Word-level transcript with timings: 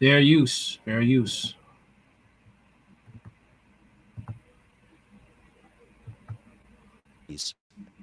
Fair 0.00 0.18
use. 0.18 0.78
Fair 0.84 1.02
use. 1.02 1.54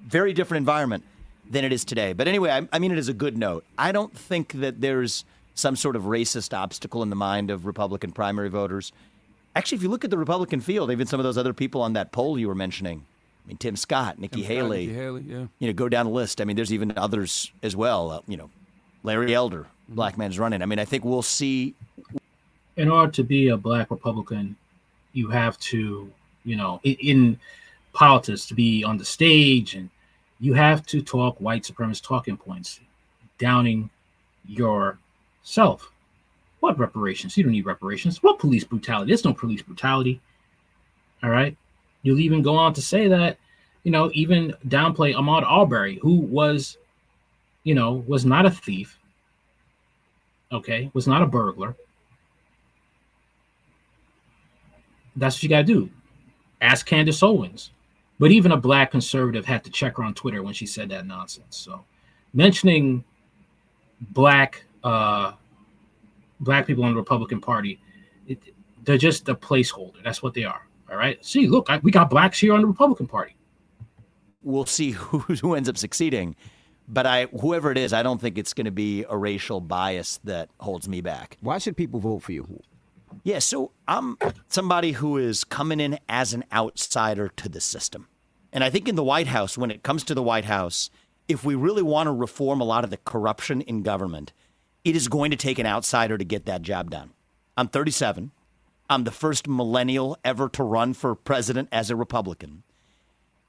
Very 0.06 0.32
different 0.32 0.62
environment 0.62 1.04
than 1.50 1.66
it 1.66 1.74
is 1.74 1.84
today. 1.84 2.14
But 2.14 2.28
anyway, 2.28 2.52
I, 2.52 2.68
I 2.72 2.80
mean 2.80 2.92
it 2.92 2.98
is 2.98 3.10
a 3.10 3.14
good 3.14 3.38
note. 3.38 3.66
I 3.78 3.92
don't 3.92 4.16
think 4.16 4.54
that 4.54 4.80
there's 4.80 5.26
some 5.54 5.76
sort 5.76 5.96
of 5.96 6.04
racist 6.04 6.56
obstacle 6.56 7.04
in 7.04 7.10
the 7.10 7.16
mind 7.16 7.50
of 7.50 7.66
Republican 7.66 8.12
primary 8.12 8.50
voters. 8.50 8.92
Actually, 9.56 9.78
if 9.78 9.84
you 9.84 9.90
look 9.90 10.06
at 10.06 10.12
the 10.12 10.18
Republican 10.18 10.62
field, 10.62 10.92
even 10.92 11.08
some 11.08 11.20
of 11.20 11.24
those 11.24 11.38
other 11.38 11.54
people 11.54 11.82
on 11.82 11.94
that 11.94 12.12
poll 12.12 12.38
you 12.38 12.48
were 12.48 12.56
mentioning, 12.56 13.04
I 13.44 13.48
mean, 13.48 13.58
Tim 13.58 13.76
Scott, 13.76 14.20
Nikki 14.20 14.42
Tim 14.42 14.46
Scott, 14.46 14.56
Haley, 14.56 14.88
Nikki 14.88 15.00
Haley, 15.00 15.24
yeah. 15.28 15.46
you 15.58 15.68
know, 15.68 15.74
go 15.74 15.90
down 15.90 16.06
the 16.06 16.12
list. 16.12 16.40
I 16.40 16.46
mean, 16.46 16.56
there's 16.56 16.72
even 16.72 16.94
others 16.96 17.52
as 17.64 17.76
well. 17.76 18.12
Uh, 18.12 18.22
you 18.28 18.38
know, 18.38 18.50
Larry 19.04 19.34
Elder. 19.34 19.66
Black 19.90 20.14
mm-hmm. 20.14 20.22
man's 20.22 20.40
running. 20.40 20.62
I 20.62 20.66
mean, 20.66 20.80
I 20.80 20.86
think 20.86 21.06
we'll 21.06 21.22
see. 21.22 21.74
in 22.76 22.90
order 22.90 23.12
to 23.12 23.24
be 23.24 23.50
a 23.50 23.58
black 23.58 23.92
Republican, 23.92 24.56
you 25.14 25.28
have 25.30 25.60
to, 25.60 26.12
you 26.46 26.56
know, 26.56 26.80
in, 26.84 26.96
in 26.96 27.40
politics 27.94 28.46
to 28.46 28.54
be 28.54 28.84
on 28.84 28.98
the 28.98 29.06
stage 29.06 29.74
and 29.74 29.90
you 30.40 30.54
have 30.54 30.86
to 30.86 31.02
talk 31.02 31.36
white 31.40 31.64
supremacist 31.64 32.04
talking 32.04 32.38
points, 32.38 32.80
downing 33.40 33.90
yourself. 34.48 35.92
What 36.60 36.78
reparations? 36.78 37.36
You 37.36 37.44
don't 37.44 37.54
need 37.54 37.66
reparations. 37.66 38.22
What 38.22 38.40
police 38.40 38.64
brutality? 38.64 39.10
There's 39.10 39.26
no 39.26 39.34
police 39.34 39.62
brutality. 39.62 40.22
All 41.24 41.30
right. 41.30 41.56
You'll 42.04 42.20
even 42.20 42.42
go 42.42 42.56
on 42.56 42.74
to 42.76 42.82
say 42.82 43.08
that, 43.08 43.38
you 43.84 43.92
know, 43.92 44.12
even 44.14 44.54
downplay 44.68 45.16
Ahmaud 45.16 45.44
Arbery, 45.44 45.98
who 46.02 46.16
was, 46.16 46.78
you 47.64 47.74
know, 47.74 48.04
was 48.08 48.26
not 48.26 48.46
a 48.46 48.52
thief. 48.52 48.98
Okay, 50.52 50.90
was 50.94 51.08
not 51.08 51.22
a 51.22 51.26
burglar. 51.26 51.76
That's 55.16 55.38
what 55.38 55.44
you 55.44 55.50
got 55.50 55.58
to 55.58 55.64
do. 55.64 55.90
Ask 56.62 56.86
Candace 56.86 57.22
Owens. 57.24 57.72
But 58.20 58.32
even 58.32 58.52
a 58.52 58.58
black 58.58 58.92
conservative 58.92 59.46
had 59.46 59.64
to 59.64 59.70
check 59.70 59.98
her 59.98 60.04
on 60.04 60.14
Twitter 60.14 60.42
when 60.42 60.54
she 60.54 60.66
said 60.66 60.90
that 60.90 61.06
nonsense. 61.06 61.58
So 61.58 61.84
mentioning 62.34 63.04
black 64.12 64.64
uh 64.84 65.34
black 66.40 66.68
people 66.68 66.86
in 66.86 66.92
the 66.92 66.98
Republican 66.98 67.42
Party, 67.42 67.80
it, 68.28 68.40
they're 68.84 68.98
just 68.98 69.28
a 69.30 69.36
placeholder. 69.36 70.04
That's 70.04 70.24
what 70.24 70.34
they 70.34 70.44
are. 70.44 70.68
All 70.90 70.98
right. 70.98 71.24
See, 71.24 71.48
look, 71.48 71.70
I, 71.70 71.78
we 71.80 71.92
got 71.92 72.10
blacks 72.10 72.40
here 72.40 72.54
on 72.54 72.62
the 72.62 72.68
Republican 72.68 73.08
Party. 73.08 73.36
We'll 74.44 74.66
see 74.66 74.92
who, 74.92 75.20
who 75.42 75.56
ends 75.56 75.70
up 75.70 75.78
succeeding. 75.78 76.36
But 76.88 77.06
I, 77.06 77.26
whoever 77.26 77.72
it 77.72 77.78
is, 77.78 77.92
I 77.92 78.02
don't 78.02 78.22
think 78.22 78.38
it's 78.38 78.54
going 78.54 78.66
to 78.66 78.72
be 78.72 79.06
a 79.10 79.18
racial 79.18 79.60
bias 79.60 80.20
that 80.24 80.50
holds 80.60 80.88
me 80.88 81.02
back. 81.02 81.38
Why 81.42 81.58
should 81.58 81.76
people 81.76 82.00
vote 82.00 82.20
for 82.20 82.32
you? 82.32 82.64
Yeah, 83.24 83.40
so 83.40 83.72
I'm 83.88 84.18
somebody 84.48 84.94
who 84.94 85.18
is 85.18 85.44
coming 85.44 85.80
in 85.80 86.00
as 86.08 86.34
an 86.34 86.46
outsider 86.54 87.30
to 87.30 87.50
the 87.50 87.60
system. 87.60 88.08
And 88.54 88.64
I 88.64 88.70
think 88.70 88.88
in 88.88 88.96
the 88.96 89.04
White 89.04 89.28
House, 89.28 89.58
when 89.58 89.72
it 89.72 89.84
comes 89.84 90.04
to 90.06 90.14
the 90.14 90.24
White 90.24 90.46
House, 90.46 90.90
if 91.28 91.44
we 91.44 91.56
really 91.56 91.82
want 91.82 92.08
to 92.08 92.12
reform 92.12 92.62
a 92.62 92.66
lot 92.66 92.86
of 92.86 92.90
the 92.90 92.98
corruption 92.98 93.62
in 93.62 93.84
government, 93.84 94.32
it 94.86 94.96
is 94.96 95.10
going 95.10 95.32
to 95.32 95.38
take 95.38 95.60
an 95.60 95.66
outsider 95.66 96.18
to 96.18 96.24
get 96.24 96.46
that 96.46 96.62
job 96.62 96.90
done. 96.90 97.12
I'm 97.58 97.68
37. 97.68 98.32
I'm 98.90 99.04
the 99.04 99.12
first 99.12 99.48
millennial 99.48 100.18
ever 100.24 100.48
to 100.50 100.64
run 100.64 100.94
for 100.94 101.14
president 101.16 101.68
as 101.72 101.90
a 101.90 101.96
Republican. 101.98 102.64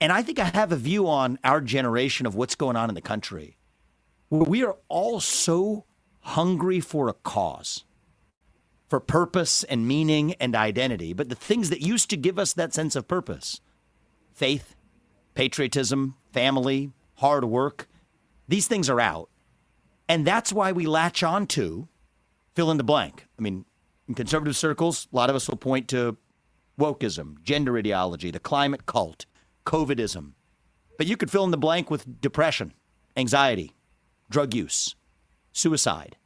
And 0.00 0.12
I 0.12 0.22
think 0.22 0.38
I 0.38 0.44
have 0.44 0.70
a 0.72 0.76
view 0.76 1.08
on 1.08 1.38
our 1.42 1.60
generation 1.60 2.26
of 2.26 2.34
what's 2.34 2.54
going 2.54 2.76
on 2.76 2.88
in 2.88 2.94
the 2.94 3.00
country 3.00 3.58
we 4.30 4.62
are 4.62 4.76
all 4.88 5.20
so 5.20 5.84
hungry 6.20 6.80
for 6.80 7.08
a 7.08 7.14
cause 7.14 7.84
for 8.88 9.00
purpose 9.00 9.64
and 9.64 9.86
meaning 9.86 10.34
and 10.34 10.54
identity. 10.54 11.12
But 11.12 11.28
the 11.28 11.34
things 11.34 11.70
that 11.70 11.80
used 11.80 12.10
to 12.10 12.16
give 12.16 12.38
us 12.38 12.52
that 12.54 12.74
sense 12.74 12.96
of 12.96 13.08
purpose 13.08 13.60
faith, 14.32 14.76
patriotism, 15.34 16.16
family, 16.32 16.92
hard 17.16 17.44
work 17.44 17.88
these 18.46 18.66
things 18.66 18.88
are 18.88 19.00
out. 19.00 19.28
And 20.08 20.26
that's 20.26 20.54
why 20.54 20.72
we 20.72 20.86
latch 20.86 21.22
on 21.22 21.46
to 21.48 21.86
fill 22.54 22.70
in 22.70 22.78
the 22.78 22.84
blank. 22.84 23.26
I 23.38 23.42
mean, 23.42 23.66
in 24.08 24.14
conservative 24.14 24.56
circles, 24.56 25.06
a 25.12 25.16
lot 25.16 25.28
of 25.28 25.36
us 25.36 25.50
will 25.50 25.58
point 25.58 25.86
to 25.88 26.16
wokeism, 26.80 27.42
gender 27.42 27.76
ideology, 27.76 28.30
the 28.30 28.40
climate 28.40 28.86
cult, 28.86 29.26
COVIDism. 29.68 30.32
But 30.96 31.06
you 31.06 31.18
could 31.18 31.30
fill 31.30 31.44
in 31.44 31.50
the 31.50 31.58
blank 31.58 31.90
with 31.90 32.22
depression, 32.22 32.72
anxiety, 33.18 33.74
drug 34.30 34.54
use, 34.54 34.96
suicide. 35.52 36.16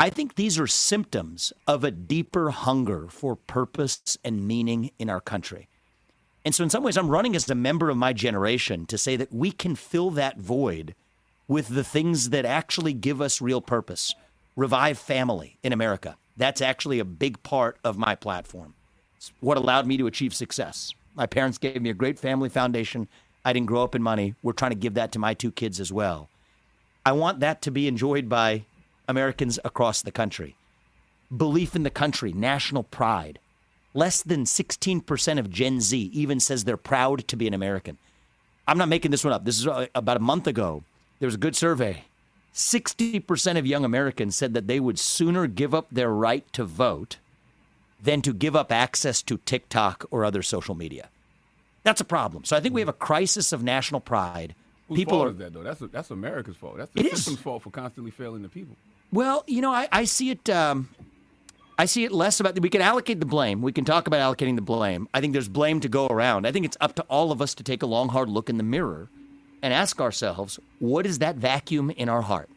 I 0.00 0.08
think 0.08 0.34
these 0.34 0.58
are 0.58 0.66
symptoms 0.66 1.52
of 1.66 1.84
a 1.84 1.90
deeper 1.90 2.48
hunger 2.48 3.06
for 3.08 3.36
purpose 3.36 4.16
and 4.24 4.48
meaning 4.48 4.92
in 4.98 5.10
our 5.10 5.20
country. 5.20 5.68
And 6.42 6.54
so, 6.54 6.64
in 6.64 6.70
some 6.70 6.82
ways, 6.82 6.96
I'm 6.96 7.10
running 7.10 7.36
as 7.36 7.50
a 7.50 7.54
member 7.54 7.90
of 7.90 7.98
my 7.98 8.14
generation 8.14 8.86
to 8.86 8.96
say 8.96 9.14
that 9.16 9.32
we 9.32 9.52
can 9.52 9.76
fill 9.76 10.10
that 10.12 10.38
void 10.38 10.94
with 11.46 11.68
the 11.68 11.84
things 11.84 12.30
that 12.30 12.46
actually 12.46 12.94
give 12.94 13.20
us 13.20 13.42
real 13.42 13.60
purpose. 13.60 14.14
Revive 14.56 14.98
family 14.98 15.58
in 15.62 15.74
America. 15.74 16.16
That's 16.38 16.62
actually 16.62 16.98
a 16.98 17.04
big 17.04 17.42
part 17.42 17.78
of 17.84 17.98
my 17.98 18.14
platform. 18.14 18.72
It's 19.18 19.32
what 19.40 19.58
allowed 19.58 19.86
me 19.86 19.98
to 19.98 20.06
achieve 20.06 20.34
success. 20.34 20.94
My 21.14 21.26
parents 21.26 21.58
gave 21.58 21.80
me 21.80 21.90
a 21.90 21.94
great 21.94 22.18
family 22.18 22.48
foundation. 22.48 23.08
I 23.44 23.52
didn't 23.52 23.66
grow 23.66 23.82
up 23.82 23.94
in 23.94 24.02
money. 24.02 24.34
We're 24.42 24.52
trying 24.52 24.70
to 24.70 24.76
give 24.76 24.94
that 24.94 25.12
to 25.12 25.18
my 25.18 25.34
two 25.34 25.52
kids 25.52 25.80
as 25.80 25.92
well. 25.92 26.28
I 27.04 27.12
want 27.12 27.40
that 27.40 27.62
to 27.62 27.70
be 27.70 27.88
enjoyed 27.88 28.28
by 28.28 28.64
Americans 29.08 29.58
across 29.64 30.02
the 30.02 30.12
country. 30.12 30.56
Belief 31.34 31.74
in 31.74 31.82
the 31.82 31.90
country, 31.90 32.32
national 32.32 32.84
pride. 32.84 33.38
Less 33.94 34.22
than 34.22 34.44
16% 34.44 35.38
of 35.38 35.50
Gen 35.50 35.80
Z 35.80 35.98
even 35.98 36.40
says 36.40 36.64
they're 36.64 36.76
proud 36.76 37.26
to 37.28 37.36
be 37.36 37.46
an 37.46 37.54
American. 37.54 37.98
I'm 38.66 38.78
not 38.78 38.88
making 38.88 39.10
this 39.10 39.24
one 39.24 39.32
up. 39.32 39.44
This 39.44 39.58
is 39.58 39.66
uh, 39.66 39.86
about 39.94 40.16
a 40.16 40.20
month 40.20 40.46
ago. 40.46 40.84
There 41.18 41.26
was 41.26 41.34
a 41.34 41.38
good 41.38 41.56
survey. 41.56 42.04
60% 42.54 43.58
of 43.58 43.66
young 43.66 43.84
Americans 43.84 44.36
said 44.36 44.54
that 44.54 44.66
they 44.66 44.78
would 44.78 44.98
sooner 44.98 45.46
give 45.46 45.74
up 45.74 45.88
their 45.90 46.10
right 46.10 46.50
to 46.52 46.64
vote 46.64 47.16
than 48.02 48.20
to 48.22 48.32
give 48.32 48.56
up 48.56 48.72
access 48.72 49.22
to 49.22 49.38
TikTok 49.38 50.04
or 50.10 50.24
other 50.24 50.42
social 50.42 50.74
media. 50.74 51.08
That's 51.84 52.00
a 52.00 52.04
problem. 52.04 52.44
So 52.44 52.56
I 52.56 52.60
think 52.60 52.74
we 52.74 52.80
have 52.80 52.88
a 52.88 52.92
crisis 52.94 53.52
of 53.52 53.62
national 53.62 54.00
pride. 54.00 54.54
Whose 54.88 54.96
People 54.96 55.18
fault 55.18 55.28
are 55.28 55.30
is 55.30 55.36
that 55.38 55.52
though? 55.52 55.62
That's 55.62 55.80
that's 55.80 56.10
America's 56.10 56.56
fault. 56.56 56.76
That's 56.78 56.92
the 56.92 57.00
It 57.00 57.06
is. 57.06 57.12
system's 57.12 57.40
fault 57.40 57.62
for 57.62 57.70
constantly 57.70 58.10
failing 58.10 58.42
the 58.42 58.48
people. 58.48 58.76
Well, 59.12 59.44
you 59.46 59.60
know, 59.60 59.72
I, 59.72 59.88
I 59.92 60.04
see 60.04 60.30
it. 60.30 60.48
Um, 60.50 60.88
I 61.78 61.86
see 61.86 62.04
it 62.04 62.12
less 62.12 62.40
about. 62.40 62.58
We 62.60 62.68
can 62.68 62.82
allocate 62.82 63.20
the 63.20 63.26
blame. 63.26 63.62
We 63.62 63.72
can 63.72 63.84
talk 63.84 64.06
about 64.06 64.20
allocating 64.20 64.56
the 64.56 64.62
blame. 64.62 65.08
I 65.14 65.20
think 65.20 65.32
there's 65.32 65.48
blame 65.48 65.80
to 65.80 65.88
go 65.88 66.06
around. 66.06 66.46
I 66.46 66.52
think 66.52 66.66
it's 66.66 66.76
up 66.80 66.94
to 66.96 67.02
all 67.08 67.32
of 67.32 67.40
us 67.40 67.54
to 67.54 67.62
take 67.62 67.82
a 67.82 67.86
long, 67.86 68.10
hard 68.10 68.28
look 68.28 68.50
in 68.50 68.58
the 68.58 68.62
mirror 68.64 69.08
and 69.62 69.72
ask 69.72 70.00
ourselves, 70.00 70.58
what 70.78 71.06
is 71.06 71.20
that 71.20 71.36
vacuum 71.36 71.90
in 71.90 72.08
our 72.08 72.22
heart? 72.22 72.50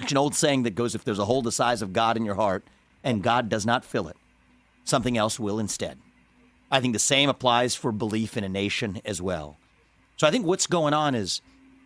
It's 0.00 0.12
an 0.12 0.18
old 0.18 0.34
saying 0.34 0.62
that 0.62 0.74
goes, 0.74 0.94
if 0.94 1.04
there's 1.04 1.18
a 1.18 1.24
hole 1.24 1.42
the 1.42 1.52
size 1.52 1.82
of 1.82 1.92
God 1.92 2.16
in 2.16 2.24
your 2.24 2.36
heart 2.36 2.64
and 3.04 3.22
God 3.22 3.48
does 3.48 3.66
not 3.66 3.84
fill 3.84 4.08
it, 4.08 4.16
something 4.84 5.16
else 5.16 5.38
will 5.38 5.58
instead. 5.58 5.98
I 6.70 6.80
think 6.80 6.94
the 6.94 6.98
same 6.98 7.28
applies 7.28 7.74
for 7.74 7.92
belief 7.92 8.36
in 8.36 8.44
a 8.44 8.48
nation 8.48 9.00
as 9.04 9.20
well. 9.20 9.58
So 10.16 10.26
I 10.26 10.30
think 10.30 10.46
what's 10.46 10.66
going 10.66 10.94
on 10.94 11.14
is 11.14 11.42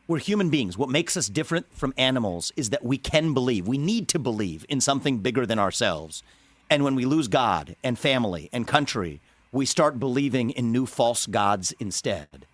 we're 0.09 0.19
human 0.19 0.51
beings. 0.51 0.79
What 0.79 0.89
makes 0.89 1.17
us 1.17 1.29
different 1.29 1.67
from 1.73 1.93
animals 1.97 2.53
is 2.57 2.71
that 2.71 2.85
we 2.85 2.99
can 2.99 3.35
believe. 3.35 3.67
We 3.67 3.79
need 3.79 4.09
to 4.09 4.19
believe 4.19 4.65
in 4.69 4.81
something 4.81 5.19
bigger 5.19 5.45
than 5.45 5.59
ourselves. 5.59 6.23
And 6.71 6.85
when 6.85 6.95
we 6.95 7.05
lose 7.05 7.29
God 7.29 7.77
and 7.83 7.99
family 7.99 8.49
and 8.53 8.67
country, 8.67 9.21
we 9.51 9.67
start 9.67 9.99
believing 9.99 10.51
in 10.51 10.71
new 10.71 10.87
false 10.87 11.27
gods 11.27 11.73
instead. 11.81 12.47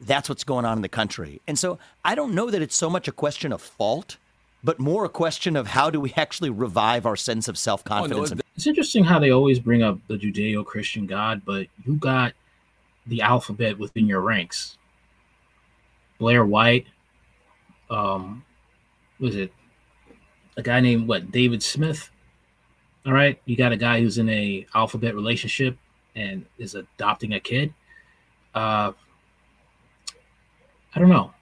That's 0.00 0.28
what's 0.28 0.44
going 0.44 0.64
on 0.64 0.78
in 0.78 0.82
the 0.82 0.88
country. 0.88 1.40
And 1.46 1.58
so 1.58 1.78
I 2.04 2.14
don't 2.14 2.34
know 2.34 2.50
that 2.50 2.62
it's 2.62 2.76
so 2.76 2.90
much 2.90 3.06
a 3.06 3.12
question 3.12 3.52
of 3.52 3.60
fault, 3.60 4.16
but 4.62 4.78
more 4.78 5.04
a 5.04 5.08
question 5.08 5.56
of 5.56 5.66
how 5.66 5.90
do 5.90 6.00
we 6.00 6.12
actually 6.16 6.50
revive 6.50 7.06
our 7.06 7.16
sense 7.16 7.48
of 7.48 7.56
self 7.56 7.82
confidence. 7.84 8.30
and 8.30 8.42
It's 8.56 8.66
interesting 8.66 9.04
how 9.04 9.18
they 9.18 9.30
always 9.30 9.58
bring 9.58 9.82
up 9.82 9.98
the 10.06 10.16
Judeo 10.16 10.64
Christian 10.64 11.06
God, 11.06 11.42
but 11.44 11.66
you 11.84 11.96
got 11.96 12.34
the 13.06 13.22
alphabet 13.22 13.78
within 13.78 14.06
your 14.06 14.20
ranks. 14.20 14.76
Blair 16.18 16.44
White, 16.44 16.86
um, 17.88 18.44
was 19.18 19.36
it 19.36 19.52
a 20.56 20.62
guy 20.62 20.80
named 20.80 21.08
what 21.08 21.30
David 21.30 21.62
Smith? 21.62 22.10
All 23.06 23.14
right, 23.14 23.40
you 23.46 23.56
got 23.56 23.72
a 23.72 23.76
guy 23.78 24.00
who's 24.00 24.18
in 24.18 24.28
a 24.28 24.66
alphabet 24.74 25.14
relationship 25.14 25.76
and 26.14 26.44
is 26.58 26.74
adopting 26.74 27.32
a 27.32 27.40
kid. 27.40 27.72
Uh, 28.54 28.92
I 30.94 30.98
don't 30.98 31.08
know. 31.08 31.32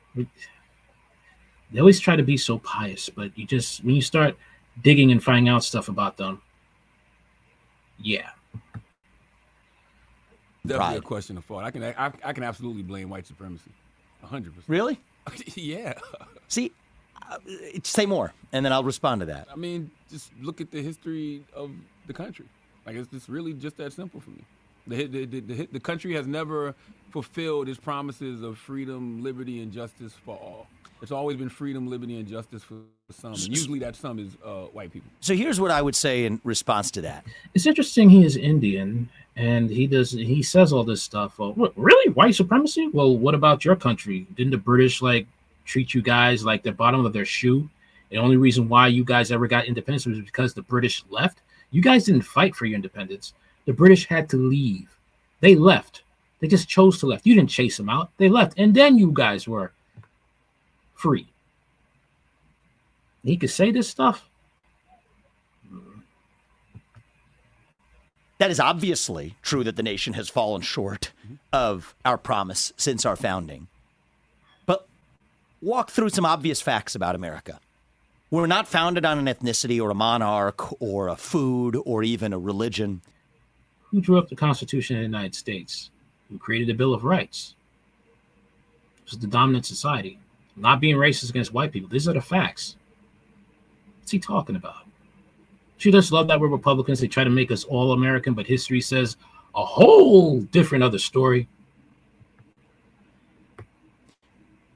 They 1.73 1.81
always 1.81 2.01
try 2.01 2.17
to 2.17 2.23
be 2.23 2.37
so 2.37 2.59
pious, 2.59 3.09
but 3.09 3.37
you 3.37 3.47
just 3.47 3.85
when 3.85 3.95
you 3.95 4.03
start 4.03 4.37
digging 4.83 5.13
and 5.13 5.23
finding 5.23 5.49
out 5.49 5.65
stuff 5.65 5.89
about 5.89 6.17
them, 6.17 6.41
yeah, 8.01 8.31
Definitely 10.69 10.99
a 10.99 11.01
question 11.01 11.37
of 11.39 11.45
fault. 11.45 11.65
I 11.65 11.71
can 11.71 11.83
I, 11.83 12.13
I 12.25 12.33
can 12.33 12.43
absolutely 12.43 12.83
blame 12.83 13.09
white 13.09 13.27
supremacy, 13.27 13.71
hundred 14.23 14.55
percent. 14.55 14.69
Really? 14.69 15.01
yeah. 15.55 15.95
See, 16.49 16.73
uh, 17.31 17.39
Say 17.83 18.07
more, 18.07 18.33
and 18.53 18.65
then 18.65 18.73
I'll 18.73 18.85
respond 18.85 19.21
to 19.21 19.27
that. 19.27 19.49
I 19.51 19.57
mean, 19.57 19.91
just 20.11 20.31
look 20.41 20.61
at 20.61 20.71
the 20.71 20.83
history 20.83 21.43
of 21.55 21.71
the 22.07 22.13
country. 22.13 22.47
Like 22.87 22.97
it's 22.97 23.09
just 23.09 23.29
really 23.29 23.55
just 23.55 23.77
that 23.79 23.93
simple 23.93 24.21
for 24.21 24.31
me. 24.31 24.45
The 24.87 25.07
the, 25.07 25.25
the, 25.27 25.41
the, 25.41 25.69
the 25.73 25.81
country 25.81 26.15
has 26.15 26.27
never 26.27 26.75
fulfilled 27.11 27.69
its 27.69 27.79
promises 27.79 28.43
of 28.43 28.59
freedom, 28.59 29.23
liberty, 29.23 29.63
and 29.63 29.73
justice 29.73 30.13
for 30.25 30.37
all. 30.37 30.67
It's 31.01 31.13
always 31.13 31.37
been 31.37 31.49
freedom, 31.49 31.87
liberty, 31.87 32.19
and 32.19 32.27
justice 32.27 32.63
for 32.63 32.77
some. 33.11 33.33
And 33.33 33.49
usually 33.49 33.79
that 33.81 33.97
some 33.97 34.19
is 34.19 34.37
uh, 34.45 34.65
white 34.67 34.93
people. 34.93 35.11
So 35.21 35.35
here's 35.35 35.61
what 35.61 35.71
I 35.71 35.81
would 35.81 35.97
say 35.97 36.25
in 36.25 36.41
response 36.45 36.91
to 36.93 37.01
that. 37.03 37.25
It's 37.55 37.67
interesting 37.67 38.11
he 38.11 38.25
is 38.25 38.37
Indian 38.37 39.09
and 39.37 39.71
he 39.71 39.87
does 39.87 40.11
he 40.11 40.43
says 40.43 40.73
all 40.73 40.85
this 40.85 41.03
stuff. 41.03 41.39
Well, 41.39 41.53
what, 41.53 41.73
really 41.77 42.13
white 42.13 42.35
supremacy? 42.35 42.89
Well, 42.89 43.17
what 43.17 43.35
about 43.35 43.65
your 43.65 43.77
country? 43.77 44.27
Didn't 44.37 44.51
the 44.51 44.59
British 44.59 45.01
like 45.01 45.27
treat 45.65 45.95
you 45.95 46.03
guys 46.03 46.45
like 46.45 46.63
the 46.63 46.73
bottom 46.73 47.07
of 47.07 47.13
their 47.13 47.25
shoe? 47.25 47.71
The 48.11 48.19
only 48.19 48.37
reason 48.37 48.69
why 48.69 48.89
you 48.89 49.05
guys 49.05 49.31
ever 49.31 49.47
got 49.47 49.67
independence 49.67 50.07
was 50.07 50.21
because 50.21 50.55
the 50.55 50.63
British 50.63 51.05
left. 51.11 51.41
You 51.71 51.83
guys 51.83 52.05
didn't 52.05 52.23
fight 52.23 52.57
for 52.57 52.65
your 52.65 52.77
independence. 52.77 53.35
The 53.67 53.75
British 53.75 54.07
had 54.07 54.29
to 54.31 54.37
leave. 54.37 54.97
They 55.41 55.55
left. 55.55 56.03
They 56.41 56.49
just 56.49 56.69
chose 56.69 56.99
to 57.01 57.07
left. 57.07 57.27
You 57.27 57.35
didn't 57.35 57.51
chase 57.51 57.77
them 57.77 57.89
out. 57.89 58.11
They 58.17 58.29
left, 58.29 58.59
and 58.59 58.75
then 58.75 58.97
you 58.97 59.11
guys 59.13 59.47
were 59.47 59.73
free. 60.99 61.29
He 63.23 63.37
could 63.37 63.51
say 63.51 63.71
this 63.71 63.89
stuff. 63.89 64.29
That 68.39 68.51
is 68.51 68.61
obviously 68.61 69.37
true 69.43 69.65
that 69.65 69.77
the 69.77 69.83
nation 69.83 70.15
has 70.15 70.29
fallen 70.29 70.63
short 70.63 71.13
mm-hmm. 71.25 71.37
of 71.53 71.95
our 72.05 72.19
promise 72.19 72.73
since 72.77 73.07
our 73.07 73.17
founding. 73.17 73.69
But 74.67 74.87
walk 75.61 75.91
through 75.91 76.11
some 76.11 76.25
obvious 76.25 76.61
facts 76.61 76.95
about 76.95 77.15
America. 77.15 77.61
We're 78.31 78.47
not 78.47 78.69
founded 78.69 79.05
on 79.05 79.19
an 79.19 79.27
ethnicity 79.35 79.81
or 79.81 79.91
a 79.91 79.95
monarch 79.95 80.81
or 80.81 81.09
a 81.09 81.17
food 81.17 81.81
or 81.85 82.03
even 82.03 82.33
a 82.33 82.39
religion. 82.39 83.03
Who 83.91 84.01
drew 84.01 84.19
up 84.19 84.29
the 84.29 84.37
Constitution 84.37 84.97
of 84.97 85.01
the 85.01 85.07
United 85.07 85.35
States? 85.35 85.91
Who 86.29 86.39
created 86.39 86.69
the 86.69 86.75
Bill 86.75 86.93
of 86.93 87.05
Rights? 87.05 87.55
It 89.05 89.13
was 89.13 89.19
the 89.21 89.27
dominant 89.27 89.65
society. 89.65 90.19
Not 90.59 90.81
being 90.81 90.97
racist 90.97 91.31
against 91.31 91.53
white 91.53 91.73
people. 91.73 91.89
These 91.89 92.09
are 92.09 92.15
the 92.15 92.21
facts. 92.21 92.77
What's 94.01 94.11
he 94.11 94.19
talking 94.19 94.57
about? 94.57 94.85
She 95.77 95.93
just 95.93 96.11
love 96.11 96.27
that 96.29 96.41
we're 96.41 96.49
Republicans. 96.49 97.01
They 97.01 97.07
try 97.07 97.25
to 97.25 97.31
make 97.31 97.53
us 97.53 97.65
all 97.65 97.93
American, 97.93 98.35
but 98.35 98.47
history 98.47 98.81
says 98.81 99.17
a 99.55 99.65
whole 99.65 100.41
different 100.41 100.83
other 100.83 100.99
story. 100.99 101.49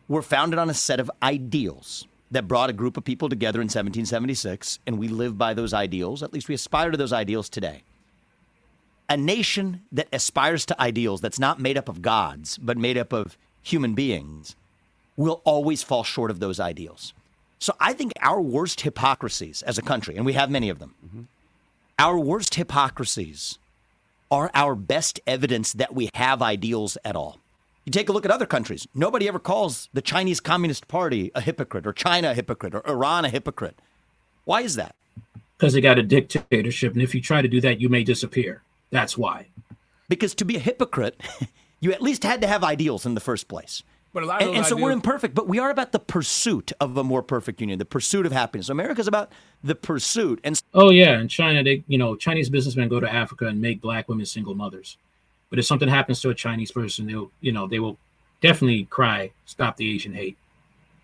We're 0.09 0.23
founded 0.23 0.59
on 0.59 0.71
a 0.71 0.75
set 0.75 1.01
of 1.01 1.11
ideals 1.23 2.07
that 2.31 2.49
brought 2.49 2.71
a 2.71 2.75
group 2.75 2.97
of 2.97 3.05
people 3.05 3.29
together 3.29 3.61
in 3.61 3.67
1776, 3.67 4.79
and 4.87 4.99
we 4.99 5.09
live 5.09 5.37
by 5.37 5.55
those 5.55 5.75
ideals. 5.75 6.23
At 6.23 6.33
least 6.33 6.49
we 6.49 6.55
aspire 6.55 6.91
to 6.91 6.97
those 6.97 7.13
ideals 7.13 7.49
today. 7.49 7.83
A 9.09 9.17
nation 9.17 9.83
that 9.91 10.09
aspires 10.13 10.65
to 10.67 10.81
ideals 10.81 11.21
that's 11.21 11.39
not 11.39 11.61
made 11.61 11.77
up 11.77 11.89
of 11.89 12.01
gods, 12.01 12.59
but 12.59 12.79
made 12.79 12.97
up 12.97 13.13
of 13.13 13.37
human 13.63 13.95
beings, 13.95 14.57
will 15.17 15.41
always 15.45 15.83
fall 15.83 16.05
short 16.05 16.31
of 16.31 16.41
those 16.41 16.59
ideals. 16.61 17.13
So 17.59 17.75
I 17.79 17.93
think 17.93 18.13
our 18.21 18.41
worst 18.41 18.81
hypocrisies 18.81 19.63
as 19.63 19.79
a 19.79 19.83
country, 19.83 20.17
and 20.17 20.27
we 20.27 20.33
have 20.33 20.51
many 20.51 20.69
of 20.69 20.79
them, 20.79 20.95
mm-hmm. 21.07 21.23
our 21.99 22.19
worst 22.19 22.55
hypocrisies 22.57 23.59
are 24.31 24.51
our 24.55 24.75
best 24.75 25.21
evidence 25.27 25.73
that 25.75 25.95
we 25.95 26.11
have 26.15 26.43
ideals 26.43 26.99
at 27.05 27.15
all. 27.15 27.39
You 27.85 27.91
take 27.91 28.09
a 28.09 28.13
look 28.13 28.25
at 28.25 28.31
other 28.31 28.47
countries. 28.47 28.87
Nobody 28.95 29.29
ever 29.29 29.39
calls 29.39 29.89
the 29.93 30.03
Chinese 30.03 30.41
Communist 30.41 30.89
Party 30.89 31.31
a 31.35 31.41
hypocrite, 31.41 31.87
or 31.87 31.93
China 31.93 32.31
a 32.31 32.35
hypocrite, 32.35 32.75
or 32.75 32.89
Iran 32.89 33.25
a 33.25 33.29
hypocrite. 33.29 33.79
Why 34.45 34.63
is 34.63 34.77
that? 34.77 34.95
Because 35.57 35.75
they 35.75 35.81
got 35.81 35.99
a 35.99 36.03
dictatorship, 36.03 36.95
and 36.95 37.03
if 37.03 37.15
you 37.15 37.21
try 37.21 37.43
to 37.43 37.49
do 37.49 37.61
that, 37.61 37.81
you 37.81 37.89
may 37.89 38.05
disappear. 38.05 38.63
That's 38.91 39.17
why. 39.19 39.47
Because 40.09 40.35
to 40.37 40.45
be 40.45 40.57
a 40.57 40.61
hypocrite, 40.61 41.21
you 41.81 41.93
at 41.93 42.03
least 42.03 42.25
had 42.25 42.41
to 42.41 42.47
have 42.47 42.65
ideals 42.65 43.07
in 43.07 43.15
the 43.15 43.21
first 43.21 43.49
place. 43.49 43.83
But 44.13 44.25
a 44.25 44.27
lot 44.27 44.43
of 44.43 44.49
and, 44.49 44.59
and 44.59 44.67
so 44.67 44.77
we're 44.77 44.91
imperfect, 44.91 45.35
but 45.35 45.49
we 45.49 45.59
are 45.59 45.71
about 45.71 45.93
the 45.93 45.99
pursuit 45.99 46.71
of 46.81 46.97
a 46.99 47.05
more 47.05 47.23
perfect 47.23 47.61
union, 47.61 47.79
the 47.79 47.87
pursuit 47.87 48.27
of 48.27 48.33
happiness. 48.33 48.69
America's 48.69 49.07
about 49.09 49.33
the 49.65 49.75
pursuit. 49.75 50.39
And 50.45 50.61
oh 50.75 50.91
yeah, 50.91 51.19
in 51.19 51.29
China, 51.29 51.63
they 51.63 51.83
you 51.89 51.97
know 51.97 52.15
Chinese 52.15 52.51
businessmen 52.51 52.89
go 52.89 53.01
to 53.01 53.11
Africa 53.11 53.47
and 53.47 53.61
make 53.61 53.81
black 53.81 54.09
women 54.09 54.27
single 54.27 54.55
mothers. 54.55 54.99
But 55.49 55.59
if 55.59 55.65
something 55.65 55.89
happens 55.89 56.21
to 56.23 56.31
a 56.31 56.35
Chinese 56.35 56.71
person, 56.71 57.07
they'll 57.07 57.31
you 57.41 57.53
know 57.53 57.67
they 57.67 57.79
will 57.79 57.97
definitely 58.43 58.85
cry, 58.85 59.31
"Stop 59.47 59.79
the 59.79 59.91
Asian 59.91 60.13
hate." 60.13 60.37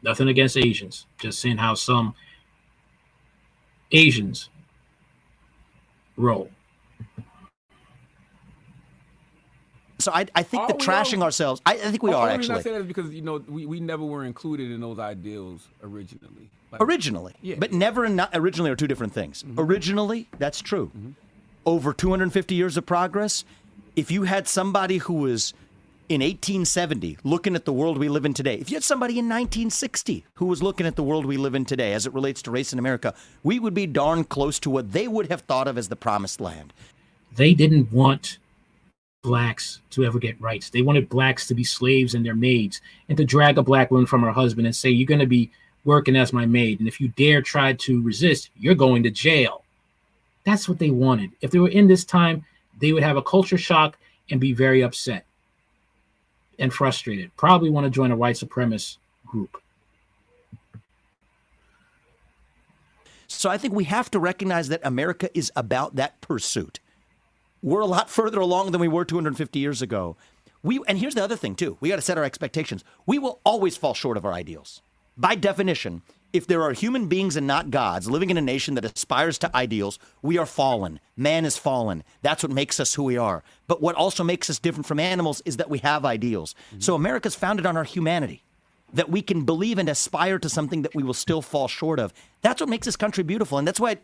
Nothing 0.02 0.28
against 0.28 0.56
Asians, 0.56 1.06
just 1.18 1.40
seeing 1.40 1.56
how 1.56 1.74
some 1.74 2.14
Asians 3.90 4.50
roll. 6.16 6.50
So 10.00 10.12
I, 10.12 10.26
I 10.34 10.42
think 10.44 10.62
are 10.62 10.68
that 10.68 10.78
trashing 10.78 11.22
ourselves. 11.22 11.60
I, 11.66 11.74
I, 11.74 11.76
think 11.76 12.02
we 12.02 12.12
are 12.12 12.28
actually. 12.28 12.56
I 12.56 12.62
say 12.62 12.70
that 12.72 12.82
is 12.82 12.86
because 12.86 13.12
you 13.12 13.22
know 13.22 13.42
we, 13.48 13.66
we 13.66 13.80
never 13.80 14.04
were 14.04 14.24
included 14.24 14.70
in 14.70 14.80
those 14.80 14.98
ideals 14.98 15.66
originally. 15.82 16.50
Like, 16.70 16.80
originally, 16.80 17.34
yeah, 17.42 17.56
but 17.58 17.72
never 17.72 18.04
and 18.04 18.14
not 18.14 18.30
originally 18.34 18.70
are 18.70 18.76
two 18.76 18.86
different 18.86 19.12
things. 19.12 19.42
Mm-hmm. 19.42 19.58
Originally, 19.58 20.28
that's 20.38 20.60
true. 20.60 20.92
Mm-hmm. 20.96 21.10
Over 21.66 21.92
250 21.92 22.54
years 22.54 22.76
of 22.76 22.86
progress, 22.86 23.44
if 23.96 24.10
you 24.10 24.22
had 24.22 24.46
somebody 24.46 24.98
who 24.98 25.14
was 25.14 25.52
in 26.08 26.20
1870 26.22 27.18
looking 27.24 27.54
at 27.54 27.64
the 27.66 27.72
world 27.72 27.98
we 27.98 28.08
live 28.08 28.24
in 28.24 28.34
today, 28.34 28.54
if 28.54 28.70
you 28.70 28.76
had 28.76 28.84
somebody 28.84 29.14
in 29.14 29.26
1960 29.26 30.24
who 30.34 30.46
was 30.46 30.62
looking 30.62 30.86
at 30.86 30.96
the 30.96 31.02
world 31.02 31.26
we 31.26 31.36
live 31.36 31.54
in 31.54 31.64
today 31.64 31.92
as 31.92 32.06
it 32.06 32.14
relates 32.14 32.40
to 32.42 32.50
race 32.50 32.72
in 32.72 32.78
America, 32.78 33.14
we 33.42 33.58
would 33.58 33.74
be 33.74 33.86
darn 33.86 34.24
close 34.24 34.58
to 34.60 34.70
what 34.70 34.92
they 34.92 35.08
would 35.08 35.28
have 35.28 35.42
thought 35.42 35.66
of 35.66 35.76
as 35.76 35.88
the 35.88 35.96
promised 35.96 36.40
land. 36.40 36.72
They 37.34 37.54
didn't 37.54 37.92
want 37.92 38.38
blacks 39.22 39.80
to 39.90 40.04
ever 40.04 40.18
get 40.18 40.40
rights. 40.40 40.70
They 40.70 40.82
wanted 40.82 41.08
blacks 41.08 41.46
to 41.48 41.54
be 41.54 41.64
slaves 41.64 42.14
and 42.14 42.24
their 42.24 42.34
maids 42.34 42.80
and 43.08 43.16
to 43.18 43.24
drag 43.24 43.58
a 43.58 43.62
black 43.62 43.90
woman 43.90 44.06
from 44.06 44.22
her 44.22 44.32
husband 44.32 44.66
and 44.66 44.74
say, 44.74 44.90
You're 44.90 45.06
going 45.06 45.20
to 45.20 45.26
be 45.26 45.50
working 45.84 46.16
as 46.16 46.32
my 46.32 46.46
maid. 46.46 46.78
And 46.78 46.88
if 46.88 47.00
you 47.00 47.08
dare 47.08 47.42
try 47.42 47.72
to 47.72 48.02
resist, 48.02 48.50
you're 48.58 48.74
going 48.74 49.02
to 49.04 49.10
jail. 49.10 49.64
That's 50.44 50.68
what 50.68 50.78
they 50.78 50.90
wanted. 50.90 51.30
If 51.40 51.50
they 51.50 51.58
were 51.58 51.68
in 51.68 51.88
this 51.88 52.04
time, 52.04 52.44
they 52.80 52.92
would 52.92 53.02
have 53.02 53.16
a 53.16 53.22
culture 53.22 53.58
shock 53.58 53.98
and 54.30 54.40
be 54.40 54.52
very 54.52 54.82
upset 54.82 55.24
and 56.58 56.72
frustrated. 56.72 57.34
Probably 57.36 57.70
want 57.70 57.84
to 57.84 57.90
join 57.90 58.10
a 58.10 58.16
white 58.16 58.36
supremacist 58.36 58.98
group. 59.26 59.60
So 63.26 63.50
I 63.50 63.58
think 63.58 63.74
we 63.74 63.84
have 63.84 64.10
to 64.12 64.18
recognize 64.18 64.68
that 64.68 64.80
America 64.84 65.28
is 65.36 65.52
about 65.54 65.96
that 65.96 66.20
pursuit 66.20 66.80
we're 67.62 67.80
a 67.80 67.86
lot 67.86 68.10
further 68.10 68.40
along 68.40 68.72
than 68.72 68.80
we 68.80 68.88
were 68.88 69.04
250 69.04 69.58
years 69.58 69.82
ago. 69.82 70.16
We 70.62 70.80
and 70.88 70.98
here's 70.98 71.14
the 71.14 71.24
other 71.24 71.36
thing 71.36 71.54
too. 71.54 71.76
We 71.80 71.88
got 71.88 71.96
to 71.96 72.02
set 72.02 72.18
our 72.18 72.24
expectations. 72.24 72.84
We 73.06 73.18
will 73.18 73.40
always 73.44 73.76
fall 73.76 73.94
short 73.94 74.16
of 74.16 74.24
our 74.24 74.32
ideals. 74.32 74.82
By 75.16 75.34
definition, 75.34 76.02
if 76.32 76.46
there 76.46 76.62
are 76.62 76.72
human 76.72 77.06
beings 77.06 77.36
and 77.36 77.46
not 77.46 77.70
gods 77.70 78.10
living 78.10 78.30
in 78.30 78.36
a 78.36 78.42
nation 78.42 78.74
that 78.74 78.84
aspires 78.84 79.38
to 79.38 79.56
ideals, 79.56 79.98
we 80.20 80.36
are 80.36 80.46
fallen. 80.46 81.00
Man 81.16 81.44
is 81.44 81.56
fallen. 81.56 82.04
That's 82.22 82.42
what 82.42 82.52
makes 82.52 82.78
us 82.78 82.94
who 82.94 83.04
we 83.04 83.16
are. 83.16 83.42
But 83.66 83.80
what 83.80 83.94
also 83.94 84.22
makes 84.22 84.50
us 84.50 84.58
different 84.58 84.86
from 84.86 85.00
animals 85.00 85.40
is 85.44 85.56
that 85.56 85.70
we 85.70 85.78
have 85.78 86.04
ideals. 86.04 86.54
Mm-hmm. 86.68 86.80
So 86.80 86.94
America's 86.94 87.34
founded 87.34 87.66
on 87.66 87.76
our 87.76 87.84
humanity. 87.84 88.42
That 88.92 89.10
we 89.10 89.20
can 89.20 89.44
believe 89.44 89.78
and 89.78 89.88
aspire 89.88 90.38
to 90.38 90.48
something 90.48 90.80
that 90.82 90.94
we 90.94 91.02
will 91.02 91.14
still 91.14 91.42
fall 91.42 91.68
short 91.68 91.98
of. 91.98 92.14
That's 92.40 92.60
what 92.60 92.70
makes 92.70 92.86
this 92.86 92.96
country 92.96 93.22
beautiful. 93.22 93.58
And 93.58 93.68
that's 93.68 93.80
why 93.80 93.98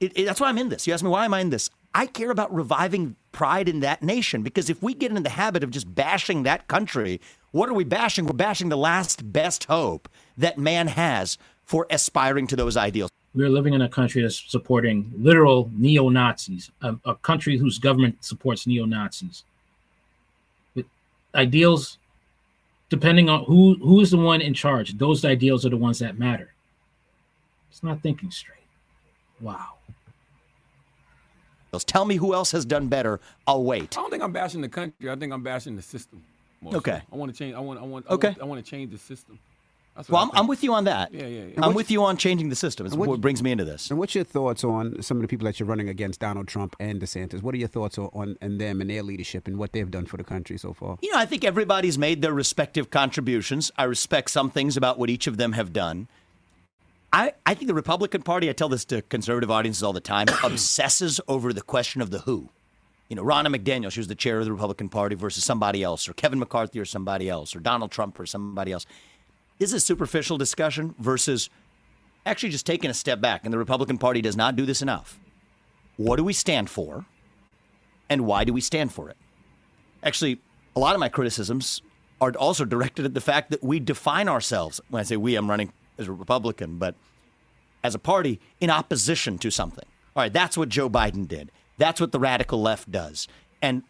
it, 0.00 0.12
it, 0.18 0.24
that's 0.26 0.40
why 0.40 0.48
I'm 0.48 0.58
in 0.58 0.68
this. 0.68 0.86
You 0.86 0.92
ask 0.92 1.02
me 1.02 1.08
why 1.08 1.24
am 1.24 1.32
I 1.32 1.40
in 1.40 1.50
this? 1.50 1.70
I 1.94 2.06
care 2.06 2.30
about 2.30 2.52
reviving 2.52 3.14
pride 3.30 3.68
in 3.68 3.80
that 3.80 4.02
nation 4.02 4.42
because 4.42 4.68
if 4.68 4.82
we 4.82 4.94
get 4.94 5.12
in 5.12 5.22
the 5.22 5.30
habit 5.30 5.62
of 5.62 5.70
just 5.70 5.94
bashing 5.94 6.42
that 6.42 6.66
country, 6.66 7.20
what 7.52 7.68
are 7.68 7.74
we 7.74 7.84
bashing? 7.84 8.26
We're 8.26 8.32
bashing 8.32 8.68
the 8.68 8.76
last 8.76 9.32
best 9.32 9.64
hope 9.64 10.08
that 10.36 10.58
man 10.58 10.88
has 10.88 11.38
for 11.64 11.86
aspiring 11.90 12.48
to 12.48 12.56
those 12.56 12.76
ideals. 12.76 13.10
We're 13.32 13.48
living 13.48 13.74
in 13.74 13.82
a 13.82 13.88
country 13.88 14.22
that's 14.22 14.42
supporting 14.50 15.12
literal 15.16 15.70
neo 15.72 16.08
Nazis, 16.08 16.70
a, 16.82 16.96
a, 17.04 17.14
country 17.16 17.58
whose 17.58 17.78
government 17.78 18.24
supports 18.24 18.66
neo 18.66 18.84
Nazis. 18.84 19.44
Ideals, 21.34 21.98
depending 22.90 23.28
on 23.28 23.44
who 23.44 23.74
who 23.82 24.00
is 24.00 24.12
the 24.12 24.16
one 24.16 24.40
in 24.40 24.54
charge, 24.54 24.96
those 24.98 25.24
ideals 25.24 25.66
are 25.66 25.70
the 25.70 25.76
ones 25.76 25.98
that 25.98 26.16
matter. 26.16 26.52
It's 27.70 27.82
not 27.82 28.02
thinking 28.02 28.30
straight. 28.30 28.58
Wow. 29.40 29.74
Tell 31.82 32.04
me 32.04 32.16
who 32.16 32.34
else 32.34 32.52
has 32.52 32.64
done 32.64 32.86
better. 32.88 33.18
I'll 33.46 33.64
wait. 33.64 33.96
I 33.98 34.02
don't 34.02 34.10
think 34.10 34.22
I'm 34.22 34.32
bashing 34.32 34.60
the 34.60 34.68
country. 34.68 35.10
I 35.10 35.16
think 35.16 35.32
I'm 35.32 35.42
bashing 35.42 35.74
the 35.74 35.82
system. 35.82 36.22
Okay. 36.72 36.98
So. 36.98 37.12
I 37.12 37.16
want 37.16 37.32
to 37.32 37.38
change. 37.38 37.54
I 37.54 37.60
want. 37.60 37.80
I 37.80 37.82
want. 37.82 38.06
Okay. 38.08 38.28
I 38.28 38.30
want, 38.30 38.42
I 38.42 38.44
want 38.44 38.64
to 38.64 38.70
change 38.70 38.92
the 38.92 38.98
system. 38.98 39.38
Well, 40.08 40.22
I'm, 40.22 40.30
I'm, 40.34 40.46
with 40.48 40.64
you 40.64 40.74
on 40.74 40.84
that. 40.84 41.14
Yeah, 41.14 41.26
yeah, 41.26 41.44
yeah. 41.44 41.64
I'm 41.64 41.72
with 41.72 41.88
you 41.88 42.02
on 42.02 42.16
changing 42.16 42.48
the 42.48 42.56
system. 42.56 42.84
It's 42.84 42.96
what, 42.96 43.08
what, 43.08 43.20
brings 43.20 43.44
me 43.44 43.52
into 43.52 43.64
this. 43.64 43.90
And 43.90 43.98
what's 43.98 44.12
your 44.12 44.24
thoughts 44.24 44.64
on 44.64 45.00
some 45.02 45.18
of 45.18 45.22
the 45.22 45.28
people 45.28 45.44
that 45.44 45.60
you're 45.60 45.68
running 45.68 45.88
against, 45.88 46.18
Donald 46.18 46.48
Trump 46.48 46.74
and 46.80 47.00
DeSantis? 47.00 47.42
What 47.42 47.54
are 47.54 47.58
your 47.58 47.68
thoughts 47.68 47.96
on, 47.96 48.10
on 48.12 48.36
and 48.40 48.60
them 48.60 48.80
and 48.80 48.90
their 48.90 49.04
leadership 49.04 49.46
and 49.46 49.56
what 49.56 49.72
they've 49.72 49.90
done 49.90 50.06
for 50.06 50.16
the 50.16 50.24
country 50.24 50.58
so 50.58 50.72
far? 50.72 50.98
You 51.00 51.12
know, 51.12 51.18
I 51.18 51.26
think 51.26 51.44
everybody's 51.44 51.96
made 51.96 52.22
their 52.22 52.32
respective 52.32 52.90
contributions. 52.90 53.70
I 53.78 53.84
respect 53.84 54.30
some 54.30 54.50
things 54.50 54.76
about 54.76 54.98
what 54.98 55.10
each 55.10 55.28
of 55.28 55.36
them 55.36 55.52
have 55.52 55.72
done. 55.72 56.08
I, 57.14 57.32
I 57.46 57.54
think 57.54 57.68
the 57.68 57.74
Republican 57.74 58.22
Party, 58.22 58.50
I 58.50 58.52
tell 58.54 58.68
this 58.68 58.84
to 58.86 59.00
conservative 59.00 59.48
audiences 59.48 59.84
all 59.84 59.92
the 59.92 60.00
time, 60.00 60.26
obsesses 60.42 61.20
over 61.28 61.52
the 61.52 61.62
question 61.62 62.02
of 62.02 62.10
the 62.10 62.18
who. 62.18 62.48
You 63.08 63.14
know, 63.14 63.22
Ronna 63.22 63.54
McDaniel, 63.54 63.92
she 63.92 64.00
was 64.00 64.08
the 64.08 64.16
chair 64.16 64.40
of 64.40 64.46
the 64.46 64.52
Republican 64.52 64.88
Party 64.88 65.14
versus 65.14 65.44
somebody 65.44 65.84
else, 65.84 66.08
or 66.08 66.12
Kevin 66.14 66.40
McCarthy 66.40 66.80
or 66.80 66.84
somebody 66.84 67.28
else, 67.28 67.54
or 67.54 67.60
Donald 67.60 67.92
Trump 67.92 68.18
or 68.18 68.26
somebody 68.26 68.72
else 68.72 68.84
This 69.60 69.70
is 69.70 69.74
a 69.74 69.80
superficial 69.80 70.38
discussion 70.38 70.96
versus 70.98 71.50
actually 72.26 72.48
just 72.48 72.66
taking 72.66 72.90
a 72.90 72.94
step 72.94 73.20
back. 73.20 73.44
And 73.44 73.52
the 73.52 73.58
Republican 73.58 73.96
Party 73.96 74.20
does 74.20 74.36
not 74.36 74.56
do 74.56 74.66
this 74.66 74.82
enough. 74.82 75.20
What 75.96 76.16
do 76.16 76.24
we 76.24 76.32
stand 76.32 76.68
for? 76.68 77.04
And 78.10 78.26
why 78.26 78.42
do 78.42 78.52
we 78.52 78.60
stand 78.60 78.92
for 78.92 79.08
it? 79.08 79.16
Actually, 80.02 80.40
a 80.74 80.80
lot 80.80 80.94
of 80.94 81.00
my 81.00 81.08
criticisms 81.08 81.80
are 82.20 82.32
also 82.32 82.64
directed 82.64 83.04
at 83.04 83.14
the 83.14 83.20
fact 83.20 83.52
that 83.52 83.62
we 83.62 83.78
define 83.78 84.28
ourselves. 84.28 84.80
When 84.88 84.98
I 84.98 85.04
say 85.04 85.16
we, 85.16 85.36
I'm 85.36 85.48
running 85.48 85.72
as 85.98 86.08
a 86.08 86.12
Republican, 86.12 86.78
but 86.78 86.94
as 87.82 87.94
a 87.94 87.98
party 87.98 88.40
in 88.60 88.70
opposition 88.70 89.38
to 89.38 89.50
something. 89.50 89.84
All 90.16 90.22
right, 90.22 90.32
that's 90.32 90.56
what 90.56 90.68
Joe 90.68 90.88
Biden 90.88 91.26
did. 91.28 91.50
That's 91.76 92.00
what 92.00 92.12
the 92.12 92.20
radical 92.20 92.62
left 92.62 92.90
does. 92.90 93.28
And 93.60 93.82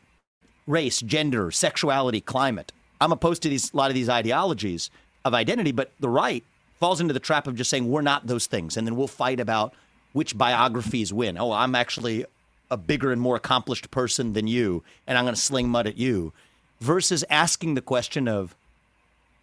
race, 0.66 1.00
gender, 1.00 1.50
sexuality, 1.50 2.20
climate. 2.20 2.72
I'm 3.00 3.12
opposed 3.12 3.42
to 3.42 3.48
these, 3.48 3.72
a 3.72 3.76
lot 3.76 3.90
of 3.90 3.94
these 3.94 4.08
ideologies 4.08 4.90
of 5.24 5.34
identity, 5.34 5.72
but 5.72 5.92
the 6.00 6.08
right 6.08 6.44
falls 6.80 7.00
into 7.00 7.14
the 7.14 7.20
trap 7.20 7.46
of 7.46 7.56
just 7.56 7.70
saying 7.70 7.88
we're 7.88 8.02
not 8.02 8.26
those 8.26 8.46
things, 8.46 8.76
and 8.76 8.86
then 8.86 8.96
we'll 8.96 9.06
fight 9.06 9.40
about 9.40 9.74
which 10.12 10.36
biographies 10.36 11.12
win. 11.12 11.36
Oh, 11.38 11.52
I'm 11.52 11.74
actually 11.74 12.24
a 12.70 12.76
bigger 12.76 13.12
and 13.12 13.20
more 13.20 13.36
accomplished 13.36 13.90
person 13.90 14.32
than 14.32 14.46
you, 14.46 14.82
and 15.06 15.18
I'm 15.18 15.24
going 15.24 15.34
to 15.34 15.40
sling 15.40 15.68
mud 15.68 15.86
at 15.86 15.98
you, 15.98 16.32
versus 16.80 17.24
asking 17.28 17.74
the 17.74 17.82
question 17.82 18.28
of 18.28 18.54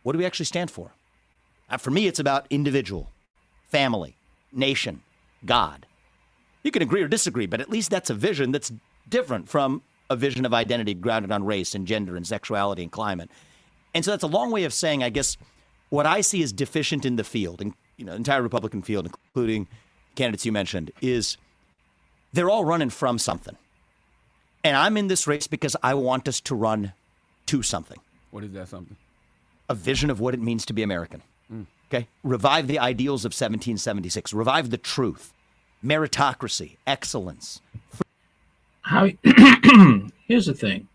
what 0.03 0.13
do 0.13 0.19
we 0.19 0.25
actually 0.25 0.45
stand 0.45 0.71
for? 0.71 0.91
Uh, 1.71 1.77
for 1.77 1.89
me, 1.89 2.05
it's 2.05 2.19
about 2.19 2.45
individual, 2.49 3.09
family, 3.69 4.17
nation, 4.51 5.01
God. 5.45 5.85
You 6.63 6.71
can 6.71 6.81
agree 6.81 7.01
or 7.01 7.07
disagree, 7.07 7.45
but 7.45 7.61
at 7.61 7.69
least 7.69 7.89
that's 7.89 8.09
a 8.09 8.13
vision 8.13 8.51
that's 8.51 8.71
different 9.09 9.47
from 9.47 9.81
a 10.09 10.15
vision 10.15 10.45
of 10.45 10.53
identity 10.53 10.93
grounded 10.93 11.31
on 11.31 11.45
race 11.45 11.73
and 11.73 11.87
gender 11.87 12.17
and 12.17 12.27
sexuality 12.27 12.83
and 12.83 12.91
climate. 12.91 13.31
And 13.93 14.03
so 14.03 14.11
that's 14.11 14.23
a 14.23 14.27
long 14.27 14.51
way 14.51 14.65
of 14.65 14.73
saying, 14.73 15.01
I 15.01 15.09
guess, 15.09 15.37
what 15.89 16.05
I 16.05 16.21
see 16.21 16.43
as 16.43 16.51
deficient 16.51 17.05
in 17.05 17.15
the 17.15 17.23
field, 17.23 17.61
and 17.61 17.73
you 17.97 18.05
know, 18.05 18.13
entire 18.13 18.41
Republican 18.41 18.81
field, 18.81 19.05
including 19.05 19.67
candidates 20.15 20.45
you 20.45 20.51
mentioned, 20.51 20.91
is 21.01 21.37
they're 22.33 22.49
all 22.49 22.65
running 22.65 22.89
from 22.89 23.17
something. 23.17 23.55
And 24.63 24.75
I'm 24.75 24.97
in 24.97 25.07
this 25.07 25.25
race 25.25 25.47
because 25.47 25.75
I 25.81 25.93
want 25.93 26.27
us 26.27 26.41
to 26.41 26.55
run 26.55 26.93
to 27.47 27.63
something. 27.63 27.97
What 28.29 28.43
is 28.43 28.51
that 28.51 28.67
something? 28.67 28.97
A 29.69 29.73
vision 29.73 30.09
of 30.09 30.19
what 30.19 30.33
it 30.33 30.41
means 30.41 30.65
to 30.65 30.73
be 30.73 30.83
American. 30.83 31.23
Okay? 31.93 32.07
Revive 32.23 32.67
the 32.67 32.79
ideals 32.79 33.25
of 33.25 33.29
1776. 33.29 34.33
Revive 34.33 34.69
the 34.69 34.77
truth, 34.77 35.33
meritocracy, 35.83 36.77
excellence. 36.87 37.61
How, 38.81 39.09
here's 40.27 40.45
the 40.45 40.53
thing 40.53 40.87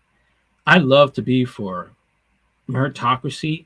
I 0.65 0.77
love 0.79 1.13
to 1.13 1.21
be 1.21 1.45
for 1.45 1.91
meritocracy 2.69 3.65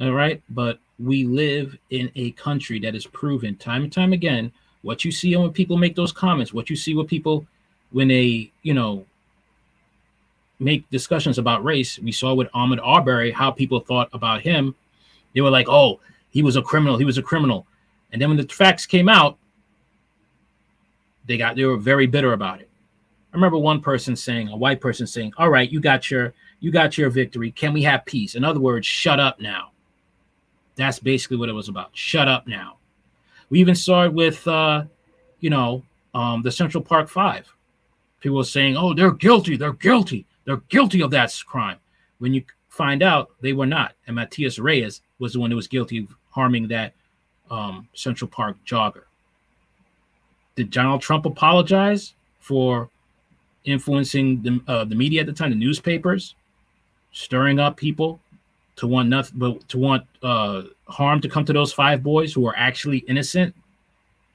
all 0.00 0.12
right. 0.12 0.42
But 0.48 0.78
we 0.98 1.24
live 1.24 1.76
in 1.90 2.10
a 2.14 2.30
country 2.32 2.78
that 2.80 2.94
is 2.94 3.06
proven 3.06 3.56
time 3.56 3.84
and 3.84 3.92
time 3.92 4.12
again 4.12 4.52
what 4.82 5.04
you 5.04 5.12
see 5.12 5.36
when 5.36 5.52
people 5.52 5.76
make 5.76 5.94
those 5.94 6.12
comments, 6.12 6.54
what 6.54 6.70
you 6.70 6.76
see 6.76 6.94
with 6.94 7.06
people 7.06 7.46
when 7.90 8.08
they, 8.08 8.50
you 8.62 8.72
know, 8.72 9.04
make 10.58 10.88
discussions 10.90 11.36
about 11.38 11.64
race. 11.64 11.98
We 11.98 12.12
saw 12.12 12.32
with 12.32 12.50
Ahmaud 12.52 12.80
Arbery 12.82 13.30
how 13.30 13.50
people 13.50 13.80
thought 13.80 14.08
about 14.14 14.40
him. 14.40 14.74
They 15.34 15.42
were 15.42 15.50
like, 15.50 15.68
oh, 15.68 16.00
he 16.30 16.42
was 16.42 16.56
a 16.56 16.62
criminal. 16.62 16.96
He 16.96 17.04
was 17.04 17.18
a 17.18 17.22
criminal. 17.22 17.66
And 18.12 18.20
then 18.20 18.28
when 18.28 18.38
the 18.38 18.48
facts 18.48 18.86
came 18.86 19.08
out, 19.08 19.38
they 21.26 21.36
got 21.36 21.56
they 21.56 21.64
were 21.64 21.76
very 21.76 22.06
bitter 22.06 22.32
about 22.32 22.60
it. 22.60 22.68
I 23.32 23.36
remember 23.36 23.58
one 23.58 23.80
person 23.80 24.16
saying, 24.16 24.48
a 24.48 24.56
white 24.56 24.80
person 24.80 25.06
saying, 25.06 25.32
"All 25.36 25.48
right, 25.48 25.70
you 25.70 25.80
got 25.80 26.10
your 26.10 26.34
you 26.58 26.72
got 26.72 26.98
your 26.98 27.10
victory. 27.10 27.52
Can 27.52 27.72
we 27.72 27.82
have 27.82 28.04
peace?" 28.04 28.34
In 28.34 28.44
other 28.44 28.60
words, 28.60 28.86
shut 28.86 29.20
up 29.20 29.40
now. 29.40 29.70
That's 30.76 30.98
basically 30.98 31.36
what 31.36 31.48
it 31.48 31.52
was 31.52 31.68
about. 31.68 31.90
Shut 31.92 32.26
up 32.26 32.46
now. 32.46 32.78
We 33.50 33.60
even 33.60 33.74
saw 33.74 34.04
it 34.04 34.12
with, 34.12 34.46
uh, 34.46 34.84
you 35.40 35.50
know, 35.50 35.84
um, 36.14 36.42
the 36.42 36.50
Central 36.50 36.82
Park 36.82 37.08
Five. 37.08 37.52
People 38.20 38.38
were 38.38 38.44
saying, 38.44 38.76
"Oh, 38.76 38.94
they're 38.94 39.12
guilty. 39.12 39.56
They're 39.56 39.72
guilty. 39.72 40.26
They're 40.44 40.62
guilty 40.68 41.02
of 41.02 41.10
that 41.12 41.34
crime." 41.46 41.78
When 42.18 42.34
you 42.34 42.44
find 42.80 43.02
out 43.02 43.30
they 43.42 43.52
were 43.52 43.66
not, 43.66 43.92
and 44.06 44.16
Matias 44.16 44.58
Reyes 44.58 45.02
was 45.18 45.34
the 45.34 45.38
one 45.38 45.50
who 45.50 45.56
was 45.56 45.68
guilty 45.68 45.98
of 45.98 46.16
harming 46.30 46.66
that 46.68 46.94
um, 47.50 47.86
Central 47.92 48.26
Park 48.26 48.56
jogger. 48.66 49.02
Did 50.56 50.70
Donald 50.70 51.02
Trump 51.02 51.26
apologize 51.26 52.14
for 52.38 52.88
influencing 53.66 54.40
the, 54.40 54.60
uh, 54.66 54.84
the 54.86 54.94
media 54.94 55.20
at 55.20 55.26
the 55.26 55.32
time, 55.34 55.50
the 55.50 55.56
newspapers, 55.56 56.36
stirring 57.12 57.58
up 57.58 57.76
people 57.76 58.18
to 58.76 58.86
want 58.86 59.10
nothing 59.10 59.38
but 59.38 59.68
to 59.68 59.76
want 59.76 60.02
uh, 60.22 60.62
harm 60.88 61.20
to 61.20 61.28
come 61.28 61.44
to 61.44 61.52
those 61.52 61.74
five 61.74 62.02
boys 62.02 62.32
who 62.32 62.46
are 62.46 62.56
actually 62.56 62.98
innocent. 63.08 63.54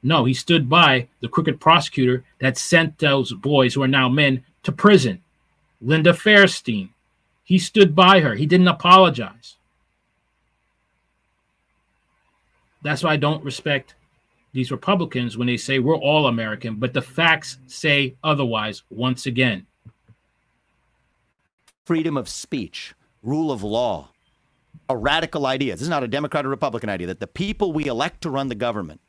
No, 0.03 0.23
he 0.23 0.35
stood 0.35 0.69
by 0.69 1.07
the 1.21 1.27
crooked 1.27 1.59
prosecutor 1.59 2.23
that 2.41 2.59
sent 2.59 2.99
those 2.99 3.33
boys 3.33 3.73
who 3.73 3.81
are 3.81 3.87
now 3.87 4.07
men 4.07 4.43
to 4.61 4.71
prison. 4.71 5.19
Linda 5.81 6.13
Fairstein. 6.13 6.89
He 7.45 7.59
stood 7.59 7.95
by 7.95 8.19
her. 8.21 8.33
He 8.33 8.47
didn't 8.47 8.67
apologize. 8.67 9.55
That's 12.81 13.03
why 13.03 13.13
I 13.13 13.17
don't 13.17 13.43
respect 13.43 13.95
these 14.51 14.71
Republicans 14.71 15.37
when 15.37 15.47
they 15.47 15.57
say 15.57 15.79
we're 15.79 15.95
all 15.95 16.27
American, 16.27 16.75
but 16.75 16.93
the 16.93 17.01
facts 17.01 17.59
say 17.67 18.15
otherwise 18.23 18.83
once 18.89 19.25
again. 19.25 19.67
Freedom 21.85 22.17
of 22.17 22.27
speech, 22.27 22.95
rule 23.21 23.51
of 23.51 23.61
law, 23.61 24.09
a 24.89 24.97
radical 24.97 25.45
idea. 25.45 25.73
This 25.73 25.83
is 25.83 25.89
not 25.89 26.03
a 26.03 26.07
Democrat 26.07 26.45
or 26.45 26.49
Republican 26.49 26.89
idea 26.89 27.07
that 27.07 27.19
the 27.19 27.27
people 27.27 27.73
we 27.73 27.85
elect 27.85 28.21
to 28.21 28.29
run 28.29 28.47
the 28.49 28.55
government 28.55 29.01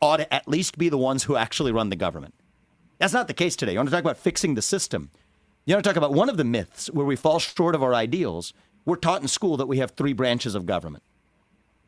ought 0.00 0.18
to 0.18 0.34
at 0.34 0.48
least 0.48 0.76
be 0.76 0.90
the 0.90 0.98
ones 0.98 1.24
who 1.24 1.36
actually 1.36 1.72
run 1.72 1.88
the 1.88 1.96
government. 1.96 2.34
That's 2.98 3.12
not 3.14 3.28
the 3.28 3.34
case 3.34 3.56
today. 3.56 3.72
You 3.72 3.78
want 3.78 3.88
to 3.88 3.94
talk 3.94 4.04
about 4.04 4.18
fixing 4.18 4.54
the 4.56 4.62
system. 4.62 5.10
You 5.64 5.74
want 5.74 5.84
to 5.84 5.90
talk 5.90 5.96
about 5.96 6.12
one 6.12 6.28
of 6.28 6.36
the 6.36 6.44
myths 6.44 6.88
where 6.88 7.06
we 7.06 7.14
fall 7.14 7.38
short 7.38 7.74
of 7.74 7.82
our 7.82 7.94
ideals. 7.94 8.52
We're 8.84 8.96
taught 8.96 9.22
in 9.22 9.28
school 9.28 9.56
that 9.58 9.68
we 9.68 9.78
have 9.78 9.92
three 9.92 10.12
branches 10.12 10.56
of 10.56 10.66
government. 10.66 11.04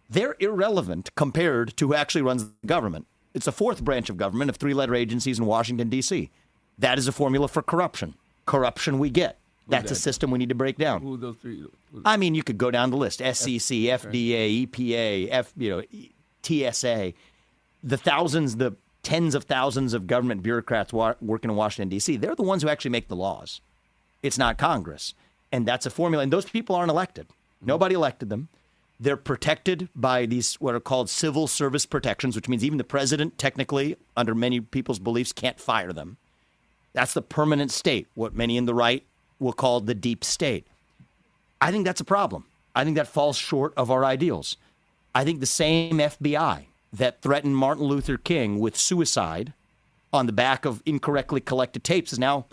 They're 0.09 0.37
irrelevant 0.39 1.11
compared 1.17 1.77
to 1.79 1.89
who 1.89 1.95
actually 1.95 2.23
runs 2.23 2.45
the 2.45 2.67
government. 2.67 3.07
It's 3.33 3.49
a 3.49 3.53
fourth 3.53 3.83
branch 3.83 4.09
of 4.11 4.17
government 4.17 4.49
of 4.49 4.57
three 4.57 4.75
letter 4.75 4.95
agencies 4.95 5.41
in 5.41 5.47
Washington, 5.47 5.89
D.C. 5.89 6.31
That 6.79 6.99
is 6.99 7.09
a 7.09 7.13
formula 7.13 7.49
for 7.49 7.63
corruption. 7.63 8.15
Corruption 8.47 9.01
we 9.01 9.11
get. 9.11 9.39
That's 9.67 9.91
a 9.91 9.97
system 9.97 10.31
we 10.31 10.39
need 10.39 10.51
to 10.51 10.55
break 10.55 10.77
down. 10.77 11.01
Who 11.01 11.17
those 11.17 11.37
three? 11.37 11.67
I 12.05 12.17
mean, 12.17 12.35
you 12.35 12.43
could 12.43 12.59
go 12.59 12.71
down 12.71 12.91
the 12.91 12.97
list: 12.97 13.19
SEC, 13.21 13.27
FDA, 13.31 14.67
EPA, 14.67 15.29
F, 15.31 15.53
you 15.57 15.71
know, 15.71 15.83
TSA, 16.43 17.15
the 17.83 17.97
thousands, 17.97 18.57
the 18.57 18.77
tens 19.05 19.35
of 19.35 19.45
thousands 19.45 19.95
of 19.95 20.07
government 20.07 20.43
bureaucrats 20.43 20.93
wa- 20.93 21.15
working 21.21 21.51
in 21.51 21.57
Washington 21.57 21.89
D.C. 21.89 22.17
They're 22.17 22.35
the 22.35 22.43
ones 22.43 22.63
who 22.63 22.69
actually 22.69 22.91
make 22.91 23.09
the 23.09 23.17
laws. 23.17 23.61
It's 24.23 24.39
not 24.39 24.59
Congress, 24.59 25.15
and 25.53 25.67
that's 25.67 25.87
a 25.87 25.91
formula. 25.91 26.23
And 26.23 26.33
those 26.33 26.47
people 26.47 26.75
aren't 26.75 26.91
elected. 26.91 27.27
Nobody 27.63 27.95
elected 27.95 28.31
them. 28.31 28.49
They're 28.99 29.17
protected 29.17 29.89
by 29.95 30.27
these 30.27 30.55
what 30.55 30.75
are 30.75 30.81
called 30.81 31.11
civil 31.11 31.47
service 31.47 31.87
protections, 31.87 32.35
which 32.35 32.49
means 32.49 32.65
even 32.65 32.79
the 32.79 32.85
president, 32.85 33.39
technically, 33.39 33.97
under 34.17 34.35
many 34.35 34.61
people's 34.61 34.99
beliefs, 34.99 35.33
can't 35.33 35.61
fire 35.61 35.93
them. 35.93 36.17
That's 36.93 37.15
the 37.15 37.23
permanent 37.23 37.71
state, 37.71 38.07
what 38.15 38.35
many 38.35 38.57
in 38.57 38.67
the 38.67 38.75
right 38.75 39.05
will 39.39 39.53
call 39.53 39.81
the 39.81 39.95
deep 39.95 40.25
state. 40.25 40.67
I 41.61 41.71
think 41.71 41.85
that's 41.85 42.01
a 42.01 42.05
problem. 42.05 42.47
I 42.75 42.85
think 42.85 42.97
that 42.97 43.09
falls 43.09 43.37
short 43.37 43.75
of 43.77 43.91
our 43.91 44.05
ideals. 44.05 44.57
I 45.15 45.25
think 45.25 45.41
the 45.41 45.47
same 45.47 45.99
FBI 45.99 46.67
that 46.95 47.21
threatened 47.21 47.57
Martin 47.57 47.85
Luther 47.85 48.17
King 48.17 48.61
with 48.61 48.77
suicide 48.77 49.53
on 50.13 50.27
the 50.27 50.33
back 50.33 50.65
of 50.65 50.81
incorrectly 50.87 51.41
collected 51.41 51.83
tapes 51.83 52.13
is 52.13 52.19
now 52.21 52.47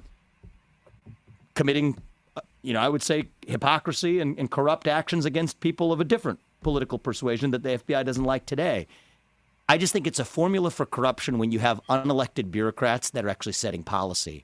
committing, 1.54 1.96
uh, 2.36 2.42
you 2.64 2.74
know, 2.74 2.80
I 2.80 2.90
would 2.90 3.04
say 3.04 3.28
hypocrisy 3.46 4.20
and, 4.20 4.38
and 4.40 4.50
corrupt 4.50 4.88
actions 4.88 5.26
against 5.26 5.60
people 5.60 5.94
of 5.94 6.02
a 6.02 6.04
different 6.04 6.40
political 6.62 6.98
persuasion 6.98 7.52
that 7.52 7.62
the 7.62 7.78
FBI 7.78 8.04
doesn't 8.04 8.24
like 8.24 8.48
today. 8.48 8.88
I 9.70 9.78
just 9.78 9.94
think 9.94 10.08
it's 10.08 10.20
a 10.20 10.26
formula 10.26 10.72
for 10.72 10.88
corruption 10.88 11.38
when 11.38 11.52
you 11.52 11.60
have 11.60 11.80
unelected 11.88 12.50
bureaucrats 12.50 13.12
that 13.12 13.24
are 13.24 13.30
actually 13.30 13.54
setting 13.54 13.84
policy. 13.84 14.44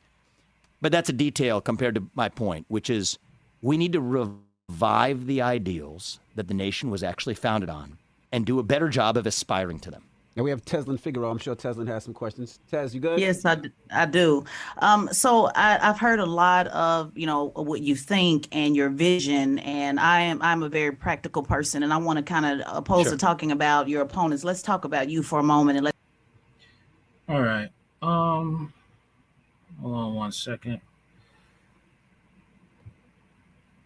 But 0.79 0.91
that's 0.91 1.09
a 1.09 1.13
detail 1.13 1.59
compared 1.59 1.95
to 1.95 2.03
my 2.13 2.29
point, 2.29 2.65
which 2.69 2.89
is 2.89 3.17
we 3.63 3.77
need 3.77 3.93
to 3.93 4.01
revive 4.01 5.25
the 5.25 5.41
ideals 5.41 6.19
that 6.35 6.47
the 6.47 6.53
nation 6.53 6.91
was 6.91 7.01
actually 7.01 7.33
founded 7.33 7.69
on 7.69 7.97
and 8.31 8.45
do 8.45 8.59
a 8.59 8.63
better 8.63 8.89
job 8.89 9.17
of 9.17 9.25
aspiring 9.25 9.79
to 9.79 9.91
them. 9.91 10.03
Now 10.37 10.43
we 10.43 10.51
have 10.51 10.63
Tezlyn 10.63 10.99
Figaro. 10.99 11.31
I'm 11.31 11.39
sure 11.39 11.55
Tezlyn 11.55 11.87
has 11.87 12.03
some 12.03 12.13
questions. 12.13 12.59
Tes, 12.69 12.93
you 12.93 12.99
good? 12.99 13.19
Yes, 13.19 13.43
I, 13.43 13.57
I 13.91 14.05
do. 14.05 14.45
Um, 14.77 15.09
so 15.11 15.47
I, 15.55 15.79
I've 15.81 15.99
heard 15.99 16.19
a 16.19 16.27
lot 16.27 16.67
of 16.67 17.11
you 17.17 17.25
know 17.25 17.45
what 17.55 17.81
you 17.81 17.95
think 17.95 18.47
and 18.51 18.75
your 18.75 18.89
vision, 18.89 19.57
and 19.59 19.99
I 19.99 20.21
am 20.21 20.39
I'm 20.43 20.61
a 20.61 20.69
very 20.69 20.91
practical 20.91 21.41
person, 21.41 21.81
and 21.81 21.91
I 21.91 21.97
want 21.97 22.17
to 22.17 22.23
kind 22.23 22.45
of 22.45 22.61
opposed 22.67 23.07
Sure. 23.07 23.13
to 23.13 23.17
talking 23.17 23.51
about 23.51 23.89
your 23.89 24.03
opponents. 24.03 24.43
Let's 24.43 24.61
talk 24.61 24.85
about 24.85 25.09
you 25.09 25.23
for 25.23 25.39
a 25.39 25.43
moment, 25.43 25.77
and 25.77 25.85
let 25.85 25.95
All 27.27 27.41
right. 27.41 27.69
Um, 28.03 28.71
hold 29.81 29.95
on 29.95 30.13
one 30.13 30.31
second. 30.31 30.79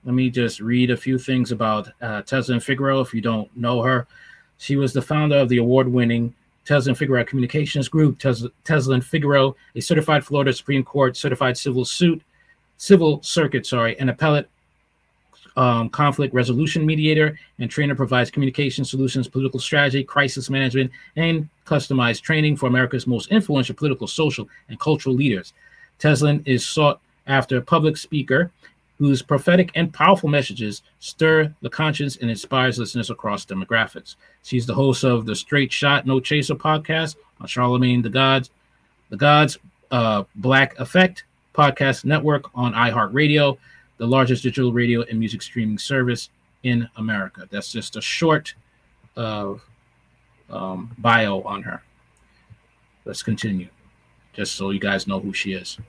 Let 0.04 0.16
me 0.16 0.30
just 0.30 0.60
read 0.60 0.92
a 0.92 0.98
few 0.98 1.18
things 1.18 1.54
about 1.54 1.88
uh, 2.02 2.24
Tezlyn 2.24 2.62
Figaro. 2.62 3.00
If 3.00 3.14
you 3.14 3.22
don't 3.22 3.56
know 3.56 3.82
her, 3.84 4.06
she 4.62 4.76
was 4.76 4.94
the 4.94 5.02
founder 5.02 5.38
of 5.38 5.50
the 5.50 5.58
award-winning 5.58 6.34
Tezlyn 6.68 6.96
Figaro 6.96 7.26
Communications 7.26 7.90
Group. 7.90 8.20
Tes- 8.20 8.46
Tezlyn 8.64 9.04
Figaro, 9.04 9.56
a 9.76 9.82
certified 9.82 10.24
Florida 10.24 10.54
Supreme 10.54 10.84
Court 10.84 11.18
certified 11.18 11.58
civil 11.58 11.84
suit, 11.84 12.22
civil 12.78 13.24
circuit, 13.24 13.66
sorry, 13.66 13.98
an 14.00 14.10
appellate 14.10 14.48
um, 15.58 15.90
conflict 15.90 16.36
resolution 16.36 16.86
mediator 16.86 17.38
and 17.58 17.72
trainer 17.72 17.96
provides 17.96 18.30
communication 18.30 18.86
solutions, 18.86 19.28
political 19.28 19.60
strategy, 19.60 20.04
crisis 20.04 20.48
management, 20.48 20.92
and 21.16 21.50
customized 21.66 22.22
training 22.22 22.56
for 22.56 22.68
America's 22.68 23.08
most 23.08 23.32
influential 23.32 23.76
political, 23.76 24.08
social, 24.08 24.48
and 24.70 24.80
cultural 24.80 25.16
leaders. 25.16 25.54
Tezlyn 26.00 26.48
is 26.48 26.64
sought 26.64 27.02
after 27.26 27.60
public 27.62 27.98
speaker 27.98 28.52
whose 29.02 29.24
prophetic 29.24 29.72
and 29.74 29.92
powerful 29.92 30.30
messages 30.30 30.84
stir 31.00 31.52
the 31.64 31.70
conscience 31.72 32.18
and 32.18 32.30
inspires 32.30 32.78
listeners 32.78 33.10
across 33.10 33.44
demographics. 33.48 34.16
She's 34.44 34.68
the 34.68 34.76
host 34.76 35.04
of 35.04 35.26
the 35.26 35.36
Straight 35.36 35.74
Shot 35.74 36.06
No 36.06 36.20
Chaser 36.20 36.54
podcast 36.54 37.16
on 37.40 37.48
Charlamagne 37.48 38.04
the 38.04 38.12
Gods, 38.12 38.52
the 39.10 39.18
Gods 39.18 39.58
uh, 39.90 40.26
Black 40.36 40.78
Effect 40.78 41.24
podcast 41.56 42.06
network 42.06 42.46
on 42.54 42.74
iHeartRadio, 42.74 43.58
the 43.98 44.06
largest 44.06 44.44
digital 44.44 44.72
radio 44.72 45.02
and 45.02 45.18
music 45.18 45.42
streaming 45.42 45.80
service 45.80 46.30
in 46.62 46.88
America. 46.98 47.48
That's 47.50 47.72
just 47.72 47.96
a 47.96 48.02
short 48.02 48.54
uh, 49.18 49.56
um, 50.52 50.92
bio 51.00 51.42
on 51.42 51.64
her. 51.64 51.82
Let's 53.06 53.24
continue, 53.24 53.68
just 54.34 54.54
so 54.54 54.70
you 54.70 54.80
guys 54.80 55.08
know 55.08 55.20
who 55.20 55.34
she 55.34 55.54
is. 55.54 55.80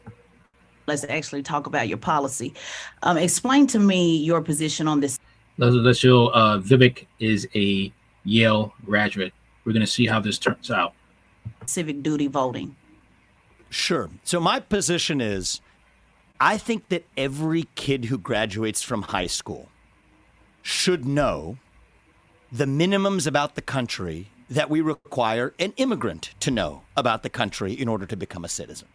Let's 0.87 1.05
actually 1.05 1.43
talk 1.43 1.67
about 1.67 1.89
your 1.89 1.99
policy. 1.99 2.55
Um, 3.03 3.17
explain 3.17 3.67
to 3.69 3.79
me 3.79 4.17
your 4.17 4.41
position 4.41 4.89
on 4.89 5.01
this 5.01 5.19
Let's, 5.59 5.75
let's 5.77 5.99
show 5.99 6.29
uh, 6.29 6.59
Vivek 6.59 7.07
is 7.21 7.47
a 7.55 7.93
Yale 8.25 8.73
graduate. 8.85 9.35
We're 9.65 9.73
going 9.73 9.85
to 9.85 9.91
see 9.91 10.07
how 10.07 10.19
this 10.19 10.39
turns 10.39 10.71
out. 10.71 10.95
civic 11.67 12.03
duty 12.03 12.27
voting. 12.27 12.75
Sure. 13.69 14.11
So 14.25 14.41
my 14.41 14.61
position 14.61 15.21
is 15.21 15.61
I 16.41 16.59
think 16.59 16.89
that 16.89 17.05
every 17.17 17.69
kid 17.75 18.07
who 18.07 18.19
graduates 18.19 18.83
from 18.83 19.03
high 19.03 19.27
school 19.27 19.69
should 20.63 21.05
know 21.05 21.59
the 22.51 22.65
minimums 22.65 23.27
about 23.27 23.55
the 23.55 23.63
country 23.63 24.29
that 24.51 24.69
we 24.69 24.81
require 24.81 25.55
an 25.59 25.73
immigrant 25.77 26.35
to 26.41 26.51
know 26.51 26.83
about 26.97 27.23
the 27.23 27.31
country 27.31 27.73
in 27.73 27.89
order 27.89 28.05
to 28.07 28.17
become 28.17 28.45
a 28.45 28.49
citizen. 28.49 28.89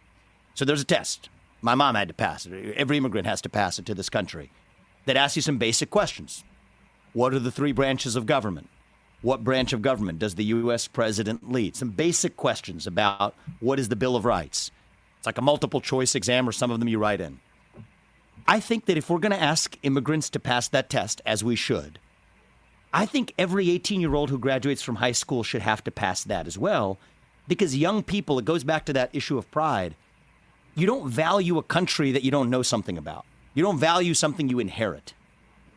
So 0.54 0.64
there's 0.64 0.82
a 0.82 0.84
test. 0.84 1.28
My 1.60 1.74
mom 1.74 1.94
had 1.94 2.08
to 2.08 2.14
pass 2.14 2.46
it. 2.46 2.74
Every 2.76 2.96
immigrant 2.96 3.26
has 3.26 3.40
to 3.42 3.48
pass 3.48 3.78
it 3.78 3.86
to 3.86 3.94
this 3.94 4.08
country 4.08 4.50
that 5.06 5.16
asks 5.16 5.36
you 5.36 5.42
some 5.42 5.58
basic 5.58 5.90
questions. 5.90 6.44
What 7.12 7.34
are 7.34 7.38
the 7.38 7.50
three 7.50 7.72
branches 7.72 8.14
of 8.14 8.26
government? 8.26 8.68
What 9.22 9.42
branch 9.42 9.72
of 9.72 9.82
government 9.82 10.20
does 10.20 10.36
the 10.36 10.44
U.S. 10.44 10.86
president 10.86 11.50
lead? 11.50 11.74
Some 11.74 11.90
basic 11.90 12.36
questions 12.36 12.86
about 12.86 13.34
what 13.58 13.80
is 13.80 13.88
the 13.88 13.96
Bill 13.96 14.14
of 14.14 14.24
Rights. 14.24 14.70
It's 15.16 15.26
like 15.26 15.38
a 15.38 15.42
multiple 15.42 15.80
choice 15.80 16.14
exam, 16.14 16.48
or 16.48 16.52
some 16.52 16.70
of 16.70 16.78
them 16.78 16.88
you 16.88 16.98
write 16.98 17.20
in. 17.20 17.40
I 18.46 18.60
think 18.60 18.86
that 18.86 18.96
if 18.96 19.10
we're 19.10 19.18
going 19.18 19.32
to 19.32 19.42
ask 19.42 19.76
immigrants 19.82 20.30
to 20.30 20.38
pass 20.38 20.68
that 20.68 20.88
test, 20.88 21.20
as 21.26 21.42
we 21.42 21.56
should, 21.56 21.98
I 22.92 23.04
think 23.04 23.34
every 23.38 23.70
18 23.70 24.00
year 24.00 24.14
old 24.14 24.30
who 24.30 24.38
graduates 24.38 24.82
from 24.82 24.96
high 24.96 25.12
school 25.12 25.42
should 25.42 25.62
have 25.62 25.82
to 25.84 25.90
pass 25.90 26.22
that 26.24 26.46
as 26.46 26.56
well. 26.56 26.98
Because 27.48 27.76
young 27.76 28.02
people, 28.02 28.38
it 28.38 28.44
goes 28.44 28.62
back 28.62 28.84
to 28.86 28.92
that 28.92 29.10
issue 29.12 29.36
of 29.36 29.50
pride. 29.50 29.96
You 30.78 30.86
don't 30.86 31.10
value 31.10 31.58
a 31.58 31.62
country 31.64 32.12
that 32.12 32.22
you 32.22 32.30
don't 32.30 32.50
know 32.50 32.62
something 32.62 32.96
about, 32.96 33.26
you 33.54 33.64
don't 33.64 33.78
value 33.78 34.14
something 34.14 34.48
you 34.48 34.60
inherit. 34.60 35.12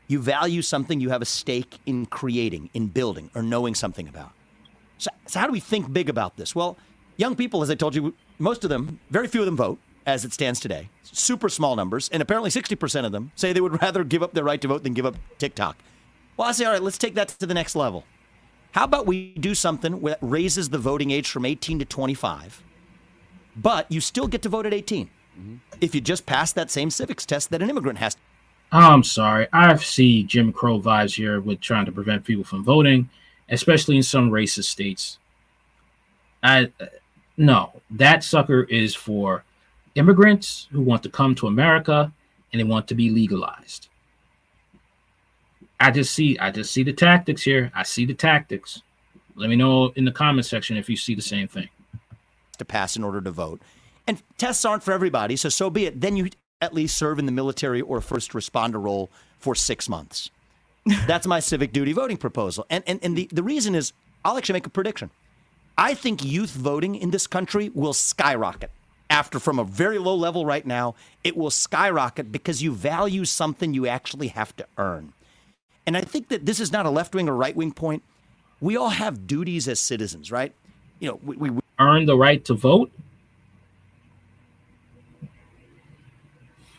You 0.07 0.19
value 0.19 0.61
something 0.61 0.99
you 0.99 1.09
have 1.09 1.21
a 1.21 1.25
stake 1.25 1.79
in 1.85 2.05
creating, 2.05 2.69
in 2.73 2.87
building, 2.87 3.31
or 3.33 3.41
knowing 3.41 3.73
something 3.73 4.09
about. 4.09 4.33
So, 4.97 5.09
so 5.25 5.39
how 5.39 5.47
do 5.47 5.53
we 5.53 5.61
think 5.61 5.91
big 5.93 6.09
about 6.09 6.35
this? 6.35 6.53
Well, 6.53 6.77
young 7.15 7.35
people, 7.35 7.63
as 7.63 7.71
I 7.71 7.75
told 7.75 7.95
you, 7.95 8.13
most 8.37 8.65
of 8.65 8.69
them, 8.69 8.99
very 9.09 9.27
few 9.27 9.39
of 9.39 9.45
them 9.45 9.55
vote 9.55 9.79
as 10.05 10.25
it 10.25 10.33
stands 10.33 10.59
today. 10.59 10.89
Super 11.03 11.47
small 11.47 11.77
numbers, 11.77 12.09
and 12.09 12.21
apparently 12.21 12.49
60% 12.49 13.05
of 13.05 13.13
them 13.13 13.31
say 13.35 13.53
they 13.53 13.61
would 13.61 13.81
rather 13.81 14.03
give 14.03 14.21
up 14.21 14.33
their 14.33 14.43
right 14.43 14.61
to 14.61 14.67
vote 14.67 14.83
than 14.83 14.93
give 14.93 15.05
up 15.05 15.15
TikTok. 15.37 15.77
Well, 16.35 16.49
I 16.49 16.51
say, 16.51 16.65
all 16.65 16.73
right, 16.73 16.81
let's 16.81 16.97
take 16.97 17.15
that 17.15 17.29
to 17.29 17.45
the 17.45 17.53
next 17.53 17.75
level. 17.75 18.03
How 18.73 18.83
about 18.83 19.05
we 19.07 19.33
do 19.33 19.55
something 19.55 20.01
that 20.01 20.19
raises 20.21 20.69
the 20.69 20.77
voting 20.77 21.09
age 21.09 21.29
from 21.29 21.45
18 21.45 21.79
to 21.79 21.85
25, 21.85 22.61
but 23.55 23.91
you 23.91 24.01
still 24.01 24.27
get 24.27 24.41
to 24.41 24.49
vote 24.49 24.65
at 24.65 24.73
18 24.73 25.07
mm-hmm. 25.07 25.55
if 25.79 25.93
you 25.93 26.01
just 26.01 26.25
pass 26.25 26.53
that 26.53 26.71
same 26.71 26.89
civics 26.89 27.25
test 27.25 27.49
that 27.49 27.61
an 27.61 27.69
immigrant 27.69 27.99
has 27.99 28.15
to 28.15 28.21
I'm 28.71 29.03
sorry. 29.03 29.47
I 29.51 29.75
see 29.75 30.23
Jim 30.23 30.53
Crow 30.53 30.79
vibes 30.79 31.13
here 31.13 31.41
with 31.41 31.59
trying 31.59 31.85
to 31.85 31.91
prevent 31.91 32.23
people 32.23 32.45
from 32.45 32.63
voting, 32.63 33.09
especially 33.49 33.97
in 33.97 34.03
some 34.03 34.31
racist 34.31 34.65
states. 34.65 35.19
I 36.41 36.71
uh, 36.79 36.85
no, 37.37 37.81
that 37.91 38.23
sucker 38.23 38.63
is 38.63 38.95
for 38.95 39.43
immigrants 39.95 40.67
who 40.71 40.81
want 40.81 41.03
to 41.03 41.09
come 41.09 41.35
to 41.35 41.47
America 41.47 42.11
and 42.51 42.59
they 42.59 42.63
want 42.63 42.87
to 42.87 42.95
be 42.95 43.09
legalized. 43.09 43.89
I 45.79 45.91
just 45.91 46.13
see 46.13 46.37
I 46.39 46.51
just 46.51 46.71
see 46.71 46.83
the 46.83 46.93
tactics 46.93 47.41
here. 47.41 47.71
I 47.75 47.83
see 47.83 48.05
the 48.05 48.13
tactics. 48.13 48.83
Let 49.35 49.49
me 49.49 49.55
know 49.55 49.89
in 49.95 50.05
the 50.05 50.11
comment 50.11 50.45
section 50.45 50.77
if 50.77 50.89
you 50.89 50.95
see 50.95 51.15
the 51.15 51.21
same 51.21 51.47
thing. 51.47 51.67
To 52.57 52.65
pass 52.65 52.95
in 52.95 53.03
order 53.03 53.21
to 53.21 53.31
vote. 53.31 53.61
And 54.07 54.21
tests 54.37 54.65
aren't 54.65 54.83
for 54.83 54.91
everybody, 54.91 55.35
so 55.35 55.49
so 55.49 55.69
be 55.69 55.85
it. 55.85 56.01
Then 56.01 56.17
you 56.17 56.29
at 56.61 56.73
least 56.73 56.97
serve 56.97 57.19
in 57.19 57.25
the 57.25 57.31
military 57.31 57.81
or 57.81 58.01
first 58.01 58.31
responder 58.31 58.81
role 58.81 59.09
for 59.39 59.55
six 59.55 59.89
months. 59.89 60.29
That's 61.07 61.27
my 61.27 61.39
civic 61.39 61.73
duty 61.73 61.93
voting 61.93 62.17
proposal. 62.17 62.65
And, 62.69 62.83
and, 62.87 62.99
and 63.03 63.15
the, 63.15 63.29
the 63.31 63.43
reason 63.43 63.75
is 63.75 63.93
I'll 64.25 64.37
actually 64.37 64.53
make 64.53 64.65
a 64.65 64.69
prediction. 64.69 65.09
I 65.77 65.93
think 65.93 66.23
youth 66.23 66.51
voting 66.51 66.95
in 66.95 67.11
this 67.11 67.27
country 67.27 67.71
will 67.73 67.93
skyrocket. 67.93 68.71
After 69.09 69.39
from 69.39 69.59
a 69.59 69.63
very 69.63 69.97
low 69.97 70.15
level 70.15 70.45
right 70.45 70.65
now, 70.65 70.95
it 71.23 71.35
will 71.35 71.49
skyrocket 71.49 72.31
because 72.31 72.63
you 72.63 72.71
value 72.71 73.25
something 73.25 73.73
you 73.73 73.87
actually 73.87 74.29
have 74.29 74.55
to 74.57 74.65
earn. 74.77 75.13
And 75.85 75.97
I 75.97 76.01
think 76.01 76.29
that 76.29 76.45
this 76.45 76.59
is 76.59 76.71
not 76.71 76.85
a 76.85 76.89
left 76.89 77.13
wing 77.13 77.27
or 77.27 77.35
right 77.35 77.55
wing 77.55 77.73
point. 77.73 78.03
We 78.59 78.77
all 78.77 78.89
have 78.89 79.27
duties 79.27 79.67
as 79.67 79.79
citizens, 79.79 80.31
right? 80.31 80.53
You 80.99 81.09
know, 81.09 81.19
we, 81.23 81.49
we, 81.49 81.60
Earn 81.81 82.05
the 82.05 82.15
right 82.15 82.43
to 82.45 82.53
vote. 82.53 82.91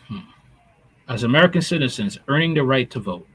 Hmm. 0.06 0.18
As 1.08 1.24
American 1.24 1.60
citizens, 1.60 2.18
earning 2.28 2.54
the 2.54 2.62
right 2.62 2.88
to 2.90 3.00
vote. 3.00 3.26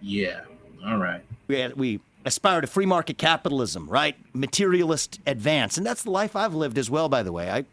Yeah. 0.00 0.42
All 0.86 0.98
right. 0.98 1.22
we, 1.48 1.66
we 1.74 2.00
aspire 2.24 2.60
to 2.60 2.66
free 2.66 2.86
market 2.86 3.18
capitalism, 3.18 3.88
right? 3.88 4.16
Materialist 4.32 5.20
advance. 5.26 5.76
And 5.76 5.84
that's 5.84 6.04
the 6.04 6.10
life 6.10 6.36
I've 6.36 6.54
lived 6.54 6.78
as 6.78 6.88
well, 6.88 7.08
by 7.08 7.22
the 7.22 7.32
way. 7.32 7.50
I, 7.50 7.64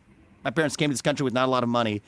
my 0.44 0.50
parents 0.52 0.76
came 0.76 0.90
to 0.90 0.94
this 0.94 1.02
country 1.02 1.24
with 1.24 1.34
not 1.34 1.48
a 1.48 1.52
lot 1.52 1.64
of 1.64 1.70
money. 1.70 2.02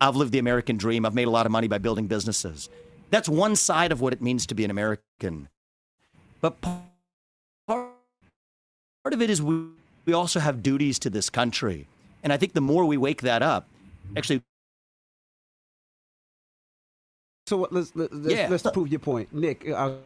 I've 0.00 0.16
lived 0.16 0.32
the 0.32 0.38
American 0.38 0.76
dream. 0.76 1.06
I've 1.06 1.14
made 1.14 1.28
a 1.28 1.30
lot 1.30 1.46
of 1.46 1.52
money 1.52 1.68
by 1.68 1.78
building 1.78 2.06
businesses. 2.06 2.68
That's 3.10 3.28
one 3.28 3.56
side 3.56 3.92
of 3.92 4.00
what 4.00 4.12
it 4.12 4.20
means 4.20 4.46
to 4.46 4.54
be 4.54 4.64
an 4.64 4.70
American. 4.70 5.48
But 6.40 6.56
part 9.04 9.12
part 9.12 9.14
of 9.14 9.22
it 9.22 9.30
is 9.30 9.42
we, 9.42 9.66
we 10.06 10.12
also 10.12 10.40
have 10.40 10.62
duties 10.62 10.98
to 11.00 11.10
this 11.10 11.28
country. 11.30 11.86
And 12.22 12.32
I 12.32 12.36
think 12.36 12.52
the 12.52 12.60
more 12.60 12.84
we 12.84 12.96
wake 12.96 13.22
that 13.22 13.42
up, 13.42 13.66
actually, 14.16 14.42
So 17.48 17.56
what- 17.56 17.72
let's 17.72 17.90
let's, 17.96 18.12
let's, 18.14 18.34
Yeah. 18.34 18.48
let's 18.48 18.62
prove 18.62 18.88
your 18.88 19.00
point, 19.00 19.32
Nick. 19.34 19.68
Uh, 19.68 19.96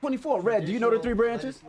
Twenty-four. 0.00 0.40
Red. 0.40 0.66
Do 0.66 0.72
you 0.72 0.78
know 0.80 0.90
the 0.90 0.98
three 0.98 1.14
branches? 1.14 1.60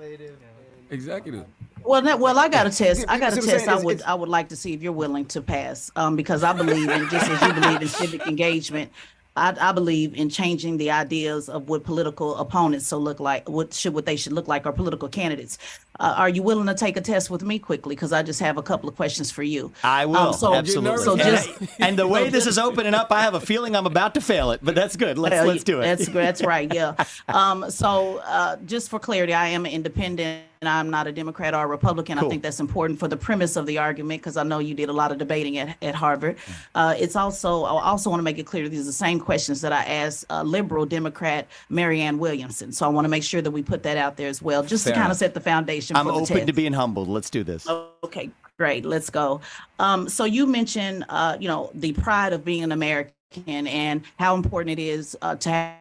Executive. 0.90 1.46
Well, 1.84 2.02
that, 2.02 2.20
well, 2.20 2.38
I 2.40 2.48
got 2.50 2.66
a 2.68 2.70
test. 2.70 3.06
I 3.08 3.20
got 3.20 3.34
a 3.34 3.36
See 3.36 3.40
what 3.42 3.50
I'm 3.50 3.52
test. 3.52 3.66
saying? 3.66 3.80
I 3.80 3.84
would, 3.84 4.02
I 4.04 4.14
would 4.14 4.30
like 4.30 4.50
to 4.50 4.56
see 4.56 4.74
if 4.74 4.82
you're 4.82 4.92
willing 4.94 5.26
to 5.28 5.42
pass, 5.42 5.92
um, 5.96 6.16
because 6.16 6.44
I 6.44 6.54
believe 6.54 6.90
in 6.90 7.10
just 7.10 7.30
as 7.30 7.42
you 7.42 7.54
believe 7.54 7.82
in 7.82 7.88
civic 7.88 8.26
engagement. 8.28 8.92
I, 9.38 9.70
I 9.70 9.72
believe 9.72 10.16
in 10.16 10.30
changing 10.30 10.78
the 10.78 10.92
ideas 10.92 11.48
of 11.48 11.70
what 11.70 11.84
political 11.84 12.36
opponents 12.38 12.88
so 12.88 12.98
look 12.98 13.20
like, 13.20 13.48
what 13.48 13.74
should 13.74 13.94
what 13.94 14.06
they 14.06 14.16
should 14.16 14.34
look 14.34 14.48
like, 14.48 14.66
or 14.66 14.72
political 14.72 15.08
candidates. 15.08 15.58
Uh, 16.00 16.14
are 16.18 16.30
you 16.30 16.44
willing 16.44 16.68
to 16.68 16.76
take 16.76 16.98
a 16.98 17.02
test 17.02 17.30
with 17.30 17.44
me 17.44 17.58
quickly? 17.58 17.96
Because 17.96 18.12
I 18.12 18.22
just 18.24 18.40
have 18.40 18.58
a 18.58 18.64
couple 18.64 18.90
of 18.90 18.96
questions 18.96 19.32
for 19.32 19.44
you. 19.44 19.72
I 19.84 20.06
will. 20.06 20.18
Um, 20.18 20.34
so, 20.34 20.54
absolutely. 20.54 21.04
So 21.04 21.18
just, 21.18 21.50
and, 21.60 21.70
and, 21.80 22.00
the 22.00 22.08
way 22.08 22.26
so 22.26 22.32
this 22.32 22.48
is 22.48 22.58
opening 22.58 22.94
up, 22.94 23.12
I 23.12 23.22
have 23.22 23.34
a 23.34 23.40
feeling 23.40 23.76
I'm 23.76 23.88
about 23.88 24.14
to 24.16 24.22
fail 24.22 24.52
it, 24.52 24.60
but 24.64 24.76
that's 24.76 24.96
good. 24.96 25.18
Let's 25.18 25.46
let's 25.46 25.64
do 25.64 25.82
it. 25.82 25.84
That's 25.84 26.08
that's 26.10 26.44
right. 26.44 26.72
Yeah. 26.74 26.96
Um, 27.30 27.70
so 27.70 28.22
uh, 28.26 28.56
just 28.66 28.90
for 28.90 29.00
clarity, 29.00 29.34
I 29.34 29.50
am 29.50 29.66
an 29.66 29.72
independent 29.72 30.44
and 30.57 30.57
I'm 30.64 30.90
not 30.90 31.08
a 31.08 31.12
Democrat 31.12 31.54
or 31.54 31.64
a 31.64 31.68
Republican. 31.68 32.18
Cool. 32.18 32.28
I 32.28 32.30
think 32.30 32.44
that's 32.44 32.60
important 32.60 33.00
for 33.00 33.08
the 33.08 33.18
premise 33.18 33.56
of 33.56 33.66
the 33.66 33.78
argument 33.78 34.22
because 34.22 34.38
I 34.38 34.44
know 34.44 34.60
you 34.60 34.74
did 34.74 34.90
a 34.90 34.94
lot 34.94 35.12
of 35.12 35.18
debating 35.18 35.58
at, 35.58 35.76
at 35.82 35.96
Harvard. 35.96 36.38
Mm. 36.38 36.54
Uh, 36.76 36.96
it's 36.98 37.16
also, 37.16 37.64
I 37.64 37.84
also 37.84 38.10
want 38.10 38.20
to 38.20 38.24
make 38.24 38.40
it 38.40 38.46
clear 38.46 38.68
these 38.70 38.82
are 38.82 38.86
the 38.86 38.92
same 38.92 39.20
questions 39.20 39.62
that 39.62 39.74
I 39.74 39.84
asked 39.84 40.26
uh, 40.30 40.44
liberal 40.44 40.86
Democrat 40.86 41.48
Marianne 41.70 42.18
Williamson. 42.18 42.72
So 42.72 42.86
I 42.86 42.90
want 42.90 43.06
to 43.06 43.10
make 43.10 43.24
sure 43.24 43.42
that 43.42 43.52
we 43.52 43.62
put 43.62 43.84
that 43.84 43.98
out 43.98 44.18
there 44.18 44.30
as 44.30 44.42
well, 44.42 44.64
just 44.64 44.86
Fair 44.86 44.94
to 44.94 45.00
kind 45.00 45.12
of 45.12 45.18
set 45.18 45.34
the 45.34 45.42
foundation. 45.42 45.96
I'm 45.96 46.08
open 46.08 46.46
to 46.48 46.54
being 46.54 46.74
humbled. 46.74 47.08
Let's 47.08 47.30
do 47.30 47.44
this. 47.44 47.68
Okay, 48.04 48.32
great. 48.58 48.86
Let's 48.86 49.10
go. 49.10 49.42
Um, 49.80 50.10
so 50.10 50.26
you 50.26 50.46
mentioned, 50.46 51.06
uh, 51.10 51.38
you 51.40 51.48
know, 51.48 51.70
the 51.74 51.94
pride 51.94 52.34
of 52.34 52.44
being 52.44 52.64
an 52.64 52.72
American 52.72 53.14
and 53.46 54.04
how 54.18 54.36
important 54.36 54.80
it 54.80 54.82
is 54.82 55.18
uh, 55.22 55.36
to 55.36 55.50
have 55.50 55.76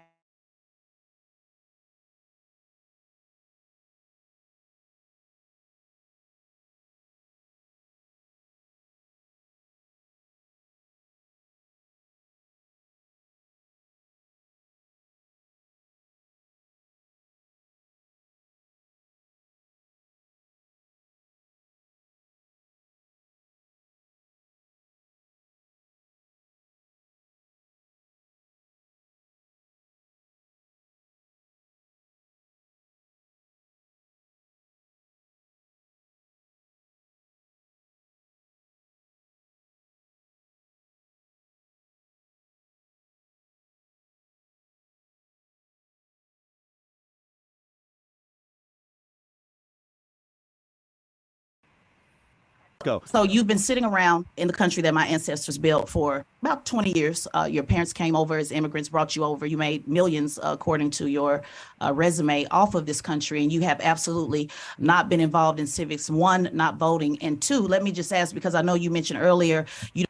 Go. 52.86 53.02
So 53.04 53.24
you've 53.24 53.48
been 53.48 53.58
sitting 53.58 53.84
around 53.84 54.26
in 54.36 54.46
the 54.46 54.54
country 54.54 54.80
that 54.84 54.94
my 54.94 55.08
ancestors 55.08 55.58
built 55.58 55.88
for 55.88 56.24
about 56.40 56.64
20 56.64 56.96
years. 56.96 57.26
Uh, 57.34 57.48
your 57.50 57.64
parents 57.64 57.92
came 57.92 58.14
over 58.14 58.38
as 58.38 58.52
immigrants, 58.52 58.88
brought 58.88 59.16
you 59.16 59.24
over. 59.24 59.44
You 59.44 59.56
made 59.56 59.88
millions, 59.88 60.38
uh, 60.38 60.50
according 60.52 60.90
to 60.90 61.08
your 61.08 61.42
uh, 61.80 61.92
resume, 61.92 62.46
off 62.52 62.76
of 62.76 62.86
this 62.86 63.02
country, 63.02 63.42
and 63.42 63.52
you 63.52 63.60
have 63.62 63.80
absolutely 63.80 64.48
not 64.78 65.08
been 65.08 65.18
involved 65.18 65.58
in 65.58 65.66
civics. 65.66 66.08
One, 66.08 66.48
not 66.52 66.76
voting, 66.76 67.20
and 67.22 67.42
two, 67.42 67.58
let 67.58 67.82
me 67.82 67.90
just 67.90 68.12
ask 68.12 68.32
because 68.32 68.54
I 68.54 68.62
know 68.62 68.74
you 68.74 68.88
mentioned 68.88 69.20
earlier. 69.20 69.66
You. 69.94 70.04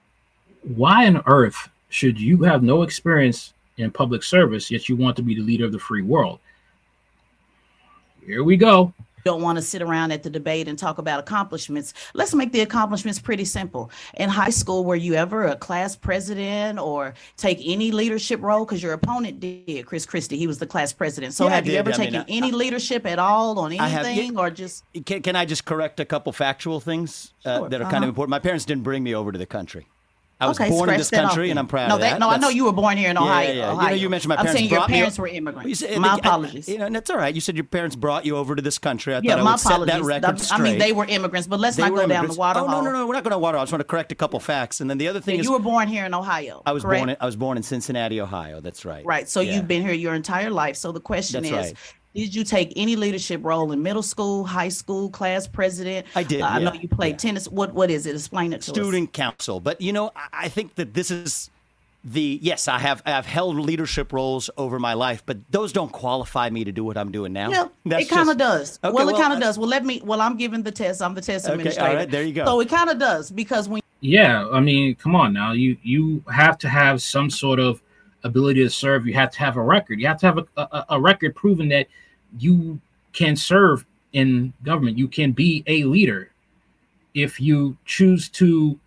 Why 0.75 1.07
on 1.07 1.23
earth 1.25 1.71
should 1.89 2.21
you 2.21 2.43
have 2.43 2.63
no 2.63 2.83
experience 2.83 3.55
in 3.79 3.91
public 3.91 4.23
service 4.23 4.71
yet 4.71 4.87
you 4.87 4.97
want 4.97 5.17
to 5.17 5.23
be 5.23 5.35
the 5.35 5.41
leader 5.41 5.65
of 5.65 5.73
the 5.73 5.79
free 5.79 6.03
world? 6.03 6.41
Here 8.27 8.45
we 8.45 8.59
go 8.59 8.93
don't 9.27 9.43
want 9.43 9.57
to 9.57 9.63
sit 9.63 9.83
around 9.83 10.13
at 10.13 10.23
the 10.23 10.31
debate 10.31 10.69
and 10.69 10.79
talk 10.79 10.99
about 10.99 11.19
accomplishments. 11.19 11.93
Let's 12.15 12.33
make 12.33 12.53
the 12.53 12.61
accomplishments 12.61 13.19
pretty 13.19 13.45
simple. 13.45 13.91
In 14.15 14.29
high 14.29 14.51
school, 14.51 14.85
were 14.85 14.95
you 14.95 15.15
ever 15.15 15.49
a 15.49 15.57
class 15.57 15.97
president 15.97 16.79
or 16.79 17.13
take 17.37 17.59
any 17.65 17.91
leadership 17.91 18.41
role? 18.41 18.65
Because 18.65 18.81
your 18.81 18.93
opponent 18.93 19.41
did, 19.41 19.85
Chris 19.85 20.07
Christie. 20.07 20.39
He 20.39 20.47
was 20.47 20.59
the 20.61 20.67
class 20.67 20.93
president. 20.93 21.35
So 21.35 21.47
yeah, 21.47 21.57
have 21.57 21.67
you 21.67 21.75
ever 21.75 21.91
I 21.91 21.95
taken 21.95 22.21
mean, 22.21 22.25
any 22.29 22.53
I, 22.53 22.55
leadership 22.55 23.05
at 23.05 23.19
all 23.19 23.59
on 23.59 23.73
anything 23.73 24.35
have, 24.35 24.39
or 24.39 24.49
just? 24.49 24.85
Can, 25.05 25.23
can 25.23 25.35
I 25.35 25.45
just 25.45 25.65
correct 25.65 25.99
a 25.99 26.05
couple 26.05 26.33
factual 26.33 26.79
things 26.79 27.35
uh, 27.45 27.59
sure. 27.59 27.69
that 27.69 27.81
are 27.81 27.85
uh-huh. 27.85 27.91
kind 27.91 28.05
of 28.05 28.09
important? 28.09 28.31
My 28.31 28.39
parents 28.39 28.65
didn't 28.65 28.85
bring 28.85 29.03
me 29.03 29.13
over 29.13 29.33
to 29.33 29.39
the 29.39 29.47
country. 29.47 29.89
I 30.39 30.49
was 30.49 30.61
okay, 30.61 30.69
born 30.69 30.91
in 30.91 30.99
this 30.99 31.09
country, 31.09 31.49
and 31.49 31.59
I'm 31.59 31.67
proud 31.67 31.89
no, 31.89 31.95
of 31.95 32.03
that. 32.03 32.21
No, 32.21 32.29
I 32.29 32.37
know 32.37 32.51
you 32.51 32.67
were 32.67 32.73
born 32.73 32.99
here 32.99 33.09
in 33.09 33.17
Ohio. 33.17 33.49
Yeah, 33.49 33.55
yeah, 33.55 33.71
Ohio. 33.71 33.85
You 33.85 33.97
know, 33.97 34.03
you 34.03 34.11
mentioned 34.11 34.29
my 34.29 34.37
parents. 34.37 34.53
I'm 34.53 34.59
saying 34.59 34.71
your 34.71 34.87
parents 34.87 35.19
were 35.19 35.29
immigrants. 35.29 35.69
You 35.69 35.75
Said, 35.75 35.99
my 35.99 36.17
apologies. 36.17 36.69
I, 36.69 36.73
you 36.73 36.79
know, 36.79 36.91
that's 36.91 37.09
all 37.09 37.17
right. 37.17 37.35
You 37.35 37.41
said 37.41 37.57
your 37.57 37.65
parents 37.65 37.97
brought 37.97 38.27
you 38.27 38.37
over 38.37 38.55
to 38.55 38.61
this 38.61 38.79
country. 38.79 39.15
I 39.15 39.21
yeah, 39.23 39.37
thought 39.37 39.45
my 39.45 39.51
I 39.51 39.79
would 39.79 39.89
apologies. 39.89 39.95
set 39.95 40.01
that 40.01 40.05
record 40.05 40.41
straight. 40.41 40.61
I 40.61 40.63
mean, 40.63 40.79
they 40.79 40.93
were 40.93 41.07
immigrants, 41.07 41.49
but 41.49 41.59
let's 41.59 41.77
they 41.77 41.85
not 41.85 41.95
go 41.95 42.03
immigrants. 42.03 42.21
down 42.21 42.35
the 42.35 42.39
water 42.39 42.61
oh, 42.61 42.69
hole. 42.69 42.83
no, 42.83 42.91
no, 42.91 42.99
no, 42.99 43.07
we're 43.07 43.15
not 43.15 43.25
going 43.25 43.33
to 43.33 43.39
water. 43.39 43.57
I 43.57 43.63
just 43.63 43.73
want 43.73 43.81
to 43.81 43.85
correct 43.85 44.13
a 44.13 44.15
couple 44.15 44.39
facts, 44.39 44.83
and 44.83 44.91
then 44.91 44.99
the 44.99 45.09
other 45.09 45.23
thing 45.23 45.37
yeah, 45.37 45.41
is 45.41 45.47
you 45.47 45.53
were 45.53 45.59
born 45.59 45.89
here 45.89 46.05
in 46.05 46.13
Ohio. 46.13 46.63
I 46.67 46.73
was 46.73 46.83
correct? 46.83 47.01
born. 47.01 47.09
In, 47.09 47.17
I 47.19 47.25
was 47.25 47.37
born 47.37 47.57
in 47.57 47.63
Cincinnati, 47.63 48.21
Ohio. 48.21 48.61
That's 48.61 48.85
right. 48.85 49.07
Right. 49.07 49.27
So 49.31 49.41
yeah. 49.41 49.55
you've 49.55 49.69
been 49.69 49.81
here 49.81 49.95
your 49.95 50.15
entire 50.15 50.51
life. 50.51 50.77
So 50.77 50.93
the 50.93 51.01
question 51.01 51.45
that's 51.45 51.55
is. 51.55 51.73
Right. 51.73 51.77
Did 52.17 52.35
you 52.35 52.45
take 52.45 52.73
any 52.77 52.97
leadership 52.97 53.45
role 53.45 53.73
in 53.73 53.83
middle 53.83 54.03
school, 54.03 54.45
high 54.45 54.71
school, 54.71 55.11
class 55.11 55.47
president? 55.47 56.07
I 56.15 56.23
did. 56.23 56.41
Uh, 56.41 56.47
I 56.47 56.59
know 56.61 56.73
you 56.73 56.89
played 56.89 57.11
yeah. 57.11 57.17
tennis. 57.17 57.47
What 57.47 57.75
What 57.75 57.91
is 57.91 58.07
it? 58.07 58.15
Explain 58.15 58.55
it 58.55 58.63
to 58.63 58.71
Student 58.71 58.81
us. 58.81 58.89
Student 58.89 59.13
council. 59.13 59.61
But 59.61 59.83
you 59.83 59.93
know, 59.93 60.13
I 60.33 60.49
think 60.49 60.77
that 60.77 60.95
this 60.95 61.11
is 61.11 61.51
the 62.03 62.39
yes, 62.41 62.69
I 62.69 62.79
have 62.79 63.03
I've 63.05 63.27
held 63.27 63.57
leadership 63.57 64.15
roles 64.15 64.49
over 64.57 64.79
my 64.79 64.95
life, 64.95 65.25
but 65.27 65.37
those 65.51 65.73
don't 65.73 65.93
qualify 65.93 66.49
me 66.49 66.65
to 66.65 66.73
do 66.73 66.85
what 66.85 66.97
I'm 66.97 67.13
doing 67.13 67.35
now. 67.35 67.51
Yeah, 67.51 67.69
That's 67.85 68.07
it 68.07 68.09
kind 68.09 68.31
of 68.31 68.39
does. 68.39 68.79
Okay, 68.83 68.95
well, 68.95 69.09
it 69.11 69.17
kind 69.17 69.35
of 69.35 69.41
does. 69.41 69.59
Well, 69.59 69.69
let 69.69 69.85
me. 69.85 70.01
Well, 70.03 70.23
I'm 70.23 70.39
giving 70.39 70.63
the 70.63 70.73
test. 70.73 71.03
I'm 71.03 71.15
the 71.15 71.21
test 71.21 71.45
okay, 71.45 71.55
administrator. 71.55 71.91
All 71.91 71.97
right, 71.97 72.11
there 72.11 72.23
you 72.23 72.33
go. 72.33 72.47
So 72.47 72.61
it 72.61 72.71
kind 72.71 72.89
of 72.89 72.99
does 72.99 73.31
because 73.31 73.69
when. 73.69 73.83
Yeah, 74.01 74.49
I 74.49 74.61
mean, 74.61 74.95
come 74.95 75.15
on 75.15 75.35
now. 75.35 75.53
You 75.53 75.77
you 75.83 76.25
have 76.33 76.57
to 76.59 76.69
have 76.71 77.03
some 77.03 77.29
sort 77.29 77.61
of 77.61 77.83
ability 78.25 78.63
to 78.63 78.71
serve. 78.71 79.07
You 79.07 79.15
have 79.15 79.31
to 79.33 79.39
have 79.41 79.57
a 79.57 79.63
record. 79.63 80.01
You 80.01 80.07
have 80.07 80.19
to 80.21 80.27
have 80.27 80.39
a, 80.39 80.47
a, 80.57 80.85
a 80.91 81.01
record 81.01 81.35
proving 81.35 81.69
that 81.71 81.89
you 82.39 82.81
can 83.13 83.37
serve 83.37 83.85
in 84.13 84.53
government. 84.63 84.99
You 84.99 85.09
can 85.09 85.33
be 85.33 85.65
a 85.67 85.85
leader. 85.85 86.31
If 87.15 87.41
you 87.41 87.77
choose 87.85 88.29
to 88.31 88.79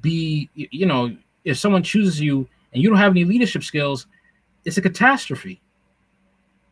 be, 0.00 0.48
you 0.54 0.86
know, 0.86 1.16
if 1.44 1.58
someone 1.58 1.82
chooses 1.82 2.20
you 2.20 2.48
and 2.72 2.82
you 2.82 2.88
don't 2.88 2.98
have 2.98 3.12
any 3.12 3.24
leadership 3.24 3.64
skills, 3.64 4.06
it's 4.64 4.76
a 4.76 4.82
catastrophe. 4.82 5.60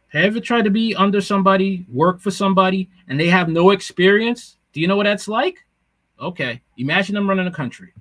Have 0.09 0.35
you 0.35 0.41
tried 0.41 0.63
to 0.63 0.71
be 0.71 0.95
under 0.95 1.21
somebody, 1.21 1.85
work 1.93 2.21
for 2.21 2.31
somebody, 2.31 2.89
and 3.09 3.19
they 3.19 3.29
have 3.29 3.49
no 3.49 3.71
experience? 3.71 4.57
Do 4.73 4.81
you 4.81 4.87
know 4.87 4.97
what 4.97 5.05
that's 5.05 5.29
like? 5.29 5.65
Okay, 6.21 6.61
imagine 6.79 7.15
them 7.15 7.29
running 7.29 7.47
a 7.47 7.53
country. 7.53 7.93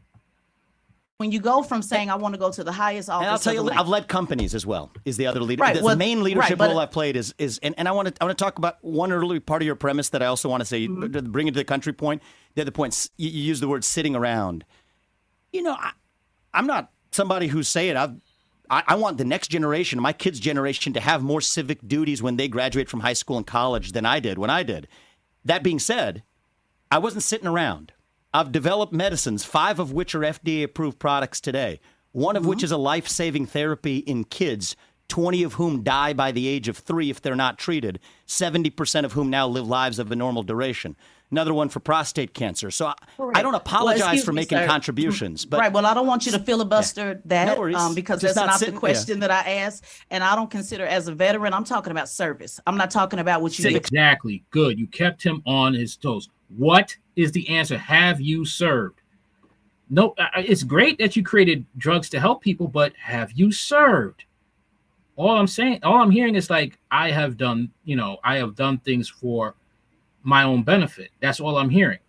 When 1.17 1.31
you 1.31 1.39
go 1.39 1.63
from 1.63 1.81
saying 1.81 2.11
I 2.11 2.15
want 2.15 2.35
to 2.35 2.39
go 2.39 2.51
to 2.51 2.63
the 2.63 2.71
highest 2.71 3.09
office, 3.09 3.25
and 3.25 3.31
I'll 3.31 3.39
tell 3.39 3.53
you, 3.53 3.71
I've 3.71 3.87
led 3.87 4.07
companies 4.07 4.53
as 4.53 4.67
well. 4.67 4.91
Is 5.03 5.17
the 5.17 5.25
other 5.25 5.39
leader? 5.39 5.63
Right, 5.63 5.75
the, 5.75 5.81
well, 5.81 5.95
the 5.95 5.97
main 5.97 6.23
leadership 6.23 6.59
right, 6.59 6.69
role 6.69 6.77
I've 6.77 6.91
played 6.91 7.15
is 7.15 7.33
is, 7.39 7.59
and, 7.63 7.73
and 7.75 7.87
I 7.87 7.91
want 7.91 8.09
to 8.09 8.13
I 8.21 8.25
want 8.25 8.37
to 8.37 8.43
talk 8.43 8.59
about 8.59 8.77
one 8.81 9.11
early 9.11 9.39
part 9.39 9.63
of 9.63 9.65
your 9.65 9.75
premise 9.75 10.09
that 10.09 10.21
I 10.21 10.27
also 10.27 10.47
want 10.47 10.61
to 10.61 10.65
say, 10.65 10.87
mm-hmm. 10.87 11.31
bring 11.31 11.47
it 11.47 11.51
to 11.51 11.59
the 11.59 11.65
country 11.65 11.91
point. 11.91 12.21
The 12.53 12.61
other 12.61 12.71
point, 12.71 13.09
you, 13.17 13.29
you 13.29 13.41
use 13.41 13.59
the 13.59 13.67
word 13.67 13.83
sitting 13.83 14.15
around. 14.15 14.63
You 15.51 15.63
know, 15.63 15.73
I, 15.73 15.91
I'm 16.53 16.67
not 16.67 16.91
somebody 17.11 17.47
who's 17.47 17.67
saying 17.67 17.97
I've 17.97 18.15
I, 18.69 18.83
I, 18.87 18.95
want 18.95 19.17
the 19.17 19.25
next 19.25 19.47
generation, 19.47 19.99
my 19.99 20.13
kids' 20.13 20.39
generation, 20.39 20.93
to 20.93 20.99
have 20.99 21.23
more 21.23 21.41
civic 21.41 21.79
duties 21.87 22.21
when 22.21 22.37
they 22.37 22.47
graduate 22.47 22.89
from 22.89 22.99
high 22.99 23.13
school 23.13 23.37
and 23.37 23.47
college 23.47 23.93
than 23.93 24.05
I 24.05 24.19
did 24.19 24.37
when 24.37 24.49
I 24.49 24.61
did. 24.61 24.87
That 25.45 25.63
being 25.63 25.79
said, 25.79 26.21
I 26.91 26.99
wasn't 26.99 27.23
sitting 27.23 27.47
around. 27.47 27.93
I've 28.33 28.51
developed 28.51 28.93
medicines, 28.93 29.43
five 29.43 29.79
of 29.79 29.91
which 29.91 30.13
are 30.13 30.19
FDA 30.19 30.63
approved 30.63 30.99
products 30.99 31.41
today, 31.41 31.79
one 32.11 32.35
of 32.35 32.43
mm-hmm. 32.43 32.49
which 32.49 32.63
is 32.63 32.71
a 32.71 32.77
life 32.77 33.07
saving 33.07 33.45
therapy 33.45 33.97
in 33.99 34.25
kids, 34.25 34.75
20 35.07 35.43
of 35.43 35.53
whom 35.53 35.83
die 35.83 36.13
by 36.13 36.31
the 36.31 36.47
age 36.47 36.67
of 36.67 36.77
three 36.77 37.09
if 37.09 37.21
they're 37.21 37.35
not 37.35 37.57
treated, 37.57 37.99
70% 38.27 39.05
of 39.05 39.13
whom 39.13 39.29
now 39.29 39.47
live 39.47 39.67
lives 39.67 39.99
of 39.99 40.11
a 40.11 40.15
normal 40.15 40.43
duration 40.43 40.95
another 41.31 41.53
one 41.53 41.69
for 41.69 41.79
prostate 41.79 42.33
cancer. 42.33 42.71
So 42.71 42.87
I, 42.87 42.93
I 43.35 43.41
don't 43.41 43.55
apologize 43.55 44.01
well, 44.01 44.25
for 44.25 44.33
making 44.33 44.59
me, 44.59 44.65
contributions. 44.65 45.45
But 45.45 45.59
right. 45.59 45.71
Well, 45.71 45.85
I 45.85 45.93
don't 45.93 46.07
want 46.07 46.25
you 46.25 46.31
to 46.33 46.39
filibuster 46.39 47.07
yeah. 47.07 47.21
that 47.25 47.57
no 47.57 47.73
um, 47.75 47.95
because 47.95 48.21
Just 48.21 48.35
that's 48.35 48.47
not, 48.47 48.59
sitting, 48.59 48.75
the 48.75 48.79
question 48.79 49.17
yeah. 49.17 49.27
that 49.27 49.45
I 49.45 49.51
asked. 49.55 49.85
And 50.09 50.23
I 50.23 50.35
don't 50.35 50.49
consider 50.49 50.85
as 50.85 51.07
a 51.07 51.15
veteran, 51.15 51.53
I'm 51.53 51.63
talking 51.63 51.91
about 51.91 52.09
service. 52.09 52.59
I'm 52.65 52.77
not 52.77 52.91
talking 52.91 53.19
about 53.19 53.41
what 53.41 53.57
you 53.57 53.63
did. 53.63 53.75
Exactly. 53.75 54.43
Good. 54.51 54.79
You 54.79 54.87
kept 54.87 55.23
him 55.23 55.41
on 55.45 55.73
his 55.73 55.95
toes. 55.95 56.29
What 56.55 56.95
is 57.17 57.33
the 57.33 57.49
answer? 57.49 57.77
Have 57.77 58.21
you 58.21 58.45
served? 58.45 59.01
No, 59.89 60.13
it's 60.35 60.63
great 60.63 60.97
that 60.99 61.15
you 61.15 61.23
created 61.23 61.65
drugs 61.77 62.09
to 62.09 62.19
help 62.19 62.41
people, 62.41 62.67
but 62.67 62.93
have 62.95 63.31
you 63.33 63.51
served? 63.51 64.23
All 65.15 65.31
I'm 65.31 65.47
saying, 65.47 65.79
all 65.83 66.01
I'm 66.01 66.11
hearing 66.11 66.35
is 66.35 66.49
like, 66.49 66.77
I 66.91 67.09
have 67.09 67.37
done, 67.37 67.71
you 67.83 67.95
know, 67.95 68.17
I 68.23 68.35
have 68.37 68.55
done 68.55 68.77
things 68.79 69.09
for 69.09 69.55
my 70.23 70.43
own 70.43 70.63
benefit. 70.63 71.09
That's 71.19 71.39
all 71.39 71.57
I'm 71.57 71.69
hearing. 71.69 71.99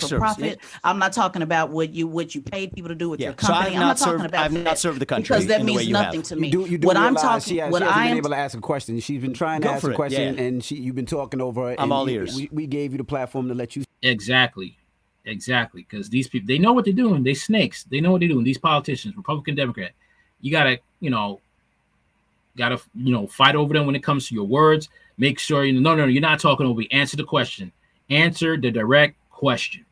For 0.00 0.06
service. 0.08 0.18
profit. 0.20 0.60
I'm 0.84 0.98
not 0.98 1.12
talking 1.12 1.42
about 1.42 1.70
what 1.70 1.90
you 1.94 2.06
what 2.06 2.34
you 2.34 2.40
paid 2.42 2.72
people 2.72 2.88
to 2.88 2.94
do 2.94 3.08
with 3.08 3.20
Yeah. 3.20 3.28
your 3.28 3.36
So 3.40 3.52
I've 3.52 3.58
company. 3.58 3.76
I'm 3.76 3.80
not 3.80 3.86
not 3.88 3.96
talking 3.98 4.12
served- 4.20 4.24
about 4.26 4.44
I've 4.44 4.52
not 4.52 4.78
served 4.78 5.00
the 5.00 5.06
country 5.06 5.34
because 5.34 5.46
that 5.46 5.60
in 5.60 5.66
the 5.66 5.72
way 5.72 5.78
means 5.82 5.92
nothing 5.92 6.20
have. 6.20 6.28
to 6.28 6.36
me. 6.36 6.48
You 6.48 6.64
do, 6.64 6.70
you 6.70 6.78
do 6.78 6.86
what 6.86 6.96
I'm 6.96 7.14
talking, 7.14 7.40
she, 7.40 7.58
has, 7.58 7.72
what 7.72 7.80
she 7.82 7.84
hasn't 7.84 7.96
I 8.00 8.04
been 8.04 8.12
am 8.12 8.18
able 8.18 8.30
to 8.30 8.36
ask 8.36 8.56
a 8.56 8.60
question. 8.60 9.00
She's 9.00 9.20
been 9.22 9.34
trying 9.34 9.62
to 9.62 9.70
ask 9.70 9.84
a 9.86 9.92
question, 9.94 10.34
yeah. 10.36 10.42
and 10.42 10.62
she, 10.64 10.76
you've 10.76 10.94
been 10.96 11.06
talking 11.06 11.40
over 11.40 11.62
her. 11.62 11.70
I'm 11.78 11.84
and 11.84 11.92
all 11.92 12.08
ears. 12.08 12.36
We, 12.36 12.48
we 12.52 12.66
gave 12.66 12.92
you 12.92 12.98
the 12.98 13.04
platform 13.04 13.48
to 13.48 13.54
let 13.54 13.76
you. 13.76 13.84
Exactly. 14.02 14.76
Exactly. 15.24 15.86
Because 15.88 16.08
these 16.08 16.28
people, 16.28 16.46
they 16.46 16.58
know 16.58 16.72
what 16.72 16.84
they're 16.84 16.94
doing. 16.94 17.24
They 17.24 17.34
snakes. 17.34 17.84
They 17.84 18.00
know 18.00 18.12
what 18.12 18.20
they're 18.20 18.28
doing. 18.28 18.44
These 18.44 18.58
politicians, 18.58 19.16
Republican, 19.16 19.54
Democrat. 19.56 19.90
You 20.40 20.52
gotta, 20.52 20.78
you 21.00 21.10
know, 21.10 21.40
gotta, 22.56 22.80
you 22.94 23.12
know, 23.12 23.26
fight 23.26 23.56
over 23.56 23.74
them 23.74 23.86
when 23.86 23.96
it 23.96 24.02
comes 24.02 24.28
to 24.28 24.34
your 24.34 24.44
words. 24.44 24.88
Make 25.18 25.38
sure 25.38 25.64
you 25.64 25.72
no, 25.80 25.94
no, 25.94 26.02
no, 26.02 26.04
you're 26.06 26.20
not 26.20 26.38
talking 26.40 26.66
over. 26.66 26.78
me. 26.80 26.88
Answer 26.92 27.16
the 27.16 27.24
question. 27.24 27.72
Answer 28.10 28.56
the 28.56 28.70
direct 28.70 29.16
question. 29.36 29.84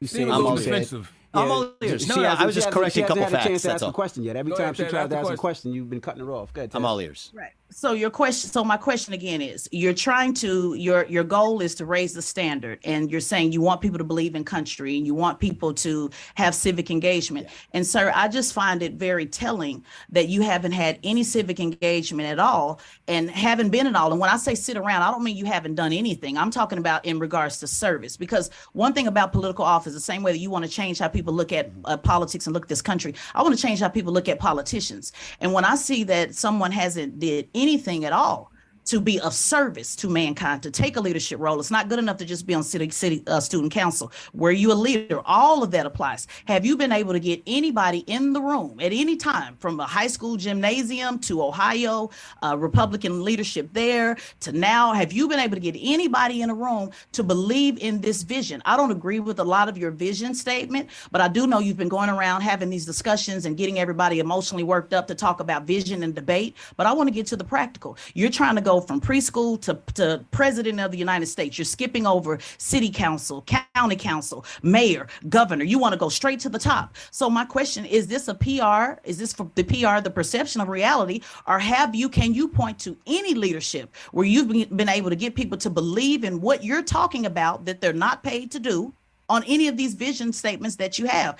You 0.00 0.06
Seem 0.08 0.22
said 0.26 0.28
a 0.28 0.32
I'm 0.32 0.44
all 0.44 0.44
what 0.44 0.50
you 0.50 0.54
ears. 0.56 0.64
said. 0.64 0.70
defensive. 0.70 1.12
I'm 1.32 1.50
all 1.50 1.70
ears. 1.82 2.02
she 2.02 2.08
No, 2.08 2.16
no, 2.16 2.22
I 2.24 2.44
was 2.46 2.54
just 2.54 2.66
hasn't- 2.66 2.74
correcting 2.74 3.00
she 3.00 3.04
a 3.04 3.08
couple 3.08 3.22
hasn't 3.22 3.40
had 3.40 3.42
facts, 3.42 3.48
chance 3.50 3.62
to 3.62 3.68
that's 3.68 3.74
ask 3.76 3.82
a 3.82 3.86
all. 3.86 3.92
question 3.92 4.22
yet. 4.24 4.36
Every 4.36 4.50
Go 4.50 4.56
time 4.56 4.64
ahead, 4.64 4.76
she 4.76 4.82
Ted, 4.82 4.90
tries 4.90 5.08
to 5.08 5.16
ask 5.16 5.22
a 5.22 5.26
question. 5.26 5.36
question, 5.38 5.72
you've 5.74 5.90
been 5.90 6.00
cutting 6.00 6.24
her 6.24 6.32
off. 6.32 6.52
Good. 6.52 6.70
I'm 6.74 6.84
all 6.84 7.00
ears. 7.00 7.30
Right. 7.34 7.50
So 7.76 7.92
your 7.92 8.08
question, 8.08 8.48
so 8.48 8.62
my 8.62 8.76
question 8.76 9.14
again 9.14 9.42
is, 9.42 9.68
you're 9.72 9.92
trying 9.92 10.32
to 10.34 10.74
your 10.74 11.06
your 11.06 11.24
goal 11.24 11.60
is 11.60 11.74
to 11.74 11.84
raise 11.84 12.14
the 12.14 12.22
standard, 12.22 12.78
and 12.84 13.10
you're 13.10 13.20
saying 13.20 13.50
you 13.50 13.60
want 13.60 13.80
people 13.80 13.98
to 13.98 14.04
believe 14.04 14.36
in 14.36 14.44
country, 14.44 14.96
and 14.96 15.04
you 15.04 15.12
want 15.12 15.40
people 15.40 15.74
to 15.74 16.08
have 16.36 16.54
civic 16.54 16.92
engagement. 16.92 17.48
And 17.72 17.84
sir, 17.84 18.12
I 18.14 18.28
just 18.28 18.52
find 18.52 18.80
it 18.80 18.92
very 18.92 19.26
telling 19.26 19.84
that 20.10 20.28
you 20.28 20.40
haven't 20.40 20.70
had 20.70 21.00
any 21.02 21.24
civic 21.24 21.58
engagement 21.58 22.28
at 22.28 22.38
all, 22.38 22.78
and 23.08 23.28
haven't 23.28 23.70
been 23.70 23.88
at 23.88 23.96
all. 23.96 24.12
And 24.12 24.20
when 24.20 24.30
I 24.30 24.36
say 24.36 24.54
sit 24.54 24.76
around, 24.76 25.02
I 25.02 25.10
don't 25.10 25.24
mean 25.24 25.36
you 25.36 25.44
haven't 25.44 25.74
done 25.74 25.92
anything. 25.92 26.38
I'm 26.38 26.52
talking 26.52 26.78
about 26.78 27.04
in 27.04 27.18
regards 27.18 27.58
to 27.58 27.66
service, 27.66 28.16
because 28.16 28.50
one 28.74 28.92
thing 28.92 29.08
about 29.08 29.32
political 29.32 29.64
office, 29.64 29.94
the 29.94 30.00
same 30.00 30.22
way 30.22 30.30
that 30.30 30.38
you 30.38 30.48
want 30.48 30.64
to 30.64 30.70
change 30.70 31.00
how 31.00 31.08
people 31.08 31.34
look 31.34 31.50
at 31.50 31.72
uh, 31.86 31.96
politics 31.96 32.46
and 32.46 32.54
look 32.54 32.66
at 32.66 32.68
this 32.68 32.82
country, 32.82 33.16
I 33.34 33.42
want 33.42 33.52
to 33.52 33.60
change 33.60 33.80
how 33.80 33.88
people 33.88 34.12
look 34.12 34.28
at 34.28 34.38
politicians. 34.38 35.10
And 35.40 35.52
when 35.52 35.64
I 35.64 35.74
see 35.74 36.04
that 36.04 36.36
someone 36.36 36.70
hasn't 36.70 37.18
did 37.18 37.48
anything 37.52 37.63
at 38.04 38.12
all 38.12 38.53
to 38.86 39.00
be 39.00 39.20
of 39.20 39.34
service 39.34 39.96
to 39.96 40.08
mankind, 40.08 40.62
to 40.62 40.70
take 40.70 40.96
a 40.96 41.00
leadership 41.00 41.40
role, 41.40 41.58
it's 41.58 41.70
not 41.70 41.88
good 41.88 41.98
enough 41.98 42.16
to 42.18 42.24
just 42.24 42.46
be 42.46 42.54
on 42.54 42.62
city 42.62 42.90
city 42.90 43.22
uh, 43.26 43.40
student 43.40 43.72
council. 43.72 44.12
Were 44.34 44.50
you 44.50 44.72
a 44.72 44.74
leader? 44.74 45.20
All 45.24 45.62
of 45.62 45.70
that 45.70 45.86
applies. 45.86 46.26
Have 46.46 46.64
you 46.64 46.76
been 46.76 46.92
able 46.92 47.12
to 47.12 47.20
get 47.20 47.42
anybody 47.46 48.00
in 48.06 48.32
the 48.32 48.40
room 48.40 48.78
at 48.80 48.92
any 48.92 49.16
time, 49.16 49.56
from 49.56 49.80
a 49.80 49.84
high 49.84 50.06
school 50.06 50.36
gymnasium 50.36 51.18
to 51.20 51.42
Ohio, 51.42 52.10
uh, 52.42 52.56
Republican 52.56 53.24
leadership 53.24 53.68
there 53.72 54.16
to 54.40 54.52
now? 54.52 54.92
Have 54.92 55.12
you 55.12 55.28
been 55.28 55.40
able 55.40 55.54
to 55.54 55.60
get 55.60 55.76
anybody 55.80 56.42
in 56.42 56.50
a 56.50 56.54
room 56.54 56.90
to 57.12 57.22
believe 57.22 57.78
in 57.78 58.00
this 58.00 58.22
vision? 58.22 58.62
I 58.64 58.76
don't 58.76 58.90
agree 58.90 59.20
with 59.20 59.40
a 59.40 59.44
lot 59.44 59.68
of 59.68 59.78
your 59.78 59.90
vision 59.90 60.34
statement, 60.34 60.90
but 61.10 61.20
I 61.20 61.28
do 61.28 61.46
know 61.46 61.58
you've 61.58 61.76
been 61.76 61.88
going 61.88 62.10
around 62.10 62.42
having 62.42 62.70
these 62.70 62.84
discussions 62.84 63.46
and 63.46 63.56
getting 63.56 63.78
everybody 63.78 64.18
emotionally 64.18 64.64
worked 64.64 64.92
up 64.92 65.06
to 65.08 65.14
talk 65.14 65.40
about 65.40 65.64
vision 65.64 66.02
and 66.02 66.14
debate. 66.14 66.56
But 66.76 66.86
I 66.86 66.92
want 66.92 67.08
to 67.08 67.14
get 67.14 67.26
to 67.28 67.36
the 67.36 67.44
practical. 67.44 67.96
You're 68.14 68.30
trying 68.30 68.56
to 68.56 68.60
go 68.60 68.73
from 68.80 69.00
preschool 69.00 69.60
to, 69.62 69.78
to 69.94 70.24
president 70.30 70.80
of 70.80 70.90
the 70.90 70.98
United 70.98 71.26
States. 71.26 71.58
You're 71.58 71.64
skipping 71.64 72.06
over 72.06 72.38
city 72.58 72.90
council, 72.90 73.44
county 73.74 73.96
council, 73.96 74.44
mayor, 74.62 75.08
governor. 75.28 75.64
You 75.64 75.78
want 75.78 75.92
to 75.92 75.98
go 75.98 76.08
straight 76.08 76.40
to 76.40 76.48
the 76.48 76.58
top. 76.58 76.96
So 77.10 77.28
my 77.28 77.44
question 77.44 77.84
is 77.84 78.06
this 78.06 78.28
a 78.28 78.34
PR? 78.34 79.00
Is 79.04 79.18
this 79.18 79.32
for 79.32 79.50
the 79.54 79.64
PR, 79.64 80.00
the 80.00 80.12
perception 80.12 80.60
of 80.60 80.68
reality? 80.68 81.20
Or 81.46 81.58
have 81.58 81.94
you, 81.94 82.08
can 82.08 82.34
you 82.34 82.48
point 82.48 82.78
to 82.80 82.96
any 83.06 83.34
leadership 83.34 83.94
where 84.12 84.26
you've 84.26 84.48
been, 84.48 84.76
been 84.76 84.88
able 84.88 85.10
to 85.10 85.16
get 85.16 85.34
people 85.34 85.58
to 85.58 85.70
believe 85.70 86.24
in 86.24 86.40
what 86.40 86.64
you're 86.64 86.82
talking 86.82 87.26
about 87.26 87.64
that 87.64 87.80
they're 87.80 87.92
not 87.92 88.22
paid 88.22 88.50
to 88.52 88.60
do 88.60 88.92
on 89.28 89.42
any 89.44 89.68
of 89.68 89.76
these 89.76 89.94
vision 89.94 90.32
statements 90.32 90.76
that 90.76 90.98
you 90.98 91.06
have? 91.06 91.38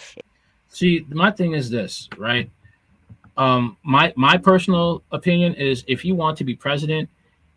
See, 0.69 1.07
my 1.09 1.31
thing 1.31 1.55
is 1.55 1.71
this, 1.71 2.09
right? 2.17 2.51
Um, 3.37 3.77
my 3.83 4.13
my 4.17 4.37
personal 4.37 5.03
opinion 5.11 5.55
is 5.55 5.85
if 5.89 6.05
you 6.05 6.15
want 6.15 6.39
to 6.39 6.45
be 6.45 6.55
president, 6.55 7.09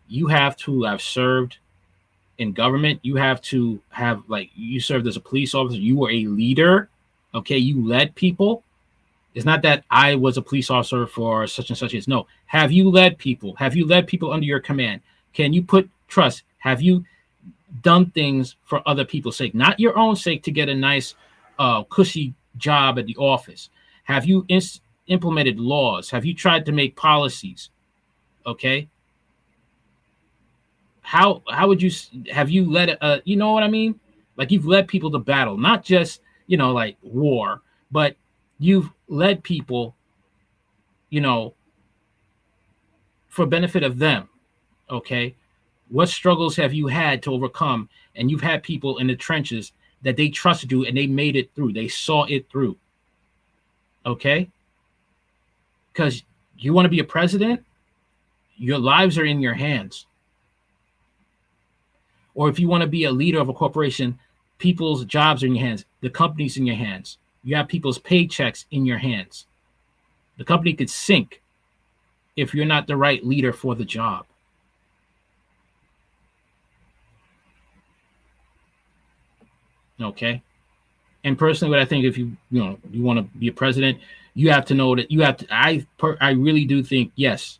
you 0.08 0.26
have 0.26 0.56
to 0.58 0.84
have 0.84 1.02
served 1.02 1.58
in 2.38 2.52
government. 2.52 3.00
You 3.02 3.16
have 3.16 3.40
to 3.42 3.80
have 3.90 4.22
like 4.28 4.50
you 4.54 4.80
served 4.80 5.06
as 5.06 5.16
a 5.16 5.20
police 5.20 5.54
officer. 5.54 5.78
You 5.78 5.96
were 5.96 6.10
a 6.10 6.26
leader. 6.26 6.88
Okay, 7.34 7.58
you 7.58 7.86
led 7.86 8.14
people. 8.14 8.62
It's 9.34 9.44
not 9.44 9.62
that 9.62 9.84
I 9.90 10.14
was 10.14 10.36
a 10.36 10.42
police 10.42 10.70
officer 10.70 11.06
for 11.06 11.46
such 11.46 11.68
and 11.70 11.78
such. 11.78 11.94
It's 11.94 12.08
no. 12.08 12.26
Have 12.46 12.72
you 12.72 12.90
led 12.90 13.18
people? 13.18 13.54
Have 13.56 13.76
you 13.76 13.86
led 13.86 14.06
people 14.06 14.32
under 14.32 14.46
your 14.46 14.60
command? 14.60 15.02
Can 15.32 15.52
you 15.52 15.62
put 15.62 15.88
trust? 16.08 16.42
Have 16.58 16.80
you 16.80 17.04
done 17.82 18.10
things 18.10 18.56
for 18.64 18.82
other 18.88 19.04
people's 19.04 19.36
sake, 19.36 19.54
not 19.54 19.78
your 19.78 19.96
own 19.98 20.16
sake, 20.16 20.42
to 20.44 20.50
get 20.50 20.68
a 20.68 20.74
nice, 20.74 21.14
uh, 21.58 21.82
cushy 21.84 22.34
job 22.56 22.98
at 22.98 23.06
the 23.06 23.16
office? 23.16 23.68
Have 24.04 24.24
you 24.24 24.46
ins- 24.48 24.80
implemented 25.06 25.60
laws? 25.60 26.10
Have 26.10 26.24
you 26.24 26.34
tried 26.34 26.64
to 26.66 26.72
make 26.72 26.96
policies? 26.96 27.70
Okay. 28.46 28.88
How 31.08 31.42
how 31.48 31.66
would 31.68 31.80
you 31.80 31.90
have 32.30 32.50
you 32.50 32.70
led 32.70 32.90
a 32.90 33.22
you 33.24 33.36
know 33.36 33.54
what 33.54 33.62
I 33.62 33.68
mean? 33.68 33.98
Like 34.36 34.50
you've 34.50 34.66
led 34.66 34.86
people 34.86 35.10
to 35.12 35.18
battle, 35.18 35.56
not 35.56 35.82
just 35.82 36.20
you 36.48 36.58
know 36.58 36.74
like 36.74 36.98
war, 37.00 37.62
but 37.90 38.14
you've 38.58 38.90
led 39.08 39.42
people, 39.42 39.96
you 41.08 41.22
know, 41.22 41.54
for 43.30 43.46
benefit 43.46 43.82
of 43.82 43.98
them. 43.98 44.28
Okay. 44.90 45.34
What 45.88 46.10
struggles 46.10 46.56
have 46.56 46.74
you 46.74 46.88
had 46.88 47.22
to 47.22 47.32
overcome? 47.32 47.88
And 48.14 48.30
you've 48.30 48.42
had 48.42 48.62
people 48.62 48.98
in 48.98 49.06
the 49.06 49.16
trenches 49.16 49.72
that 50.02 50.18
they 50.18 50.28
trusted 50.28 50.70
you 50.70 50.84
and 50.84 50.94
they 50.94 51.06
made 51.06 51.36
it 51.36 51.54
through. 51.54 51.72
They 51.72 51.88
saw 51.88 52.24
it 52.24 52.50
through. 52.50 52.76
Okay. 54.04 54.50
Because 55.90 56.22
you 56.58 56.74
want 56.74 56.84
to 56.84 56.90
be 56.90 57.00
a 57.00 57.04
president, 57.04 57.64
your 58.58 58.78
lives 58.78 59.16
are 59.16 59.24
in 59.24 59.40
your 59.40 59.54
hands. 59.54 60.04
Or 62.38 62.48
if 62.48 62.60
you 62.60 62.68
want 62.68 62.82
to 62.82 62.86
be 62.86 63.02
a 63.02 63.10
leader 63.10 63.40
of 63.40 63.48
a 63.48 63.52
corporation, 63.52 64.16
people's 64.58 65.04
jobs 65.04 65.42
are 65.42 65.46
in 65.46 65.56
your 65.56 65.66
hands, 65.66 65.84
the 66.02 66.08
company's 66.08 66.56
in 66.56 66.66
your 66.66 66.76
hands. 66.76 67.18
You 67.42 67.56
have 67.56 67.66
people's 67.66 67.98
paychecks 67.98 68.64
in 68.70 68.86
your 68.86 68.98
hands. 68.98 69.46
The 70.36 70.44
company 70.44 70.72
could 70.72 70.88
sink 70.88 71.42
if 72.36 72.54
you're 72.54 72.64
not 72.64 72.86
the 72.86 72.96
right 72.96 73.26
leader 73.26 73.52
for 73.52 73.74
the 73.74 73.84
job. 73.84 74.24
Okay. 80.00 80.40
And 81.24 81.36
personally, 81.36 81.72
what 81.72 81.80
I 81.80 81.86
think, 81.86 82.04
if 82.04 82.16
you 82.16 82.36
you 82.52 82.62
know 82.62 82.78
you 82.92 83.02
want 83.02 83.18
to 83.18 83.38
be 83.38 83.48
a 83.48 83.52
president, 83.52 83.98
you 84.34 84.52
have 84.52 84.64
to 84.66 84.74
know 84.74 84.94
that 84.94 85.10
you 85.10 85.22
have 85.22 85.38
to. 85.38 85.46
I 85.50 85.84
per, 85.98 86.16
I 86.20 86.30
really 86.30 86.66
do 86.66 86.84
think 86.84 87.10
yes, 87.16 87.58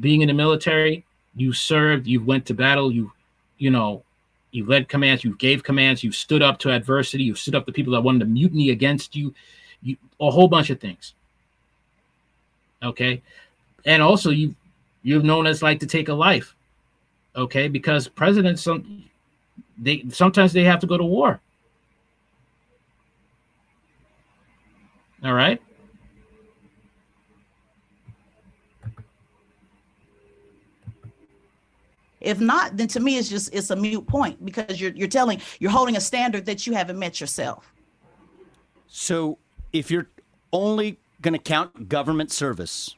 being 0.00 0.20
in 0.20 0.28
the 0.28 0.34
military, 0.34 1.06
you 1.34 1.54
served, 1.54 2.06
you 2.06 2.22
went 2.22 2.44
to 2.44 2.52
battle, 2.52 2.92
you 2.92 3.10
you 3.56 3.70
know, 3.70 4.04
you 4.50 4.66
led 4.66 4.88
commands, 4.88 5.24
you 5.24 5.36
gave 5.36 5.62
commands, 5.62 6.02
you 6.02 6.12
stood 6.12 6.42
up 6.42 6.58
to 6.60 6.70
adversity, 6.70 7.24
you 7.24 7.34
stood 7.34 7.54
up 7.54 7.66
to 7.66 7.72
people 7.72 7.92
that 7.92 8.00
wanted 8.00 8.20
to 8.20 8.24
mutiny 8.26 8.70
against 8.70 9.14
you, 9.14 9.34
you 9.82 9.96
a 10.20 10.30
whole 10.30 10.48
bunch 10.48 10.70
of 10.70 10.80
things. 10.80 11.14
Okay, 12.82 13.22
and 13.84 14.02
also 14.02 14.30
you 14.30 14.54
you've 15.02 15.24
known 15.24 15.46
as 15.46 15.62
like 15.62 15.80
to 15.80 15.86
take 15.86 16.08
a 16.08 16.14
life. 16.14 16.54
Okay, 17.36 17.68
because 17.68 18.08
presidents 18.08 18.62
some 18.62 19.04
they 19.76 20.04
sometimes 20.10 20.52
they 20.52 20.64
have 20.64 20.80
to 20.80 20.86
go 20.86 20.96
to 20.96 21.04
war. 21.04 21.40
All 25.24 25.34
right. 25.34 25.60
If 32.20 32.40
not, 32.40 32.76
then 32.76 32.88
to 32.88 33.00
me 33.00 33.18
it's 33.18 33.28
just 33.28 33.54
it's 33.54 33.70
a 33.70 33.76
mute 33.76 34.06
point 34.06 34.44
because 34.44 34.80
you're 34.80 34.92
you're 34.92 35.08
telling 35.08 35.40
you're 35.60 35.70
holding 35.70 35.96
a 35.96 36.00
standard 36.00 36.46
that 36.46 36.66
you 36.66 36.74
haven't 36.74 36.98
met 36.98 37.20
yourself. 37.20 37.72
So 38.88 39.38
if 39.72 39.90
you're 39.90 40.08
only 40.52 40.98
going 41.20 41.34
to 41.34 41.38
count 41.38 41.88
government 41.88 42.32
service, 42.32 42.96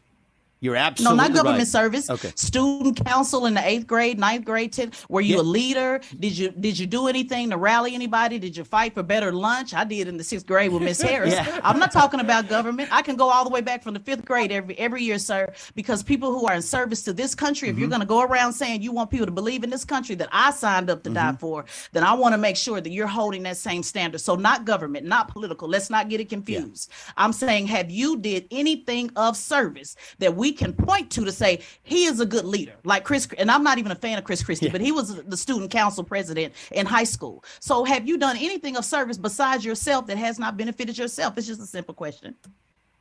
you're 0.61 0.75
No, 0.75 1.15
not 1.15 1.33
government 1.33 1.59
right. 1.59 1.67
service. 1.67 2.11
Okay. 2.11 2.33
Student 2.37 3.05
council 3.05 3.47
in 3.47 3.55
the 3.55 3.67
eighth 3.67 3.87
grade, 3.87 4.19
ninth 4.19 4.45
grade, 4.45 4.73
tenth. 4.73 5.05
Were 5.09 5.21
you 5.23 5.37
Yeah. 5.37 5.41
a 5.41 5.43
leader? 5.43 6.01
Did 6.19 6.37
you 6.37 6.51
did 6.51 6.79
you 6.79 6.87
do 6.87 7.09
anything 7.09 7.51
to 7.51 7.57
rally 7.57 7.95
anybody? 7.95 8.39
Did 8.39 8.57
you 8.57 8.65
fight 8.65 8.95
for 8.95 9.03
better 9.03 9.33
lunch? 9.33 9.73
I 9.75 9.85
did 9.85 10.07
in 10.09 10.17
the 10.19 10.25
sixth 10.25 10.47
grade 10.47 10.71
with 10.73 10.83
Miss 10.83 11.01
Harris. 11.11 11.33
Yeah. 11.33 11.61
I'm 11.65 11.79
not 11.79 11.93
talking 11.93 12.21
about 12.21 12.49
government. 12.49 12.91
I 12.93 13.03
can 13.03 13.17
go 13.17 13.31
all 13.31 13.45
the 13.45 13.51
way 13.51 13.63
back 13.63 13.83
from 13.83 13.95
the 13.95 14.01
fifth 14.01 14.25
grade 14.25 14.53
every 14.53 14.79
every 14.79 15.03
year, 15.03 15.19
sir. 15.19 15.53
Because 15.75 16.03
people 16.03 16.31
who 16.31 16.47
are 16.47 16.55
in 16.55 16.63
service 16.63 17.03
to 17.05 17.13
this 17.13 17.35
country, 17.35 17.69
if 17.69 17.77
you're 17.79 17.87
Mm-hmm. 17.87 17.91
going 17.91 18.01
to 18.01 18.07
go 18.07 18.21
around 18.23 18.53
saying 18.53 18.83
you 18.83 18.93
want 18.93 19.11
people 19.11 19.27
to 19.27 19.33
believe 19.33 19.65
in 19.65 19.71
this 19.71 19.85
country 19.85 20.15
that 20.17 20.29
I 20.31 20.51
signed 20.51 20.91
up 20.91 21.03
to 21.05 21.11
die 21.11 21.21
Mm-hmm. 21.31 21.37
for, 21.39 21.65
then 21.93 22.05
I 22.05 22.13
want 22.15 22.35
to 22.35 22.39
make 22.39 22.57
sure 22.57 22.81
that 22.81 22.91
you're 22.91 23.07
holding 23.07 23.43
that 23.45 23.57
same 23.57 23.83
standard. 23.83 24.21
So 24.21 24.35
not 24.37 24.65
government, 24.65 25.07
not 25.07 25.29
political. 25.29 25.69
Let's 25.69 25.89
not 25.91 26.09
get 26.11 26.21
it 26.21 26.29
confused. 26.29 26.91
I'm 27.17 27.33
saying, 27.33 27.67
have 27.69 27.91
you 27.91 28.19
did 28.19 28.47
anything 28.51 29.11
of 29.17 29.37
service 29.37 29.97
that 30.19 30.37
we 30.37 30.50
we 30.51 30.57
can 30.57 30.73
point 30.73 31.11
to 31.13 31.25
to 31.25 31.31
say 31.33 31.61
he 31.85 32.05
is 32.07 32.19
a 32.19 32.27
good 32.27 32.45
leader, 32.45 32.75
like 32.85 33.05
Chris. 33.05 33.29
And 33.39 33.51
I'm 33.51 33.63
not 33.63 33.79
even 33.79 33.93
a 33.93 33.95
fan 33.95 34.19
of 34.19 34.25
Chris 34.25 34.43
Christie, 34.43 34.67
Yeah. 34.67 34.73
but 34.73 34.81
he 34.81 34.91
was 34.91 35.15
the 35.23 35.37
student 35.37 35.71
council 35.71 36.03
president 36.03 36.55
in 36.73 36.87
high 36.87 37.05
school. 37.05 37.45
So 37.61 37.85
have 37.85 38.09
you 38.09 38.19
done 38.19 38.37
anything 38.37 38.77
of 38.77 38.85
service 38.85 39.17
besides 39.17 39.65
yourself 39.65 40.07
that 40.09 40.19
has 40.19 40.39
not 40.39 40.57
benefited 40.57 40.99
yourself? 40.99 41.39
It's 41.39 41.47
just 41.47 41.61
a 41.61 41.67
simple 41.67 41.95
question. 41.95 42.35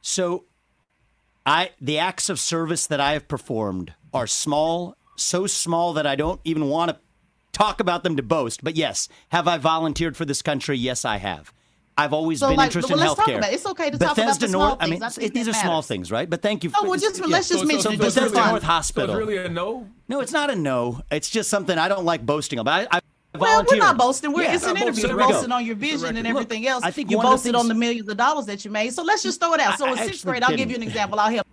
So, 0.01 0.45
I 1.45 1.71
the 1.81 1.97
acts 1.97 2.29
of 2.29 2.39
service 2.39 2.85
that 2.88 2.99
I 2.99 3.13
have 3.13 3.27
performed 3.27 3.93
are 4.13 4.27
small, 4.27 4.95
so 5.15 5.47
small 5.47 5.93
that 5.93 6.05
I 6.05 6.15
don't 6.15 6.39
even 6.43 6.69
want 6.69 6.91
to 6.91 6.97
talk 7.51 7.79
about 7.79 8.03
them 8.03 8.15
to 8.15 8.23
boast. 8.23 8.63
But 8.63 8.75
yes, 8.75 9.09
have 9.29 9.47
I 9.47 9.57
volunteered 9.57 10.15
for 10.15 10.25
this 10.25 10.41
country? 10.43 10.77
Yes, 10.77 11.03
I 11.03 11.17
have. 11.17 11.51
I've 11.99 12.13
always 12.13 12.39
So, 12.39 12.47
been 12.49 12.57
like, 12.57 12.67
interested 12.67 12.93
well, 12.93 13.01
in 13.01 13.07
let's 13.07 13.17
talk 13.19 13.27
healthcare. 13.27 13.38
about 13.39 13.51
it. 13.51 13.55
It's 13.55 13.65
okay 13.65 13.89
to 13.91 13.97
talk 13.97 14.01
about 14.01 14.15
Bethesda 14.15 14.45
the 14.45 14.51
small 14.51 14.67
North. 14.69 14.77
I 14.81 14.88
mean, 14.88 15.03
I 15.03 15.09
think 15.09 15.33
these 15.33 15.45
that 15.47 15.55
are 15.55 15.62
small 15.62 15.81
things, 15.81 16.12
right? 16.12 16.29
But 16.29 16.41
thank 16.41 16.63
you. 16.63 16.69
For, 16.69 16.77
oh, 16.81 16.89
well, 16.89 16.99
just 16.99 17.19
let's 17.25 17.49
just 17.49 17.65
mention 17.65 17.91
it's 17.93 17.99
Bethesda 17.99 18.21
really 18.21 18.31
Bethesda 18.31 18.43
a- 18.47 18.51
North 18.51 18.62
So 18.62 18.67
Hospital. 18.67 19.09
it's 19.15 19.19
really 19.27 19.38
a 19.38 19.49
no. 19.49 19.88
No, 20.07 20.19
it's 20.21 20.31
not 20.31 20.49
a 20.49 20.55
no. 20.55 21.01
It's 21.12 21.29
just 21.29 21.49
something 21.49 21.77
I 21.77 21.88
don't 21.88 22.05
like 22.05 22.25
boasting 22.25 22.59
about. 22.59 22.88
I, 22.91 22.97
I 22.97 23.01
Well, 23.38 23.41
we're 23.41 23.47
volunteered. 23.47 23.79
not 23.79 23.97
boasting. 23.97 24.31
We're, 24.33 24.43
Yeah. 24.43 24.55
it's 24.55 24.63
an 24.65 24.77
interview. 24.77 24.85
boasting. 24.88 25.09
You're 25.09 25.17
There 25.17 25.17
we 25.27 25.31
go. 25.33 25.38
boasting 25.38 25.51
on 25.51 25.65
your 25.65 25.75
vision 25.75 26.07
and 26.17 26.17
Look, 26.17 26.25
everything 26.27 26.67
else. 26.67 26.83
I 26.83 26.91
think 26.91 27.12
you 27.12 27.17
one 27.17 27.25
of 27.27 27.31
boasted 27.33 27.55
on 27.55 27.67
the 27.67 27.75
millions 27.75 28.09
of 28.09 28.17
dollars 28.17 28.45
that 28.47 28.63
you 28.65 28.71
made. 28.71 28.93
So 28.93 29.03
let's 29.03 29.21
just 29.23 29.39
throw 29.39 29.53
it 29.53 29.59
out. 29.59 29.77
So 29.77 29.91
in 29.91 29.97
sixth 29.97 30.25
grade, 30.25 30.43
I'll 30.43 30.55
give 30.57 30.69
you 30.69 30.75
an 30.77 30.83
example. 30.83 31.19
I'll 31.19 31.29
help. 31.31 31.45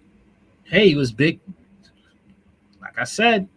Hey, 0.65 0.89
he 0.89 0.95
was 0.95 1.13
big. 1.13 1.39
Like 2.81 2.99
I 2.99 3.05
said, 3.05 3.49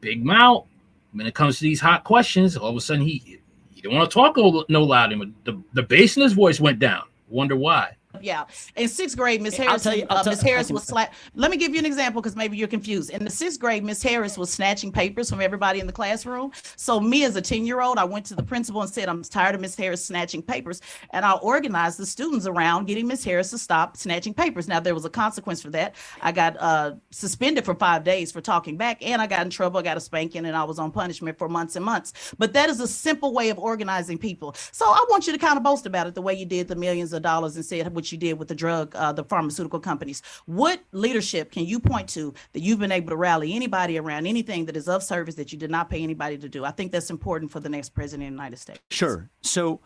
big 0.00 0.24
mouth. 0.24 0.66
When 1.12 1.26
it 1.26 1.34
comes 1.34 1.58
to 1.58 1.62
these 1.62 1.80
hot 1.80 2.02
questions, 2.04 2.56
all 2.56 2.70
of 2.70 2.76
a 2.76 2.80
sudden 2.80 3.02
he 3.04 3.38
he 3.84 3.90
didn't 3.90 3.98
want 3.98 4.10
to 4.10 4.14
talk 4.14 4.66
no 4.70 4.82
louder. 4.82 5.14
The 5.44 5.62
the 5.74 5.82
bass 5.82 6.16
in 6.16 6.22
his 6.22 6.32
voice 6.32 6.58
went 6.58 6.78
down. 6.78 7.02
Wonder 7.28 7.54
why? 7.54 7.94
Yeah. 8.20 8.44
In 8.76 8.88
sixth 8.88 9.16
grade, 9.16 9.42
Miss 9.42 9.56
Harris, 9.56 9.84
you- 9.86 10.06
uh, 10.08 10.22
Miss 10.26 10.40
Harris 10.42 10.70
was 10.70 10.84
slap. 10.84 11.12
Let 11.34 11.50
me 11.50 11.56
give 11.56 11.72
you 11.72 11.78
an 11.78 11.86
example 11.86 12.22
because 12.22 12.36
maybe 12.36 12.56
you're 12.56 12.68
confused. 12.68 13.10
In 13.10 13.24
the 13.24 13.30
sixth 13.30 13.58
grade, 13.60 13.84
Miss 13.84 14.02
Harris 14.02 14.38
was 14.38 14.50
snatching 14.50 14.92
papers 14.92 15.28
from 15.30 15.40
everybody 15.40 15.80
in 15.80 15.86
the 15.86 15.92
classroom. 15.92 16.52
So 16.76 17.00
me 17.00 17.24
as 17.24 17.36
a 17.36 17.42
10 17.42 17.66
year 17.66 17.80
old, 17.80 17.98
I 17.98 18.04
went 18.04 18.26
to 18.26 18.34
the 18.34 18.42
principal 18.42 18.82
and 18.82 18.90
said, 18.90 19.08
I'm 19.08 19.22
tired 19.22 19.54
of 19.54 19.60
Miss 19.60 19.74
Harris 19.76 20.04
snatching 20.04 20.42
papers. 20.42 20.80
And 21.10 21.24
I 21.24 21.32
organized 21.32 21.98
the 21.98 22.06
students 22.06 22.46
around 22.46 22.86
getting 22.86 23.06
Miss 23.06 23.24
Harris 23.24 23.50
to 23.50 23.58
stop 23.58 23.96
snatching 23.96 24.34
papers. 24.34 24.68
Now 24.68 24.80
there 24.80 24.94
was 24.94 25.04
a 25.04 25.10
consequence 25.10 25.60
for 25.62 25.70
that. 25.70 25.94
I 26.22 26.32
got 26.32 26.56
uh, 26.60 26.92
suspended 27.10 27.64
for 27.64 27.74
five 27.74 28.04
days 28.04 28.30
for 28.32 28.40
talking 28.40 28.76
back 28.76 29.04
and 29.04 29.20
I 29.20 29.26
got 29.26 29.42
in 29.42 29.50
trouble. 29.50 29.78
I 29.78 29.82
got 29.82 29.96
a 29.96 30.00
spanking 30.00 30.46
and 30.46 30.56
I 30.56 30.64
was 30.64 30.78
on 30.78 30.90
punishment 30.90 31.38
for 31.38 31.48
months 31.48 31.76
and 31.76 31.84
months. 31.84 32.34
But 32.38 32.52
that 32.52 32.68
is 32.68 32.80
a 32.80 32.88
simple 32.88 33.32
way 33.32 33.50
of 33.50 33.58
organizing 33.58 34.18
people. 34.18 34.54
So 34.72 34.84
I 34.86 35.04
want 35.10 35.26
you 35.26 35.32
to 35.32 35.38
kind 35.38 35.56
of 35.56 35.62
boast 35.62 35.86
about 35.86 36.06
it 36.06 36.14
the 36.14 36.22
way 36.22 36.34
you 36.34 36.46
did 36.46 36.68
the 36.68 36.76
millions 36.76 37.12
of 37.12 37.22
dollars 37.22 37.56
and 37.56 37.64
said 37.64 37.86
what 38.04 38.12
you 38.12 38.18
did 38.18 38.38
with 38.38 38.48
the 38.48 38.54
drug, 38.54 38.94
uh, 38.94 39.12
the 39.12 39.24
pharmaceutical 39.24 39.80
companies. 39.80 40.22
What 40.44 40.80
leadership 40.92 41.50
can 41.50 41.64
you 41.64 41.80
point 41.80 42.08
to 42.10 42.34
that 42.52 42.60
you've 42.60 42.78
been 42.78 42.92
able 42.92 43.08
to 43.08 43.16
rally 43.16 43.54
anybody 43.54 43.98
around 43.98 44.26
anything 44.26 44.66
that 44.66 44.76
is 44.76 44.88
of 44.88 45.02
service 45.02 45.36
that 45.36 45.52
you 45.52 45.58
did 45.58 45.70
not 45.70 45.88
pay 45.88 46.02
anybody 46.02 46.36
to 46.36 46.48
do? 46.48 46.66
I 46.66 46.70
think 46.70 46.92
that's 46.92 47.08
important 47.08 47.50
for 47.50 47.60
the 47.60 47.70
next 47.70 47.90
president 47.90 48.28
of 48.28 48.32
the 48.32 48.36
United 48.42 48.58
States. 48.58 48.80
Sure. 48.90 49.30
So 49.40 49.80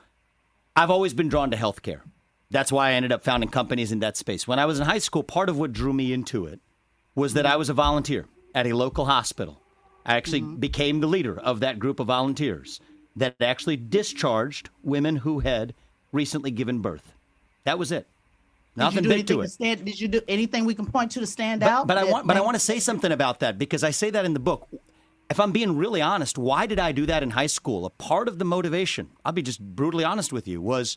I've 0.75 0.91
always 0.91 1.15
been 1.15 1.29
drawn 1.29 1.53
to 1.53 1.57
healthcare. 1.57 2.01
That's 2.51 2.73
why 2.73 2.91
I 2.91 2.93
ended 2.95 3.13
up 3.13 3.23
founding 3.23 3.51
companies 3.51 3.93
in 3.93 4.01
that 4.01 4.17
space. 4.17 4.49
When 4.49 4.59
I 4.59 4.67
was 4.67 4.81
in 4.81 4.87
high 4.87 4.99
school, 4.99 5.23
part 5.23 5.49
of 5.49 5.57
what 5.57 5.73
drew 5.73 5.93
me 5.93 6.13
into 6.13 6.47
it 6.47 6.61
was 7.15 7.35
that 7.35 7.47
I 7.47 7.55
was 7.55 7.69
a 7.69 7.75
volunteer 7.75 8.27
at 8.53 8.67
a 8.67 8.73
local 8.73 9.05
hospital. 9.05 9.63
I 10.05 10.17
actually 10.17 10.41
became 10.41 11.01
the 11.01 11.07
leader 11.07 11.39
of 11.39 11.61
that 11.61 11.79
group 11.79 12.01
of 12.01 12.09
volunteers 12.09 12.81
that 13.15 13.37
actually 13.41 13.77
discharged 13.77 14.71
women 14.83 15.17
who 15.17 15.41
had 15.41 15.75
recently 16.11 16.51
given 16.51 16.81
birth. 16.81 17.13
That 17.65 17.79
was 17.79 17.93
it. 17.93 18.07
Nothing 18.77 19.03
did 19.03 19.05
you 19.05 19.11
do 19.11 19.17
big 19.17 19.27
to 19.29 19.41
it. 19.43 19.49
stand? 19.51 19.85
Did 19.85 20.01
you 20.01 20.09
do 20.09 20.21
anything 20.29 20.65
we 20.65 20.75
can 20.75 20.87
point 20.87 21.11
to 21.13 21.21
to 21.21 21.27
stand 21.27 21.61
But, 21.61 21.69
out? 21.71 21.87
but 21.87 21.99
I 21.99 22.05
want, 22.05 22.27
but 22.27 22.37
I 22.37 22.41
want 22.41 22.55
to 22.55 22.61
say 22.61 22.79
something 22.79 23.11
about 23.11 23.41
that 23.41 23.59
because 23.59 23.83
I 23.83 23.91
say 23.91 24.11
that 24.11 24.25
in 24.25 24.35
the 24.35 24.41
book. 24.41 24.69
If 25.31 25.41
I'm 25.41 25.53
being 25.53 25.77
really 25.77 26.01
honest, 26.01 26.39
why 26.39 26.65
did 26.67 26.79
I 26.79 26.93
do 26.93 27.05
that 27.07 27.23
in 27.23 27.31
high 27.31 27.49
school? 27.49 27.85
A 27.85 27.91
part 27.91 28.29
of 28.29 28.39
the 28.39 28.45
motivation, 28.47 29.11
I'll 29.25 29.33
be 29.33 29.43
just 29.43 29.61
brutally 29.61 30.05
honest 30.05 30.33
with 30.33 30.49
you, 30.49 30.61
was 30.63 30.97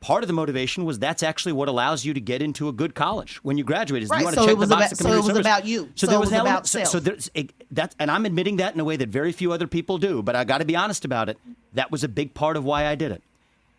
part 0.00 0.22
of 0.24 0.26
the 0.26 0.34
motivation 0.34 0.84
was 0.84 0.98
that's 0.98 1.22
actually 1.22 1.52
what 1.52 1.68
allows 1.68 2.04
you 2.04 2.12
to 2.12 2.20
get 2.20 2.42
into 2.42 2.68
a 2.68 2.72
good 2.72 2.94
college 2.94 3.36
when 3.44 3.56
you 3.56 3.64
graduate. 3.64 4.02
Is 4.02 4.10
Right, 4.10 4.18
you 4.18 4.24
want 4.24 4.34
to 4.34 4.40
so 4.42 4.46
check 4.48 4.56
it 4.56 4.58
was 4.58 4.68
the 4.68 4.74
box 4.74 4.86
about- 4.86 4.92
of 4.92 4.98
so 4.98 5.12
it 5.12 5.16
was 5.16 5.26
service. 5.26 5.40
about 5.40 5.64
you. 5.64 5.84
So, 5.94 6.06
So 6.06 6.06
there 6.08 6.16
it 6.16 6.20
was, 6.20 6.30
was 6.32 6.40
about 6.40 6.66
so, 6.66 6.84
so 6.84 7.00
there's 7.00 7.30
it, 7.34 7.52
that, 7.70 7.94
and 7.98 8.10
I'm 8.10 8.26
admitting 8.26 8.56
that 8.56 8.74
in 8.74 8.80
a 8.80 8.84
way 8.84 8.96
that 8.96 9.08
very 9.08 9.32
few 9.32 9.52
other 9.52 9.66
people 9.68 9.96
do. 9.98 10.20
But 10.22 10.34
I 10.36 10.42
got 10.44 10.58
to 10.58 10.64
be 10.66 10.74
honest 10.76 11.04
about 11.06 11.28
it. 11.28 11.38
That 11.74 11.90
was 11.92 12.02
a 12.04 12.08
big 12.08 12.34
part 12.34 12.56
of 12.58 12.64
why 12.64 12.86
I 12.86 12.96
did 12.96 13.12
it. 13.12 13.22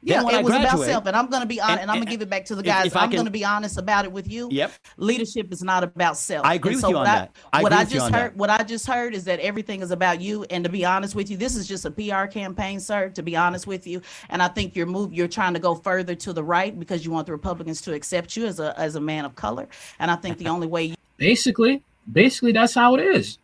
Then 0.06 0.18
Yeah, 0.18 0.24
when 0.24 0.36
it 0.36 0.38
I 0.40 0.42
was 0.42 0.54
about 0.54 0.80
self, 0.80 1.06
and 1.06 1.16
I'm 1.16 1.28
going 1.28 1.42
to 1.44 1.48
be 1.48 1.62
honest, 1.62 1.72
and, 1.74 1.82
and- 1.84 1.92
I'm 1.92 1.96
going 1.98 2.06
to 2.08 2.12
give 2.12 2.22
it 2.22 2.30
back 2.30 2.44
to 2.46 2.56
the 2.56 2.64
guys. 2.64 2.88
if 2.88 2.96
I 2.98 3.02
I'm 3.04 3.10
can- 3.10 3.16
going 3.18 3.26
to 3.26 3.32
be 3.32 3.46
honest 3.46 3.78
about 3.78 4.04
it 4.04 4.12
with 4.12 4.30
you. 4.30 4.50
Yep. 4.52 4.74
Leadership 4.98 5.54
is 5.54 5.64
not 5.64 5.84
about 5.84 6.18
self. 6.18 6.46
I 6.46 6.56
agree 6.56 6.74
And 6.74 6.82
with 6.84 6.90
you 6.92 6.98
on 6.98 7.08
I- 7.08 7.16
that. 7.16 7.36
I 7.54 7.64
what 7.64 7.72
agree 7.72 7.78
I 7.78 7.84
with 7.84 7.92
you 7.94 7.96
just 8.00 8.06
on 8.08 8.14
heard, 8.14 8.32
that. 8.34 8.38
what 8.38 8.50
I 8.50 8.64
just 8.64 8.86
heard 8.86 9.14
is 9.16 9.24
that 9.24 9.40
everything 9.40 9.82
is 9.82 9.92
about 9.92 10.20
you. 10.20 10.44
And 10.50 10.64
to 10.66 10.70
be 10.70 10.84
honest 10.84 11.16
with 11.16 11.32
you, 11.32 11.38
this 11.38 11.56
is 11.56 11.68
just 11.68 11.86
a 11.86 11.92
PR 11.92 12.26
campaign, 12.26 12.82
sir. 12.82 13.10
To 13.12 13.24
be 13.24 13.38
honest 13.38 13.66
with 13.66 13.88
you, 13.88 14.02
and 14.30 14.44
I 14.44 14.50
think 14.50 14.76
you're 14.76 14.86
move, 14.88 15.14
you're 15.14 15.30
trying 15.30 15.54
to 15.54 15.60
go 15.62 15.74
further 15.76 16.16
to 16.16 16.34
the 16.34 16.44
right 16.44 16.78
because 16.78 17.06
you 17.06 17.12
want 17.12 17.26
the 17.28 17.32
Republicans 17.32 17.80
to 17.84 17.94
accept 17.94 18.36
you 18.36 18.46
as 18.46 18.60
a 18.60 18.78
as 18.78 18.96
a 18.96 19.02
man 19.02 19.24
of 19.24 19.36
color. 19.36 19.70
And 20.00 20.12
I 20.12 20.18
think 20.18 20.38
the 20.38 20.48
only 20.48 20.68
way 20.68 20.84
you 20.84 20.96
Basically, 21.18 21.82
basically 22.12 22.52
that's 22.52 22.74
how 22.74 22.96
it 22.96 23.02
is. 23.02 23.38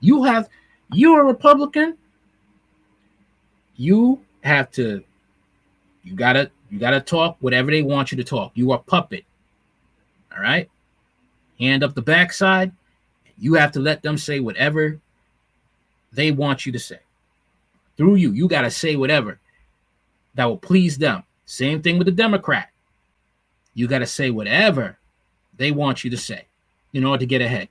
You 0.00 0.24
have 0.24 0.48
you're 0.90 1.20
a 1.20 1.24
Republican. 1.24 1.98
You 3.76 4.20
have 4.42 4.70
to 4.72 5.04
you 6.08 6.14
gotta 6.14 6.50
you 6.70 6.78
gotta 6.78 7.00
talk 7.00 7.36
whatever 7.40 7.70
they 7.70 7.82
want 7.82 8.10
you 8.10 8.16
to 8.16 8.24
talk. 8.24 8.52
You 8.54 8.72
are 8.72 8.78
puppet. 8.78 9.24
All 10.34 10.42
right. 10.42 10.70
Hand 11.60 11.84
up 11.84 11.94
the 11.94 12.02
backside. 12.02 12.72
You 13.38 13.54
have 13.54 13.72
to 13.72 13.80
let 13.80 14.02
them 14.02 14.16
say 14.16 14.40
whatever 14.40 14.98
they 16.12 16.30
want 16.30 16.64
you 16.64 16.72
to 16.72 16.78
say. 16.78 17.00
Through 17.98 18.14
you, 18.14 18.32
you 18.32 18.48
gotta 18.48 18.70
say 18.70 18.96
whatever 18.96 19.38
that 20.34 20.46
will 20.46 20.56
please 20.56 20.96
them. 20.96 21.24
Same 21.44 21.82
thing 21.82 21.98
with 21.98 22.06
the 22.06 22.12
Democrat. 22.12 22.70
You 23.74 23.86
gotta 23.86 24.06
say 24.06 24.30
whatever 24.30 24.98
they 25.58 25.72
want 25.72 26.04
you 26.04 26.10
to 26.10 26.16
say 26.16 26.46
in 26.94 27.04
order 27.04 27.20
to 27.20 27.26
get 27.26 27.42
ahead. 27.42 27.68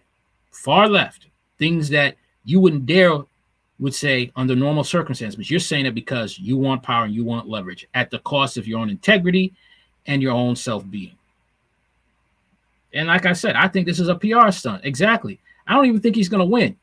Far 0.52 0.88
left, 0.88 1.26
things 1.58 1.90
that 1.90 2.18
you 2.46 2.60
wouldn't 2.60 2.86
dare 2.86 3.18
would 3.80 3.94
say 3.94 4.32
under 4.36 4.56
normal 4.56 4.84
circumstances, 4.84 5.36
but 5.36 5.50
you're 5.50 5.60
saying 5.60 5.86
it 5.86 5.94
because 5.94 6.40
you 6.40 6.58
want 6.58 6.82
power 6.84 7.06
and 7.06 7.14
you 7.14 7.24
want 7.24 7.48
leverage 7.48 7.88
at 7.94 8.10
the 8.10 8.20
cost 8.20 8.58
of 8.58 8.68
your 8.68 8.80
own 8.80 8.90
integrity 8.90 9.54
and 10.08 10.22
your 10.22 10.34
own 10.34 10.56
self-being. 10.56 11.16
And 12.94 13.08
like 13.08 13.26
I 13.26 13.34
said, 13.34 13.56
I 13.56 13.68
think 13.68 13.86
this 13.86 14.00
is 14.00 14.08
a 14.08 14.16
PR 14.16 14.50
stunt. 14.50 14.84
Exactly. 14.84 15.40
I 15.68 15.74
don't 15.74 15.86
even 15.86 16.02
think 16.02 16.16
he's 16.16 16.30
going 16.30 16.40
to 16.40 16.52
win, 16.52 16.78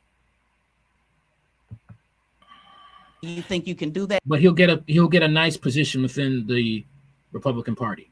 you 3.25 3.43
think 3.43 3.67
you 3.67 3.75
can 3.75 3.91
do 3.91 4.07
that 4.07 4.21
but 4.27 4.41
he'll 4.41 4.53
get 4.53 4.71
a 4.71 4.83
he'll 4.87 5.09
get 5.09 5.23
a 5.23 5.29
nice 5.29 5.57
position 5.57 6.03
within 6.03 6.47
the 6.47 6.85
Republican 7.33 7.75
Party. 7.75 8.11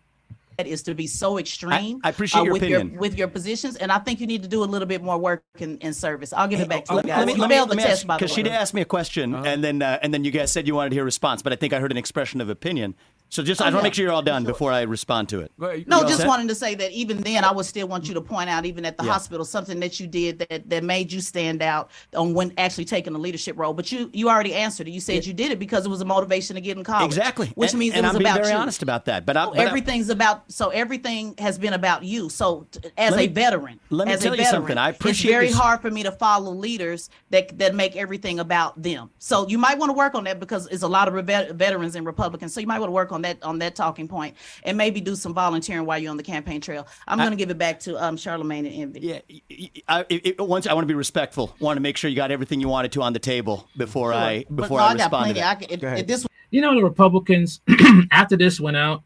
Is 0.66 0.82
to 0.84 0.94
be 0.94 1.06
so 1.06 1.38
extreme. 1.38 2.00
I 2.04 2.08
appreciate 2.10 2.44
your 2.44 2.52
with 2.54 2.62
opinion. 2.62 2.90
your 2.92 3.00
with 3.00 3.18
your 3.18 3.28
positions, 3.28 3.76
and 3.76 3.90
I 3.92 3.98
think 3.98 4.20
you 4.20 4.26
need 4.26 4.42
to 4.42 4.48
do 4.48 4.62
a 4.62 4.66
little 4.66 4.86
bit 4.88 5.02
more 5.02 5.18
work 5.18 5.42
in, 5.58 5.78
in 5.78 5.92
service. 5.94 6.32
I'll 6.32 6.48
give 6.48 6.60
it 6.60 6.68
back 6.68 6.84
to 6.86 6.92
you 6.92 6.96
Let 6.96 7.04
me- 7.04 7.10
guys. 7.10 7.18
let 7.18 7.26
me- 7.26 7.32
you 7.34 7.40
let 7.40 7.48
me- 7.48 7.54
failed 7.56 7.68
let 7.70 7.76
the 7.76 7.82
test, 7.82 7.92
ask- 8.00 8.06
by 8.06 8.14
the 8.14 8.18
Because 8.18 8.34
she 8.34 8.42
did 8.42 8.52
ask 8.52 8.74
me 8.74 8.80
a 8.80 8.84
question, 8.86 9.34
Uh-huh. 9.34 9.44
and 9.46 9.62
then 9.64 9.82
uh, 9.82 9.98
and 10.02 10.12
then 10.12 10.24
you 10.24 10.30
guys 10.30 10.50
said 10.52 10.66
you 10.66 10.74
wanted 10.74 10.90
to 10.90 10.94
hear 10.96 11.02
a 11.02 11.04
response, 11.04 11.42
but 11.42 11.52
I 11.52 11.56
think 11.56 11.72
I 11.72 11.80
heard 11.80 11.90
an 11.90 11.98
expression 11.98 12.40
of 12.40 12.48
opinion. 12.48 12.94
So 13.32 13.42
just 13.42 13.62
oh, 13.62 13.64
I 13.64 13.68
want 13.68 13.78
to 13.78 13.82
make 13.84 13.94
sure 13.94 14.04
you're 14.04 14.12
all 14.12 14.20
done 14.20 14.44
before 14.44 14.70
I 14.72 14.82
respond 14.82 15.30
to 15.30 15.40
it. 15.40 15.52
Go 15.58 15.64
ahead. 15.64 15.88
No, 15.88 16.00
all 16.00 16.02
just 16.02 16.18
set? 16.18 16.28
wanting 16.28 16.48
to 16.48 16.54
say 16.54 16.74
that 16.74 16.92
even 16.92 17.16
then, 17.22 17.44
I 17.44 17.50
would 17.50 17.64
still 17.64 17.88
want 17.88 18.06
you 18.06 18.12
to 18.12 18.20
point 18.20 18.50
out, 18.50 18.66
even 18.66 18.84
at 18.84 18.98
the 18.98 19.04
Yeah. 19.04 19.12
hospital, 19.12 19.46
something 19.46 19.80
that 19.80 19.98
you 19.98 20.06
did 20.06 20.40
that 20.50 20.68
that 20.68 20.84
made 20.84 21.10
you 21.10 21.22
stand 21.22 21.62
out 21.62 21.90
on 22.14 22.34
when 22.34 22.52
actually 22.58 22.84
taking 22.84 23.14
a 23.14 23.18
leadership 23.18 23.58
role. 23.58 23.72
But 23.72 23.90
you 23.90 24.10
you 24.12 24.28
already 24.28 24.52
answered 24.52 24.86
it. 24.86 24.90
You 24.90 25.00
said 25.00 25.24
you 25.24 25.32
did 25.32 25.50
it 25.50 25.58
because 25.58 25.86
it 25.86 25.88
was 25.88 26.02
a 26.02 26.04
motivation 26.04 26.56
to 26.56 26.60
get 26.60 26.76
in 26.76 26.84
college. 26.84 27.06
Exactly, 27.06 27.46
which 27.54 27.70
and, 27.70 27.78
means 27.80 27.94
and 27.94 28.04
it 28.04 28.08
was 28.10 28.16
I'm 28.16 28.18
being 28.22 28.30
about 28.32 28.42
very 28.42 28.52
you. 28.54 28.60
honest 28.60 28.82
about 28.82 29.06
that. 29.06 29.24
But, 29.24 29.38
I, 29.38 29.44
So 29.46 29.50
but 29.52 29.60
I- 29.60 29.64
everything's 29.64 30.10
about 30.10 30.52
so 30.52 30.68
everything 30.68 31.34
has 31.38 31.56
been 31.58 31.72
about 31.72 32.04
you. 32.04 32.28
So 32.28 32.66
t- 32.70 32.80
as 32.98 33.12
Let 33.12 33.18
a 33.18 33.26
me- 33.28 33.32
veteran, 33.32 33.80
let 33.88 34.08
me 34.08 34.12
as 34.12 34.20
tell 34.20 34.34
a 34.34 34.36
you 34.36 34.42
veteran, 34.44 34.60
something. 34.60 34.76
I 34.76 34.90
appreciate 34.90 35.30
It's 35.30 35.34
very 35.34 35.46
this- 35.48 35.56
hard 35.56 35.80
for 35.80 35.90
me 35.90 36.02
to 36.02 36.12
follow 36.12 36.50
leaders 36.52 37.08
that 37.30 37.58
that 37.60 37.74
make 37.74 37.96
everything 37.96 38.40
about 38.40 38.82
them. 38.82 39.08
So 39.18 39.48
you 39.48 39.56
might 39.56 39.78
want 39.78 39.88
to 39.88 39.94
work 39.94 40.14
on 40.14 40.24
that 40.24 40.38
because 40.38 40.66
it's 40.66 40.82
a 40.82 40.86
lot 40.88 41.08
of 41.08 41.14
vet- 41.24 41.52
veterans 41.54 41.96
and 41.96 42.04
Republicans. 42.04 42.52
So 42.52 42.60
you 42.60 42.66
might 42.66 42.78
want 42.78 42.88
to 42.88 42.92
work 42.92 43.10
on 43.10 43.21
that 43.22 43.42
on 43.42 43.58
that 43.60 43.74
talking 43.74 44.06
point 44.08 44.36
and 44.64 44.76
maybe 44.76 45.00
do 45.00 45.14
some 45.16 45.34
volunteering 45.34 45.86
while 45.86 45.98
you're 45.98 46.10
on 46.10 46.16
the 46.16 46.22
campaign 46.22 46.60
trail. 46.60 46.86
I'm 47.08 47.18
going 47.18 47.30
to 47.30 47.36
give 47.36 47.50
it 47.50 47.58
back 47.58 47.80
to 47.80 47.96
um 48.02 48.16
Charlamagne 48.16 48.66
and 48.66 48.74
Envy. 48.96 49.00
yeah, 49.00 49.18
y- 49.30 49.40
y- 49.50 49.70
I, 49.88 50.00
it, 50.08 50.26
it- 50.26 50.40
once 50.40 50.66
I 50.66 50.74
want 50.74 50.84
to 50.84 50.88
be 50.88 50.94
respectful. 50.94 51.54
Want 51.60 51.76
to 51.76 51.80
make 51.80 51.96
sure 51.96 52.08
you 52.10 52.16
got 52.16 52.30
everything 52.30 52.60
you 52.60 52.68
wanted 52.68 52.92
to 52.92 53.02
on 53.02 53.12
the 53.12 53.18
table 53.18 53.68
before 53.76 54.12
I 54.12 54.44
But 54.50 54.56
before 54.62 54.78
no, 54.78 54.84
I 54.84 54.88
I 54.88 54.94
got 54.96 55.02
respond 55.04 55.28
to 55.28 55.34
that. 55.34 55.44
I, 55.44 55.54
can- 55.56 55.70
if, 55.70 55.80
Go 55.80 55.86
ahead. 55.86 55.98
if 56.00 56.06
this 56.06 56.26
You 56.50 56.60
know, 56.60 56.74
the 56.74 56.82
Republicans, 56.84 57.60
after 58.10 58.36
this 58.36 58.60
went 58.60 58.76
out, 58.76 59.02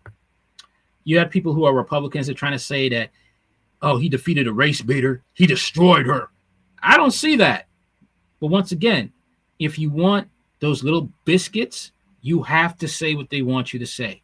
you 1.04 1.18
had 1.18 1.30
people 1.30 1.52
who 1.54 1.64
are 1.64 1.72
Republicans 1.74 2.26
that 2.26 2.32
are 2.32 2.38
trying 2.38 2.52
to 2.52 2.58
say 2.58 2.88
that, 2.88 3.10
oh, 3.82 3.98
he 3.98 4.08
defeated 4.08 4.46
a 4.48 4.52
race 4.52 4.82
baiter, 4.82 5.22
he 5.34 5.46
destroyed 5.46 6.06
her. 6.06 6.30
I 6.82 6.96
don't 6.96 7.12
see 7.12 7.36
that. 7.36 7.66
But 8.40 8.48
once 8.48 8.72
again, 8.72 9.12
if 9.58 9.78
you 9.78 9.90
want 9.90 10.28
those 10.60 10.82
little 10.82 11.10
biscuits, 11.24 11.92
you 12.26 12.42
have 12.42 12.76
to 12.78 12.88
say 12.88 13.14
what 13.14 13.30
they 13.30 13.42
want 13.42 13.72
you 13.72 13.78
to 13.78 13.86
say. 13.86 14.20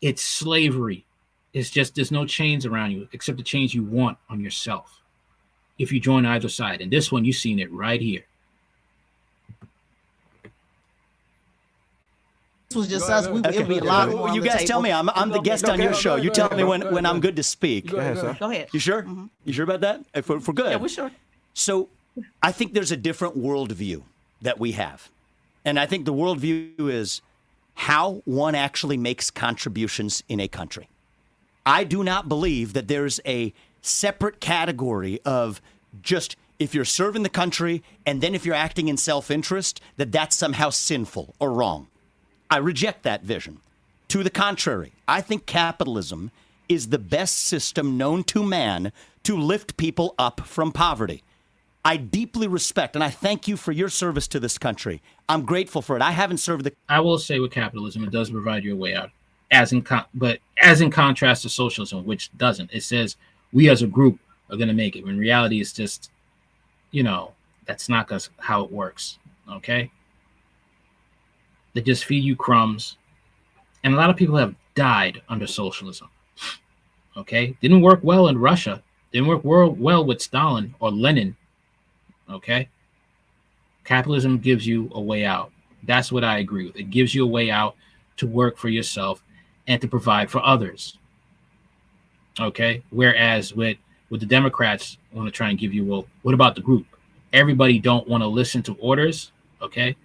It's 0.00 0.22
slavery. 0.22 1.04
It's 1.52 1.70
just 1.70 1.94
there's 1.96 2.12
no 2.12 2.24
chains 2.24 2.64
around 2.64 2.92
you 2.92 3.08
except 3.12 3.36
the 3.38 3.44
chains 3.44 3.74
you 3.74 3.82
want 3.84 4.16
on 4.28 4.40
yourself. 4.40 4.96
if 5.78 5.90
you 5.92 5.98
join 5.98 6.26
either 6.26 6.48
side. 6.48 6.82
And 6.82 6.90
this 6.92 7.10
one, 7.10 7.24
you've 7.24 7.36
seen 7.46 7.58
it 7.58 7.72
right 7.72 8.00
here. 8.02 8.24
This 12.68 12.76
was 12.76 12.88
just 12.88 13.08
us. 13.10 13.26
We, 13.28 13.40
go 13.40 13.48
it'd 13.48 13.66
be 13.66 13.74
a 13.74 13.78
Okay. 13.78 13.88
lot 13.88 14.08
Well, 14.08 14.16
more 14.18 14.28
on 14.28 14.34
you 14.34 14.42
the 14.42 14.48
guys 14.48 14.58
tell 14.58 14.66
table. 14.66 14.82
me. 14.82 14.92
I'm, 14.92 15.08
I'm 15.10 15.30
the 15.30 15.40
guest 15.40 15.64
ahead, 15.64 15.80
on 15.80 15.82
your 15.82 15.94
show. 15.94 16.16
You 16.16 16.30
tell 16.30 16.54
me 16.54 16.62
when, 16.64 16.82
when. 16.92 17.06
I'm 17.06 17.18
good 17.20 17.36
to 17.36 17.42
speak. 17.42 17.86
Go 17.86 17.96
Mm-hmm. 17.96 18.00
ahead, 18.00 18.14
go 18.16 18.20
ahead. 18.22 18.36
sir. 18.36 18.38
Go 18.46 18.50
ahead. 18.50 18.68
You 18.72 18.78
sure? 18.80 19.02
Mhm. 19.02 19.30
You 19.44 19.52
sure 19.52 19.64
about 19.64 19.80
that? 19.80 20.04
If 20.14 20.28
we're, 20.28 20.36
if 20.36 20.46
we're 20.46 20.54
good. 20.54 20.70
Yeah, 20.70 20.76
we're 20.76 20.88
sure. 20.88 21.10
So 21.54 21.88
I 22.42 22.52
think 22.52 22.74
there's 22.74 22.92
a 22.92 22.96
different 22.96 23.36
worldview 23.36 24.02
that 24.42 24.60
we 24.60 24.72
have. 24.72 25.08
And 25.64 25.78
I 25.78 25.86
think 25.86 26.04
the 26.04 26.14
worldview 26.14 26.90
is 26.90 27.20
how 27.74 28.22
one 28.24 28.54
actually 28.54 28.96
makes 28.96 29.30
contributions 29.30 30.22
in 30.28 30.40
a 30.40 30.48
country. 30.48 30.88
I 31.64 31.84
do 31.84 32.02
not 32.02 32.28
believe 32.28 32.72
that 32.72 32.88
there's 32.88 33.20
a 33.26 33.52
separate 33.82 34.40
category 34.40 35.20
of 35.24 35.60
just 36.02 36.36
if 36.58 36.74
you're 36.74 36.84
serving 36.84 37.22
the 37.22 37.28
country 37.28 37.82
and 38.04 38.20
then 38.20 38.34
if 38.34 38.44
you're 38.44 38.54
acting 38.54 38.88
in 38.88 38.96
self 38.96 39.30
interest, 39.30 39.80
that 39.96 40.12
that's 40.12 40.36
somehow 40.36 40.70
sinful 40.70 41.34
or 41.38 41.52
wrong. 41.52 41.88
I 42.50 42.58
reject 42.58 43.02
that 43.04 43.22
vision. 43.22 43.60
To 44.08 44.22
the 44.22 44.30
contrary, 44.30 44.92
I 45.06 45.20
think 45.20 45.46
capitalism 45.46 46.32
is 46.68 46.88
the 46.88 46.98
best 46.98 47.36
system 47.38 47.96
known 47.96 48.24
to 48.24 48.42
man 48.42 48.92
to 49.22 49.36
lift 49.36 49.76
people 49.76 50.14
up 50.18 50.40
from 50.40 50.72
poverty. 50.72 51.22
I 51.84 51.96
deeply 51.96 52.46
respect 52.46 52.94
and 52.94 53.02
I 53.02 53.10
thank 53.10 53.48
you 53.48 53.56
for 53.56 53.72
your 53.72 53.88
service 53.88 54.28
to 54.28 54.40
this 54.40 54.58
country. 54.58 55.02
I'm 55.28 55.44
grateful 55.44 55.82
for 55.82 55.96
it. 55.96 56.02
I 56.02 56.10
haven't 56.10 56.38
served 56.38 56.64
the 56.64 56.72
I 56.88 57.00
will 57.00 57.18
say 57.18 57.38
with 57.40 57.52
capitalism, 57.52 58.04
it 58.04 58.10
does 58.10 58.30
provide 58.30 58.64
you 58.64 58.74
a 58.74 58.76
way 58.76 58.94
out, 58.94 59.10
as 59.50 59.72
in 59.72 59.82
con- 59.82 60.04
but 60.14 60.40
as 60.60 60.80
in 60.80 60.90
contrast 60.90 61.42
to 61.42 61.48
socialism, 61.48 62.04
which 62.04 62.30
doesn't. 62.36 62.70
It 62.72 62.82
says 62.82 63.16
we 63.52 63.68
as 63.70 63.82
a 63.82 63.86
group 63.86 64.18
are 64.50 64.56
going 64.56 64.68
to 64.68 64.74
make 64.74 64.96
it. 64.96 65.04
When 65.04 65.18
reality 65.18 65.60
is 65.60 65.72
just, 65.72 66.10
you 66.90 67.02
know, 67.02 67.32
that's 67.66 67.88
not 67.88 68.10
how 68.38 68.64
it 68.64 68.72
works. 68.72 69.18
Okay. 69.50 69.90
They 71.72 71.80
just 71.80 72.04
feed 72.04 72.24
you 72.24 72.34
crumbs, 72.34 72.96
and 73.84 73.94
a 73.94 73.96
lot 73.96 74.10
of 74.10 74.16
people 74.16 74.36
have 74.36 74.54
died 74.74 75.22
under 75.28 75.46
socialism. 75.46 76.08
Okay, 77.16 77.56
didn't 77.60 77.82
work 77.82 78.00
well 78.02 78.28
in 78.28 78.38
Russia. 78.38 78.82
Didn't 79.12 79.28
work 79.28 79.42
well 79.44 80.04
with 80.04 80.20
Stalin 80.20 80.74
or 80.80 80.90
Lenin. 80.90 81.36
Okay. 82.30 82.68
Capitalism 83.84 84.38
gives 84.38 84.66
you 84.66 84.90
a 84.94 85.00
way 85.00 85.24
out. 85.24 85.50
That's 85.84 86.12
what 86.12 86.24
I 86.24 86.38
agree 86.38 86.66
with. 86.66 86.76
It 86.76 86.90
gives 86.90 87.14
you 87.14 87.24
a 87.24 87.26
way 87.26 87.50
out 87.50 87.74
to 88.18 88.26
work 88.26 88.56
for 88.56 88.68
yourself 88.68 89.22
and 89.66 89.80
to 89.80 89.88
provide 89.88 90.30
for 90.30 90.44
others. 90.44 90.98
Okay. 92.38 92.82
Whereas 92.90 93.54
with 93.54 93.78
with 94.10 94.20
the 94.20 94.26
Democrats 94.26 94.98
want 95.12 95.26
to 95.26 95.32
try 95.32 95.50
and 95.50 95.58
give 95.58 95.72
you, 95.72 95.84
well, 95.84 96.06
what 96.22 96.34
about 96.34 96.54
the 96.54 96.60
group? 96.60 96.86
Everybody 97.32 97.78
don't 97.78 98.08
want 98.08 98.22
to 98.22 98.26
listen 98.26 98.62
to 98.64 98.74
orders. 98.74 99.30
Okay. 99.62 99.96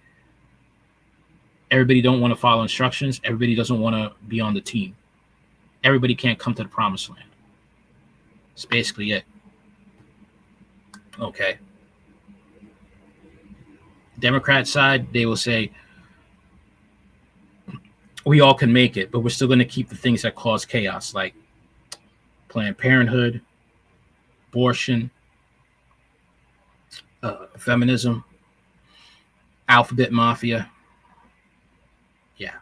Everybody 1.70 2.00
don't 2.00 2.20
want 2.20 2.30
to 2.32 2.36
follow 2.36 2.62
instructions. 2.62 3.20
Everybody 3.24 3.56
doesn't 3.56 3.80
want 3.80 3.96
to 3.96 4.12
be 4.28 4.40
on 4.40 4.54
the 4.54 4.60
team. 4.60 4.94
Everybody 5.82 6.14
can't 6.14 6.38
come 6.38 6.54
to 6.54 6.62
the 6.62 6.68
promised 6.68 7.10
land. 7.10 7.28
It's 8.54 8.64
basically 8.64 9.12
it. 9.12 9.24
Okay. 11.18 11.58
Democrat 14.18 14.66
side, 14.66 15.12
they 15.12 15.26
will 15.26 15.36
say, 15.36 15.70
we 18.24 18.40
all 18.40 18.54
can 18.54 18.72
make 18.72 18.96
it, 18.96 19.10
but 19.12 19.20
we're 19.20 19.30
still 19.30 19.46
going 19.46 19.60
to 19.60 19.64
keep 19.64 19.88
the 19.88 19.96
things 19.96 20.22
that 20.22 20.34
cause 20.34 20.64
chaos, 20.64 21.14
like 21.14 21.34
Planned 22.48 22.76
Parenthood, 22.76 23.40
abortion, 24.48 25.10
uh, 27.22 27.46
feminism, 27.56 28.24
alphabet 29.68 30.12
mafia. 30.12 30.70
Yeah. 32.36 32.54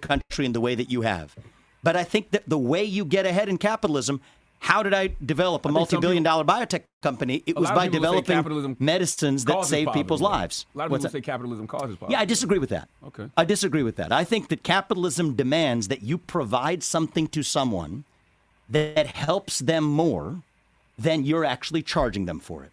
country 0.00 0.44
in 0.44 0.52
the 0.52 0.60
way 0.60 0.74
that 0.74 0.90
you 0.90 1.02
have. 1.02 1.34
But 1.82 1.96
I 1.96 2.04
think 2.04 2.30
that 2.30 2.48
the 2.48 2.58
way 2.58 2.84
you 2.84 3.04
get 3.04 3.26
ahead 3.26 3.48
in 3.48 3.58
capitalism, 3.58 4.20
how 4.58 4.82
did 4.82 4.94
I 4.94 5.14
develop 5.24 5.64
a 5.64 5.68
multi-billion 5.70 6.22
dollar 6.22 6.44
biotech 6.44 6.82
company? 7.02 7.42
It 7.46 7.56
was 7.56 7.70
by 7.70 7.88
developing 7.88 8.76
medicines 8.78 9.44
that 9.44 9.64
save 9.64 9.86
poverty, 9.86 10.02
people's 10.02 10.20
though. 10.20 10.26
lives. 10.26 10.66
A 10.74 10.78
lot 10.78 10.84
of 10.86 10.90
What's 10.90 11.02
people 11.02 11.12
that? 11.12 11.18
say 11.18 11.20
capitalism 11.22 11.66
causes 11.66 11.96
poverty. 11.96 12.12
Yeah, 12.12 12.20
I 12.20 12.24
disagree 12.24 12.58
with 12.58 12.70
that. 12.70 12.88
Okay. 13.06 13.28
I 13.36 13.44
disagree 13.44 13.82
with 13.82 13.96
that. 13.96 14.12
I 14.12 14.24
think 14.24 14.48
that 14.48 14.62
capitalism 14.62 15.34
demands 15.34 15.88
that 15.88 16.02
you 16.02 16.18
provide 16.18 16.82
something 16.82 17.28
to 17.28 17.42
someone 17.42 18.04
that 18.68 19.06
helps 19.08 19.60
them 19.60 19.84
more 19.84 20.42
than 20.98 21.24
you're 21.24 21.44
actually 21.44 21.82
charging 21.82 22.24
them 22.26 22.40
for 22.40 22.64
it. 22.64 22.72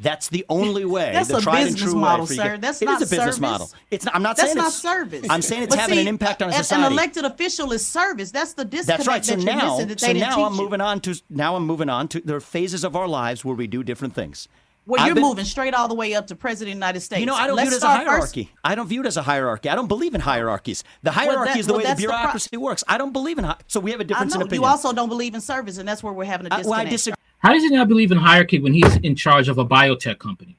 That's 0.00 0.28
the 0.28 0.46
only 0.48 0.84
way. 0.84 1.10
That's 1.12 1.28
the 1.28 1.38
a 1.38 1.40
tried 1.40 1.58
and 1.62 1.66
business 1.74 1.82
true 1.90 1.94
way 1.94 2.00
model, 2.00 2.26
for 2.26 2.32
you 2.34 2.38
sir. 2.40 2.56
That's 2.58 2.80
It 2.80 2.84
is 2.84 2.86
not 2.88 2.96
a 2.98 3.00
business 3.00 3.18
service. 3.20 3.40
model. 3.40 3.70
It's 3.90 4.04
not, 4.04 4.14
I'm 4.14 4.22
not 4.22 4.36
That's 4.36 4.48
saying 4.50 4.56
not 4.58 4.68
it's 4.68 4.76
service. 4.76 5.26
I'm 5.28 5.42
saying 5.42 5.64
it's 5.64 5.74
But 5.74 5.80
having 5.80 5.96
see, 5.96 6.02
an 6.02 6.08
impact 6.08 6.40
on 6.40 6.50
a- 6.50 6.52
society. 6.52 6.86
An 6.86 6.92
elected 6.92 7.24
official 7.24 7.72
is 7.72 7.84
service. 7.84 8.30
That's 8.30 8.52
the 8.52 8.64
disconnect 8.64 8.98
That's 8.98 9.08
right. 9.08 9.24
So 9.24 9.34
that 9.34 9.42
you're 9.42 9.54
now, 9.56 9.72
missing 9.72 9.88
that 9.88 9.98
they 9.98 10.06
so 10.06 10.12
didn't 10.12 10.28
now 10.30 10.44
I'm 10.44 10.54
you. 10.54 10.62
moving 10.62 10.80
on 10.80 11.00
to 11.00 11.20
now 11.28 11.56
I'm 11.56 11.66
moving 11.66 11.88
on 11.88 12.06
to 12.08 12.20
there 12.20 12.36
are 12.36 12.40
phases 12.40 12.84
of 12.84 12.94
our 12.94 13.08
lives 13.08 13.44
where 13.44 13.56
we 13.56 13.66
do 13.66 13.82
different 13.82 14.14
things. 14.14 14.46
Well, 14.86 15.00
I've 15.00 15.06
you're 15.08 15.16
been- 15.16 15.24
moving 15.24 15.44
straight 15.44 15.74
all 15.74 15.88
the 15.88 15.94
way 15.94 16.14
up 16.14 16.28
to 16.28 16.36
president 16.36 16.68
of 16.76 16.80
the 16.80 16.86
United 16.86 17.00
States. 17.00 17.20
You 17.20 17.26
know, 17.26 17.34
I 17.34 17.46
don't 17.48 17.56
Let's 17.56 17.68
view 17.70 17.74
it 17.74 17.76
as 17.78 17.82
a 17.82 17.86
start 17.86 17.98
first- 18.06 18.08
hierarchy. 18.36 18.50
I 18.64 18.74
don't 18.76 18.86
view 18.86 19.00
it 19.02 19.06
as 19.06 19.16
a 19.18 19.22
hierarchy. 19.22 19.68
I 19.68 19.74
don't 19.74 19.88
believe 19.88 20.14
in 20.14 20.20
hierarchies. 20.22 20.84
The 21.02 21.10
hierarchy 21.10 21.50
that- 21.54 21.58
is 21.58 21.66
the 21.66 21.72
well, 21.72 21.78
way 21.78 21.82
the 21.84 21.88
that's 21.88 22.00
the 22.00 22.06
pro- 22.06 22.16
bureaucracy 22.16 22.56
works. 22.56 22.84
I 22.88 22.96
don't 22.98 23.12
believe 23.12 23.36
in 23.38 23.44
hi- 23.44 23.56
so 23.66 23.80
we 23.80 23.90
have 23.90 24.00
a 24.00 24.04
I 24.04 24.06
difference 24.06 24.32
in 24.34 24.38
know 24.40 24.46
opinion. 24.46 24.62
you 24.62 24.68
also 24.68 24.92
don't 24.92 25.08
believe 25.10 25.34
in 25.34 25.40
service, 25.40 25.76
and 25.76 25.86
that's 25.88 26.02
where 26.04 26.12
we're 26.12 26.24
having 26.24 26.46
a 26.46 26.50
uh, 26.50 26.54
I, 26.54 26.58
disconnect. 26.58 26.70
well, 26.70 26.86
I 26.86 26.90
disagree. 26.90 27.14
How 27.38 27.52
does 27.52 27.62
he 27.62 27.70
not 27.70 27.88
believe 27.88 28.10
in 28.10 28.18
hierarchy 28.18 28.58
when 28.58 28.74
he's 28.74 28.96
in 28.96 29.14
charge 29.14 29.48
of 29.48 29.58
a 29.58 29.64
biotech 29.64 30.18
company? 30.18 30.58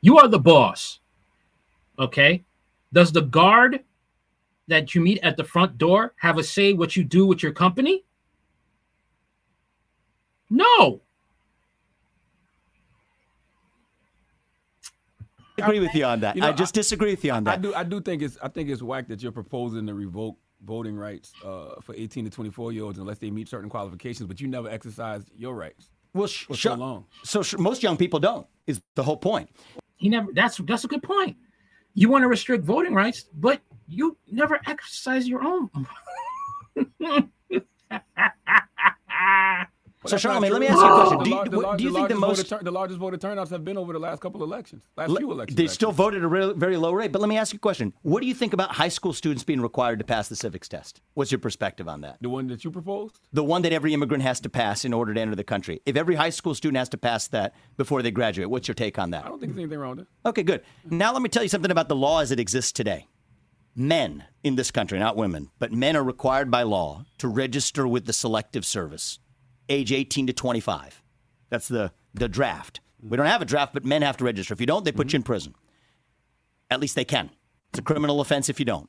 You 0.00 0.18
are 0.18 0.28
the 0.28 0.38
boss. 0.38 1.00
Okay. 1.98 2.44
Does 2.92 3.12
the 3.12 3.22
guard 3.22 3.80
that 4.68 4.94
you 4.94 5.00
meet 5.00 5.18
at 5.22 5.36
the 5.36 5.44
front 5.44 5.78
door 5.78 6.14
have 6.20 6.38
a 6.38 6.44
say 6.44 6.72
what 6.72 6.96
you 6.96 7.02
do 7.04 7.26
with 7.26 7.42
your 7.42 7.52
company? 7.52 8.04
No. 10.48 11.00
I 15.58 15.64
agree 15.66 15.80
with 15.80 15.94
you 15.94 16.04
on 16.04 16.20
that. 16.20 16.36
You 16.36 16.42
know, 16.42 16.48
I 16.48 16.52
just 16.52 16.76
I- 16.76 16.80
disagree 16.80 17.10
with 17.10 17.24
you 17.24 17.32
on 17.32 17.44
that. 17.44 17.50
I 17.50 17.56
that. 17.56 17.62
do. 17.62 17.74
I 17.74 17.82
do 17.82 18.00
think 18.00 18.22
it's. 18.22 18.36
I 18.42 18.48
think 18.48 18.68
it's 18.68 18.82
whack 18.82 19.08
that 19.08 19.22
you're 19.22 19.32
proposing 19.32 19.86
to 19.86 19.94
revoke 19.94 20.36
voting 20.64 20.96
rights 20.96 21.32
uh, 21.44 21.80
for 21.80 21.94
18 21.94 22.24
to 22.26 22.30
24 22.30 22.72
year 22.72 22.84
olds 22.84 22.98
unless 22.98 23.18
they 23.18 23.30
meet 23.30 23.48
certain 23.48 23.70
qualifications, 23.70 24.26
but 24.28 24.40
you 24.40 24.48
never 24.48 24.68
exercised 24.68 25.30
your 25.34 25.54
rights. 25.54 25.88
Well, 26.16 26.26
sh- 26.28 26.46
for 26.46 26.54
sh- 26.54 26.62
so 26.62 26.74
long. 26.74 27.04
so 27.22 27.42
sh- 27.42 27.56
most 27.58 27.82
young 27.82 27.96
people 27.96 28.18
don't. 28.18 28.46
Is 28.66 28.80
the 28.94 29.02
whole 29.02 29.16
point? 29.16 29.48
He 29.96 30.08
never 30.08 30.32
that's 30.32 30.56
that's 30.58 30.84
a 30.84 30.88
good 30.88 31.02
point. 31.02 31.36
You 31.94 32.08
want 32.08 32.22
to 32.22 32.28
restrict 32.28 32.64
voting 32.64 32.94
rights, 32.94 33.24
but 33.34 33.60
you 33.88 34.16
never 34.30 34.60
exercise 34.66 35.28
your 35.28 35.42
own. 35.44 35.70
But 40.10 40.20
So, 40.20 40.28
that's 40.28 40.40
Charlamagne, 40.44 40.50
let 40.52 40.60
me 40.60 40.66
ask 40.68 40.76
you 40.78 40.84
a 40.84 40.94
question. 40.94 41.18
Do 41.24 41.30
you- 41.30 41.36
lar- 41.36 41.44
the 41.48 41.56
what- 41.58 41.78
do 41.78 41.84
you 41.84 41.90
the 41.90 41.96
think 41.98 42.08
the 42.08 42.14
largest 42.14 42.20
most- 42.20 42.48
voter 42.50 42.58
tur- 42.58 42.64
the 42.64 42.70
largest 42.70 42.98
voter 43.00 43.16
turnouts 43.16 43.50
have 43.50 43.64
been 43.64 43.76
over 43.76 43.92
the 43.92 43.98
last 43.98 44.20
couple 44.20 44.42
of 44.42 44.48
elections, 44.48 44.82
last 44.96 45.16
few 45.16 45.30
elections? 45.32 45.56
They 45.56 45.64
actually. 45.64 45.74
still 45.74 45.92
voted 45.92 46.20
at 46.20 46.24
a 46.24 46.28
real, 46.28 46.54
very 46.54 46.76
low 46.76 46.92
rate. 46.92 47.12
But 47.12 47.20
let 47.20 47.28
me 47.28 47.36
ask 47.36 47.52
you 47.52 47.56
a 47.56 47.60
question. 47.60 47.92
What 48.02 48.20
do 48.20 48.26
you 48.26 48.34
think 48.34 48.52
about 48.52 48.72
high 48.72 48.88
school 48.88 49.12
students 49.12 49.42
being 49.44 49.60
required 49.60 49.98
to 49.98 50.04
pass 50.04 50.28
the 50.28 50.36
civics 50.36 50.68
test? 50.68 51.00
What's 51.14 51.32
your 51.32 51.38
perspective 51.40 51.88
on 51.88 52.00
that? 52.02 52.18
the 52.20 52.28
one 52.28 52.46
that 52.48 52.64
you 52.64 52.70
proposed. 52.70 53.18
The 53.32 53.44
one 53.44 53.62
that 53.62 53.72
every 53.72 53.92
immigrant 53.94 54.22
has 54.22 54.40
to 54.40 54.48
pass 54.48 54.84
in 54.84 54.92
order 54.92 55.12
to 55.12 55.20
enter 55.20 55.34
the 55.34 55.44
country. 55.44 55.80
If 55.86 55.96
every 55.96 56.14
high 56.14 56.30
school 56.30 56.54
student 56.54 56.78
has 56.78 56.88
to 56.90 56.98
pass 56.98 57.26
that 57.28 57.54
before 57.76 58.02
they 58.02 58.10
graduate, 58.10 58.48
what's 58.50 58.68
your 58.68 58.74
take 58.74 58.98
on 58.98 59.10
that? 59.10 59.24
I 59.24 59.28
don't 59.28 59.40
think 59.40 59.52
there's 59.52 59.64
anything 59.64 59.78
wrong 59.80 59.96
with 59.96 60.00
it. 60.00 60.08
Okay, 60.28 60.42
good. 60.42 60.62
Now 60.88 61.12
let 61.12 61.22
me 61.22 61.28
tell 61.28 61.42
you 61.42 61.48
something 61.48 61.70
about 61.70 61.88
the 61.88 61.96
law 61.96 62.20
as 62.20 62.30
it 62.30 62.38
exists 62.40 62.72
today. 62.72 63.08
Men 63.78 64.24
in 64.42 64.56
this 64.56 64.70
country, 64.70 64.98
not 64.98 65.16
women, 65.16 65.50
but 65.58 65.70
men 65.72 65.96
are 65.96 66.02
required 66.02 66.50
by 66.50 66.62
law 66.62 67.04
to 67.18 67.28
register 67.28 67.86
with 67.86 68.06
the 68.06 68.12
Selective 68.14 68.64
Service, 68.64 69.18
age 69.68 69.92
18 69.92 70.28
to 70.28 70.32
25. 70.32 71.02
That's 71.50 71.68
the, 71.68 71.92
the 72.14 72.28
draft. 72.28 72.80
We 73.02 73.16
don't 73.16 73.26
have 73.26 73.42
a 73.42 73.46
draft, 73.46 73.74
but 73.74 73.84
men 73.84 74.02
have 74.02 74.16
to 74.18 74.24
register. 74.24 74.54
If 74.54 74.60
you 74.60 74.66
don't, 74.66 74.84
they 74.84 74.92
put 74.92 75.12
you 75.12 75.16
in 75.16 75.22
mm-hmm. 75.22 75.26
prison. 75.26 75.54
At 76.70 76.80
least 76.80 76.94
they 76.94 77.04
can. 77.04 77.30
It's 77.70 77.78
a 77.78 77.82
criminal 77.82 78.20
offense 78.20 78.48
if 78.48 78.58
you 78.58 78.64
don't. 78.64 78.88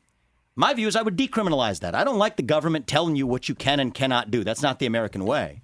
My 0.55 0.73
view 0.73 0.88
is 0.88 0.95
I 0.95 1.03
would 1.03 1.17
decriminalize 1.17 1.82
that. 1.82 1.93
I 1.93 2.03
don't 2.03 2.17
like 2.17 2.36
the 2.36 2.43
government 2.43 2.88
telling 2.88 3.15
you 3.15 3.28
what 3.28 3.47
you 3.47 3.53
can 3.53 3.80
and 3.80 3.93
cannot 3.93 4.32
do. 4.32 4.43
That's 4.43 4.63
not 4.63 4.80
the 4.80 4.88
American 4.88 5.23
way. 5.25 5.61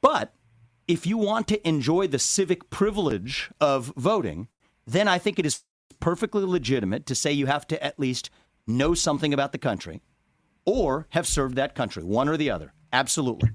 But 0.00 0.32
if 0.86 1.06
you 1.06 1.18
want 1.18 1.48
to 1.48 1.68
enjoy 1.68 2.06
the 2.06 2.20
civic 2.20 2.70
privilege 2.70 3.50
of 3.60 3.92
voting, 3.96 4.48
then 4.86 5.08
I 5.08 5.18
think 5.18 5.38
it 5.38 5.46
is 5.46 5.62
perfectly 5.98 6.44
legitimate 6.44 7.06
to 7.06 7.14
say 7.14 7.32
you 7.32 7.46
have 7.46 7.66
to 7.68 7.82
at 7.82 7.98
least 7.98 8.30
know 8.66 8.94
something 8.94 9.32
about 9.32 9.52
the 9.52 9.58
country 9.58 10.02
or 10.64 11.06
have 11.10 11.26
served 11.26 11.56
that 11.56 11.74
country, 11.74 12.04
one 12.04 12.28
or 12.28 12.36
the 12.36 12.50
other. 12.50 12.72
Absolutely. 12.92 13.50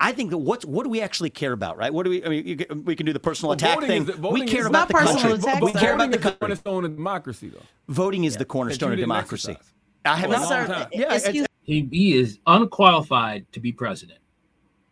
Now, 0.00 0.06
I 0.08 0.12
think 0.12 0.30
that 0.30 0.38
what's 0.38 0.64
what 0.64 0.84
do 0.84 0.90
we 0.90 1.00
actually 1.00 1.30
care 1.30 1.52
about, 1.52 1.76
right? 1.76 1.92
What 1.92 2.04
do 2.04 2.10
we? 2.10 2.24
I 2.24 2.28
mean, 2.28 2.46
you, 2.46 2.82
we 2.84 2.94
can 2.96 3.06
do 3.06 3.12
the 3.12 3.20
personal 3.20 3.50
Well, 3.50 3.56
attack 3.56 3.80
thing. 3.80 4.02
is 4.02 4.06
the- 4.08 4.12
we 4.14 4.18
voting 4.20 4.48
care 4.48 4.60
is- 4.60 4.66
about 4.66 4.78
Not 4.80 4.88
the 4.88 4.94
personal 4.94 5.20
country. 5.20 5.38
attack, 5.50 5.62
We 5.62 5.72
care 5.72 5.94
about 5.94 6.10
the 6.10 6.18
country. 6.18 6.38
cornerstone 6.38 6.84
of 6.84 6.96
democracy, 6.96 7.48
though. 7.48 7.62
Voting 7.88 8.24
is 8.24 8.36
the 8.36 8.44
cornerstone 8.44 8.92
of 8.92 8.98
democracy. 8.98 9.52
exercise. 9.52 9.74
I 10.04 10.16
have 10.16 10.30
For 10.30 10.36
not. 10.36 10.48
Sir. 10.48 10.88
Yeah, 10.92 11.14
excuse 11.14 11.46
He, 11.62 11.86
he 11.92 12.14
is 12.16 12.38
unqualified 12.46 13.50
to 13.52 13.60
be 13.60 13.72
president. 13.72 14.20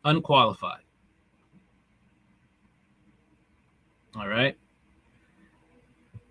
Unqualified. 0.04 0.82
All 4.14 4.28
right. 4.28 4.56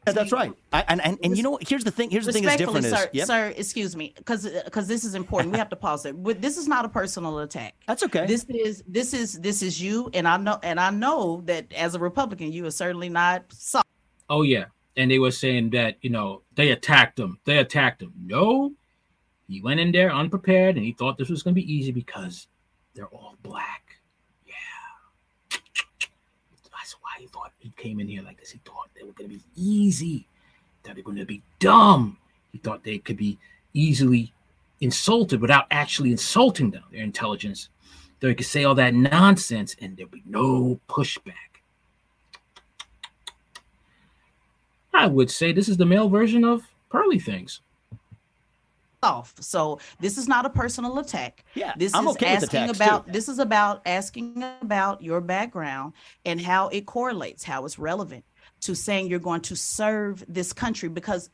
Yeah, 0.07 0.13
that's 0.13 0.31
right. 0.31 0.53
I, 0.71 0.83
and 0.87 1.01
and, 1.03 1.17
and 1.23 1.37
you 1.37 1.43
know? 1.43 1.57
Here's 1.61 1.83
the 1.83 1.91
thing. 1.91 2.09
Here's 2.09 2.25
the 2.25 2.31
thing 2.31 2.43
that's 2.43 2.57
different 2.57 2.85
sir, 2.85 3.03
is 3.03 3.07
yep, 3.13 3.27
sir, 3.27 3.53
excuse 3.55 3.95
me, 3.95 4.13
because 4.15 4.47
because 4.65 4.87
this 4.87 5.03
is 5.03 5.15
important. 5.15 5.51
We 5.51 5.57
have 5.57 5.69
to 5.69 5.75
pause 5.75 6.05
it. 6.05 6.21
But 6.21 6.41
This 6.41 6.57
is 6.57 6.67
not 6.67 6.85
a 6.85 6.89
personal 6.89 7.39
attack. 7.39 7.75
that's 7.87 8.03
okay. 8.03 8.25
This 8.25 8.45
is 8.49 8.83
this 8.87 9.13
is 9.13 9.33
this 9.39 9.61
is 9.61 9.81
you, 9.81 10.09
and 10.13 10.27
I 10.27 10.37
know 10.37 10.59
and 10.63 10.79
I 10.79 10.89
know 10.91 11.41
that 11.45 11.73
as 11.73 11.95
a 11.95 11.99
Republican, 11.99 12.51
you 12.51 12.65
are 12.65 12.71
certainly 12.71 13.09
not 13.09 13.45
soft. 13.51 13.87
Oh 14.29 14.41
yeah, 14.41 14.65
and 14.97 15.09
they 15.09 15.19
were 15.19 15.31
saying 15.31 15.71
that 15.71 15.97
you 16.01 16.09
know 16.09 16.41
they 16.55 16.71
attacked 16.71 17.19
him. 17.19 17.39
They 17.45 17.57
attacked 17.57 18.01
him. 18.01 18.13
No, 18.25 18.73
he 19.47 19.61
went 19.61 19.79
in 19.79 19.91
there 19.91 20.11
unprepared, 20.11 20.75
and 20.75 20.85
he 20.85 20.93
thought 20.93 21.17
this 21.17 21.29
was 21.29 21.43
going 21.43 21.53
to 21.55 21.61
be 21.61 21.73
easy 21.73 21.91
because 21.91 22.47
they're 22.93 23.07
all 23.07 23.35
black. 23.43 23.97
Yeah, 24.45 24.53
that's 26.71 26.93
why 27.01 27.11
he 27.19 27.27
thought 27.27 27.51
he 27.57 27.71
came 27.77 27.99
in 27.99 28.07
here 28.07 28.21
like 28.23 28.39
this. 28.39 28.51
He 28.51 28.59
thought 28.65 28.89
they 28.94 28.94
were 28.94 28.94
going 29.15 29.29
to 29.29 29.35
be 29.35 29.43
easy. 29.55 30.27
That 30.83 30.95
they're 30.95 31.03
going 31.03 31.17
to 31.17 31.25
be 31.25 31.41
dumb. 31.59 32.17
He 32.51 32.57
thought 32.59 32.83
they 32.83 32.99
could 32.99 33.17
be 33.17 33.37
easily 33.73 34.31
insulted 34.81 35.41
without 35.41 35.65
actually 35.71 36.11
insulting 36.11 36.71
them, 36.71 36.83
their 36.91 37.01
intelligence. 37.03 37.69
They 38.19 38.33
could 38.35 38.45
say 38.45 38.63
all 38.63 38.75
that 38.75 38.93
nonsense, 38.93 39.75
and 39.81 39.97
there'd 39.97 40.11
be 40.11 40.23
no 40.25 40.79
pushback. 40.87 41.33
I 44.93 45.07
would 45.07 45.29
say 45.29 45.51
this 45.51 45.67
is 45.67 45.77
the 45.77 45.85
male 45.85 46.07
version 46.09 46.43
of 46.45 46.63
pearly 46.89 47.19
things. 47.19 47.61
off. 49.03 49.35
So 49.39 49.79
this 49.99 50.17
is 50.17 50.27
not 50.27 50.45
a 50.45 50.49
personal 50.49 50.97
attack. 50.99 51.43
Yeah, 51.53 51.73
This 51.77 51.93
I'm 51.93 52.07
is 52.07 52.15
okay 52.15 52.33
with 52.35 52.43
asking 52.45 52.63
attacks, 52.63 52.77
about 52.79 53.05
too. 53.05 53.11
this 53.11 53.29
is 53.29 53.37
about 53.39 53.81
asking 53.85 54.43
about 54.61 55.01
your 55.03 55.21
background 55.21 55.93
and 56.25 56.41
how 56.41 56.69
it 56.69 56.85
correlates, 56.87 57.43
how 57.43 57.65
it's 57.65 57.77
relevant 57.77 58.23
to 58.65 58.75
saying 58.75 59.07
you're 59.07 59.19
going 59.19 59.41
to 59.41 59.55
serve 59.55 60.23
this 60.27 60.53
country 60.53 60.89
because 60.89 61.29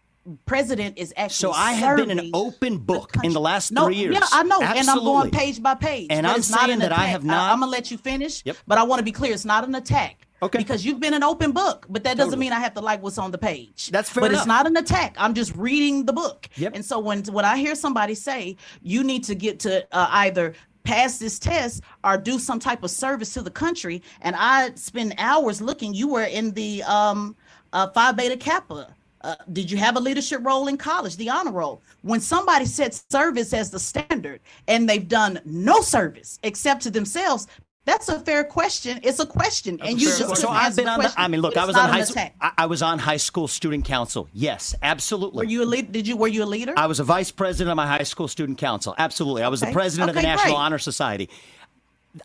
president 0.46 0.98
is 0.98 1.14
actually 1.18 1.52
So 1.54 1.60
I 1.60 1.74
have 1.74 1.98
been 1.98 2.12
an 2.20 2.30
open 2.34 2.74
the 2.74 2.80
book 2.80 3.12
in 3.24 3.34
the 3.34 3.40
last 3.42 3.72
no, 3.72 3.86
three 3.86 3.96
years. 3.96 4.14
Yeah, 4.16 4.28
I 4.32 4.44
know, 4.44 4.62
Absolutely. 4.62 4.80
and 4.80 4.90
I'm 4.90 5.04
going 5.04 5.32
page 5.32 5.64
by 5.64 5.76
page. 5.76 6.08
And 6.12 6.28
I'm 6.28 6.38
it's 6.38 6.50
not 6.52 6.62
saying 6.62 6.74
an 6.74 6.80
that 6.80 6.92
I 6.92 7.06
have 7.06 7.24
not- 7.24 7.50
I, 7.50 7.54
am 7.54 7.60
gonna 7.62 7.72
let 7.72 7.90
you 7.92 7.98
finish. 7.98 8.44
Yep. 8.46 8.58
But 8.68 8.78
I 8.78 8.84
want 8.84 9.00
to 9.00 9.04
be 9.04 9.12
clear: 9.12 9.34
it's 9.34 9.46
not 9.46 9.64
an 9.64 9.74
attack. 9.76 10.28
Okay. 10.44 10.58
Because 10.58 10.84
you've 10.84 11.00
been 11.00 11.14
an 11.14 11.24
open 11.24 11.52
book, 11.52 11.86
but 11.88 12.04
that 12.04 12.18
doesn't 12.18 12.32
Totally. 12.32 12.40
mean 12.48 12.54
I 12.54 12.60
have 12.60 12.74
to 12.74 12.82
like 12.82 13.04
what's 13.04 13.20
on 13.20 13.30
the 13.30 13.38
page. 13.38 13.90
That's 13.92 14.10
fair 14.10 14.22
But 14.22 14.32
enough. 14.32 14.42
it's 14.42 14.48
not 14.48 14.66
an 14.66 14.76
attack. 14.76 15.16
I'm 15.20 15.36
just 15.36 15.56
reading 15.56 16.06
the 16.06 16.14
book. 16.14 16.50
Yep. 16.56 16.74
And 16.76 16.84
so 16.84 16.98
when 17.00 17.24
when 17.26 17.46
I 17.46 17.58
hear 17.58 17.76
somebody 17.76 18.16
say 18.16 18.58
you 18.82 19.04
need 19.04 19.24
to 19.26 19.36
get 19.36 19.60
to 19.62 19.86
uh, 19.96 20.08
either 20.12 20.56
pass 20.84 21.18
this 21.18 21.40
test 21.40 21.84
or 22.04 22.18
do 22.18 22.40
some 22.40 22.60
type 22.60 22.84
of 22.84 22.92
service 22.92 23.34
to 23.34 23.42
the 23.42 23.52
country, 23.52 24.02
and 24.22 24.36
I 24.38 24.74
spend 24.76 25.16
hours 25.18 25.62
looking, 25.62 25.94
you 25.94 26.08
were 26.08 26.24
in 26.24 26.52
the 26.52 26.84
um, 26.84 27.36
uh, 27.74 27.88
Phi 27.88 28.12
Beta 28.12 28.38
Kappa. 28.38 28.94
Uh, 29.24 29.36
did 29.54 29.70
you 29.70 29.78
have 29.78 29.98
a 29.98 30.00
leadership 30.00 30.42
role 30.44 30.68
in 30.68 30.78
college, 30.78 31.16
the 31.16 31.30
honor 31.30 31.52
roll? 31.52 31.82
When 32.02 32.20
somebody 32.20 32.66
sets 32.66 33.06
service 33.12 33.54
as 33.54 33.70
the 33.70 33.80
standard 33.80 34.40
and 34.68 34.90
they've 34.90 35.08
done 35.08 35.40
no 35.46 35.82
service 35.82 36.40
except 36.42 36.82
to 36.84 36.92
themselves, 36.92 37.48
that's 37.86 38.10
a 38.10 38.20
fair 38.20 38.44
question. 38.44 39.00
It's 39.04 39.20
a 39.20 39.26
question, 39.26 39.78
That's 39.78 39.90
and 39.90 39.98
a 39.98 40.02
you 40.02 40.08
just 40.08 40.20
So, 40.20 40.26
question. 40.28 40.42
so 40.44 40.48
couldn't 40.50 40.64
I've 40.66 40.76
been 40.76 40.88
on 40.88 41.00
the. 41.00 41.14
I 41.18 41.28
mean, 41.28 41.42
look, 41.42 41.58
I 41.58 41.66
was 41.66 41.76
on 41.76 41.90
high. 41.90 42.04
School. 42.04 42.24
I, 42.40 42.52
I 42.60 42.66
was 42.68 42.82
on 42.82 43.00
high 43.00 43.18
school 43.18 43.48
student 43.48 43.86
council. 43.86 44.28
Yes, 44.34 44.76
absolutely. 44.84 45.38
Were 45.46 45.52
you 45.52 45.64
a 45.64 45.66
lead? 45.66 45.92
Did 45.92 46.08
you? 46.08 46.16
Were 46.16 46.28
you 46.28 46.44
a 46.44 46.46
leader? 46.46 46.74
I 46.78 46.86
was 46.88 47.00
a 47.00 47.04
vice 47.04 47.32
president 47.32 47.72
of 47.72 47.78
my 47.78 47.88
high 47.88 48.04
school 48.04 48.28
student 48.28 48.58
council. 48.60 48.94
Absolutely, 48.98 49.44
I 49.44 49.48
was 49.48 49.62
the 49.62 49.68
Okay. 49.68 49.74
president 49.74 50.10
of 50.10 50.16
the 50.16 50.20
Okay, 50.22 50.28
National 50.30 50.54
great. 50.56 50.62
Honor 50.62 50.78
Society. 50.80 51.30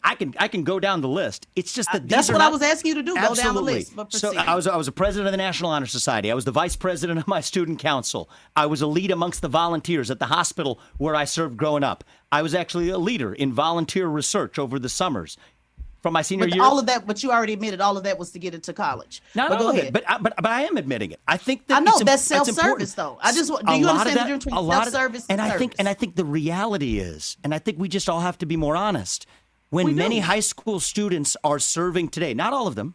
I 0.03 0.15
can 0.17 0.35
I 0.39 0.49
can 0.49 0.65
go 0.65 0.81
down 0.81 1.01
the 1.01 1.09
list. 1.09 1.47
It's 1.55 1.73
just 1.73 1.91
that 1.93 1.99
uh, 1.99 2.03
these 2.03 2.11
That's 2.11 2.29
what 2.33 2.41
I 2.41 2.49
was 2.49 2.63
asking 2.63 2.89
you 2.91 2.95
to 2.97 3.03
do. 3.03 3.15
Go 3.15 3.35
down 3.35 3.55
the 3.55 3.61
list. 3.61 3.95
But 3.95 4.13
so. 4.13 4.37
I 4.37 4.55
was 4.55 4.67
I 4.67 4.77
was 4.77 4.89
a 4.89 4.93
president 4.93 5.29
of 5.29 5.33
the 5.33 5.37
National 5.39 5.71
Honor 5.71 5.87
Society. 5.87 6.31
I 6.31 6.35
was 6.35 6.45
the 6.45 6.51
vice 6.53 6.77
president 6.77 7.19
of 7.21 7.29
my 7.29 7.41
student 7.41 7.79
council. 7.79 8.29
I 8.57 8.67
was 8.67 8.83
a 8.83 8.87
lead 8.87 9.11
amongst 9.11 9.43
the 9.43 9.49
volunteers 9.49 10.11
at 10.11 10.19
the 10.19 10.27
hospital 10.27 10.81
where 10.99 11.15
I 11.15 11.25
served 11.25 11.57
growing 11.57 11.85
up. 11.85 12.03
I 12.33 12.43
was 12.43 12.55
actually 12.55 12.89
a 12.89 12.99
leader 12.99 13.33
in 13.33 13.53
volunteer 13.53 14.09
research 14.09 14.59
over 14.59 14.79
the 14.79 14.89
summers. 14.89 15.37
From 16.03 16.13
my 16.13 16.23
senior 16.23 16.47
But 16.47 16.55
year, 16.55 16.63
all 16.63 16.79
of 16.79 16.87
that, 16.87 17.05
but 17.05 17.25
you 17.25 17.33
already 17.33 17.55
admitted 17.55 17.81
all 17.81 17.97
of 17.97 18.05
that 18.05 18.17
was 18.17 18.31
to 18.31 18.39
get 18.39 18.55
into 18.55 18.73
college. 18.73 19.21
not 19.35 19.49
but 19.49 19.57
all 19.59 19.65
go 19.65 19.69
of 19.71 19.75
ahead. 19.75 19.87
it, 19.89 19.93
but 19.93 20.05
I, 20.09 20.19
but 20.19 20.35
but 20.37 20.47
I 20.47 20.63
am 20.63 20.77
admitting 20.77 21.11
it. 21.11 21.19
I 21.27 21.37
think 21.37 21.67
that 21.67 21.79
I 21.79 21.81
know 21.81 21.99
that's 21.99 22.23
it's 22.31 22.47
self-service, 22.47 22.93
though. 22.95 23.19
I 23.21 23.33
just 23.33 23.51
want- 23.51 23.67
do 23.67 23.73
A 23.73 23.77
you 23.77 23.89
understand 23.89 24.17
the 24.17 24.21
difference 24.23 24.45
between 24.45 24.71
of- 24.71 24.73
self-service 24.85 25.27
and 25.29 25.41
and 25.41 25.53
I 25.53 25.59
think 25.59 25.75
and 25.81 25.89
I 25.89 25.95
think 25.95 26.15
the 26.15 26.25
reality 26.25 27.01
is, 27.01 27.37
and 27.43 27.53
I 27.53 27.59
think 27.59 27.81
we 27.81 27.89
just 27.89 28.09
all 28.09 28.21
have 28.21 28.39
to 28.39 28.47
be 28.47 28.57
more 28.57 28.77
honest. 28.77 29.27
When 29.71 29.95
many 29.95 30.21
high 30.21 30.41
school 30.41 30.81
students 30.81 31.37
are 31.43 31.59
serving 31.59 32.09
today, 32.09 32.35
not 32.35 32.53
all 32.53 32.67
of 32.67 32.75
them, 32.75 32.95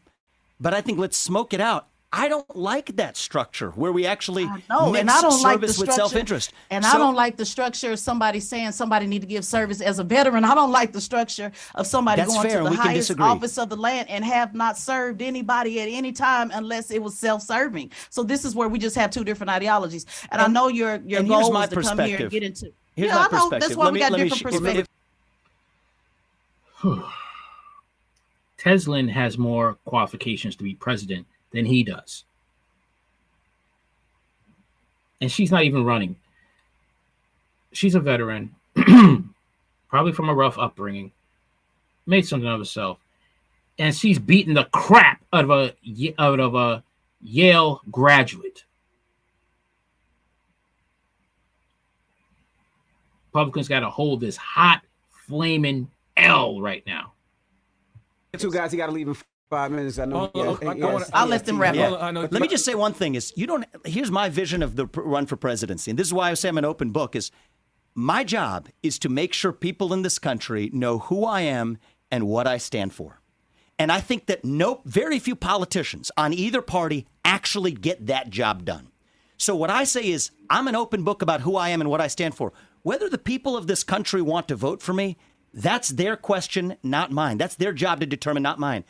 but 0.59 0.73
I 0.73 0.81
think 0.81 0.99
let's 0.99 1.17
smoke 1.17 1.53
it 1.53 1.61
out. 1.61 1.87
I 2.13 2.27
don't 2.27 2.57
like 2.57 2.97
that 2.97 3.15
structure 3.15 3.69
where 3.71 3.93
we 3.93 4.05
actually 4.05 4.43
No, 4.69 4.93
and 4.93 5.09
I 5.09 5.21
don't 5.21 5.41
like 5.41 5.61
the 5.61 5.67
service 5.67 5.77
with 5.77 5.91
structure. 5.91 5.93
self-interest. 5.93 6.53
And 6.69 6.85
I 6.85 6.97
don't 6.97 7.15
like 7.15 7.37
the 7.37 7.45
structure 7.45 7.93
of 7.93 7.99
somebody 7.99 8.41
saying 8.41 8.73
somebody 8.73 9.07
need 9.07 9.21
to 9.21 9.27
give 9.27 9.45
service 9.45 9.79
as 9.79 9.97
a 9.99 10.03
veteran. 10.03 10.43
I 10.43 10.53
don't 10.53 10.71
like 10.71 10.91
the 10.91 10.99
structure 10.99 11.53
of 11.73 11.87
somebody 11.87 12.21
going 12.21 12.41
fair, 12.41 12.63
to 12.63 12.69
the 12.69 12.75
highest 12.75 13.17
office 13.17 13.57
of 13.57 13.69
the 13.69 13.77
land 13.77 14.09
and 14.09 14.25
have 14.25 14.53
not 14.53 14.77
served 14.77 15.21
anybody 15.21 15.79
at 15.79 15.87
any 15.87 16.11
time 16.11 16.51
unless 16.53 16.91
it 16.91 17.01
was 17.01 17.17
self-serving. 17.17 17.91
So 18.09 18.23
this 18.23 18.43
is 18.43 18.55
where 18.55 18.67
we 18.67 18.77
just 18.77 18.97
have 18.97 19.09
two 19.09 19.23
different 19.23 19.49
ideologies. 19.51 20.05
And, 20.31 20.41
I 20.41 20.47
know 20.47 20.67
your 20.67 20.97
your 21.05 21.21
and 21.21 21.29
goal 21.29 21.49
was 21.53 21.69
to 21.69 21.81
come 21.81 21.99
here 21.99 22.17
and 22.23 22.29
get 22.29 22.43
into. 22.43 22.73
Here's 22.93 23.07
yeah, 23.07 23.19
I 23.19 23.23
know. 23.23 23.29
perspective. 23.29 23.59
That's 23.61 23.75
why 23.77 23.85
Let 23.85 23.93
we 23.93 23.99
me- 23.99 24.09
got 24.09 24.17
different 24.17 24.43
perspectives. 24.43 24.87
Tezlyn 28.57 29.09
has 29.09 29.37
more 29.37 29.77
qualifications 29.85 30.55
to 30.55 30.63
be 30.63 30.75
president 30.75 31.27
than 31.51 31.65
he 31.65 31.83
does. 31.83 32.23
And 35.19 35.31
she's 35.31 35.51
not 35.51 35.63
even 35.63 35.83
running. 35.83 36.15
She's 37.71 37.95
a 37.95 37.99
veteran, 37.99 38.55
probably 39.89 40.11
from 40.11 40.29
a 40.29 40.33
rough 40.33 40.57
upbringing, 40.57 41.11
made 42.05 42.25
something 42.27 42.49
of 42.49 42.59
herself. 42.59 42.97
And 43.77 43.95
she's 43.95 44.19
beating 44.19 44.53
the 44.55 44.65
crap 44.65 45.21
out 45.31 45.45
of 45.45 45.51
a 45.51 45.75
out 46.19 46.39
of 46.39 46.55
a 46.55 46.83
Yale 47.21 47.81
graduate. 47.91 48.65
Republicans 53.27 53.67
got 53.69 53.79
to 53.79 53.89
hold 53.89 54.19
this 54.19 54.35
hot, 54.35 54.81
flaming 55.27 55.89
L 56.17 56.61
right 56.61 56.83
now. 56.85 57.13
Two 58.37 58.51
guys, 58.51 58.71
you 58.71 58.77
got 58.77 58.85
to 58.87 58.91
leave 58.91 59.07
in 59.07 59.15
five 59.49 59.71
minutes. 59.71 59.99
I 59.99 60.05
know. 60.05 60.31
Oh, 60.33 60.59
yeah, 60.61 60.69
I- 60.69 60.71
I 60.71 60.75
yes, 60.75 60.93
wanna- 60.93 61.05
I'll 61.13 61.27
let 61.27 61.45
them 61.45 61.59
wrap 61.59 61.75
Yeah. 61.75 61.91
up. 61.91 62.31
Let 62.31 62.41
me 62.41 62.47
just 62.47 62.63
say 62.65 62.75
one 62.75 62.93
thing: 62.93 63.15
is 63.15 63.33
you 63.35 63.45
don't. 63.47 63.65
Here's 63.85 64.11
my 64.11 64.29
vision 64.29 64.63
of 64.63 64.75
the 64.75 64.85
run 64.95 65.25
for 65.25 65.35
presidency, 65.35 65.91
and 65.91 65.99
this 65.99 66.07
is 66.07 66.13
why 66.13 66.31
I 66.31 66.33
say 66.35 66.49
I'm 66.49 66.57
an 66.57 66.65
open 66.65 66.91
book. 66.91 67.15
Is 67.15 67.31
my 67.93 68.23
job 68.23 68.69
is 68.81 68.97
to 68.99 69.09
make 69.09 69.33
sure 69.33 69.51
people 69.51 69.91
in 69.93 70.01
this 70.01 70.17
country 70.19 70.69
know 70.73 70.99
who 70.99 71.25
I 71.25 71.41
am 71.41 71.77
and 72.09 72.27
what 72.27 72.47
I 72.47 72.57
stand 72.57 72.93
for. 72.93 73.19
And 73.77 73.91
I 73.91 73.99
think 73.99 74.27
that 74.27 74.45
no, 74.45 74.81
very 74.85 75.19
few 75.19 75.35
politicians 75.35 76.11
on 76.15 76.33
either 76.33 76.61
party 76.61 77.07
actually 77.25 77.71
get 77.71 78.05
that 78.07 78.29
job 78.29 78.63
done. 78.63 78.89
So 79.37 79.55
what 79.55 79.69
I 79.71 79.83
say 79.85 80.07
is 80.07 80.31
I'm 80.49 80.67
an 80.67 80.75
open 80.75 81.03
book 81.03 81.21
about 81.21 81.41
who 81.41 81.55
I 81.57 81.69
am 81.69 81.81
and 81.81 81.89
what 81.89 81.99
I 81.99 82.07
stand 82.07 82.35
for. 82.35 82.53
Whether 82.83 83.09
the 83.09 83.17
people 83.17 83.57
of 83.57 83.67
this 83.67 83.83
country 83.83 84.21
want 84.21 84.47
to 84.49 84.55
vote 84.55 84.81
for 84.81 84.93
me, 84.93 85.17
that's 85.53 85.89
their 85.89 86.15
question, 86.15 86.77
not 86.83 87.11
mine. 87.11 87.37
That's 87.37 87.55
their 87.55 87.73
job 87.73 87.99
to 87.99 88.05
determine, 88.05 88.43
not 88.43 88.59
mine. 88.59 88.83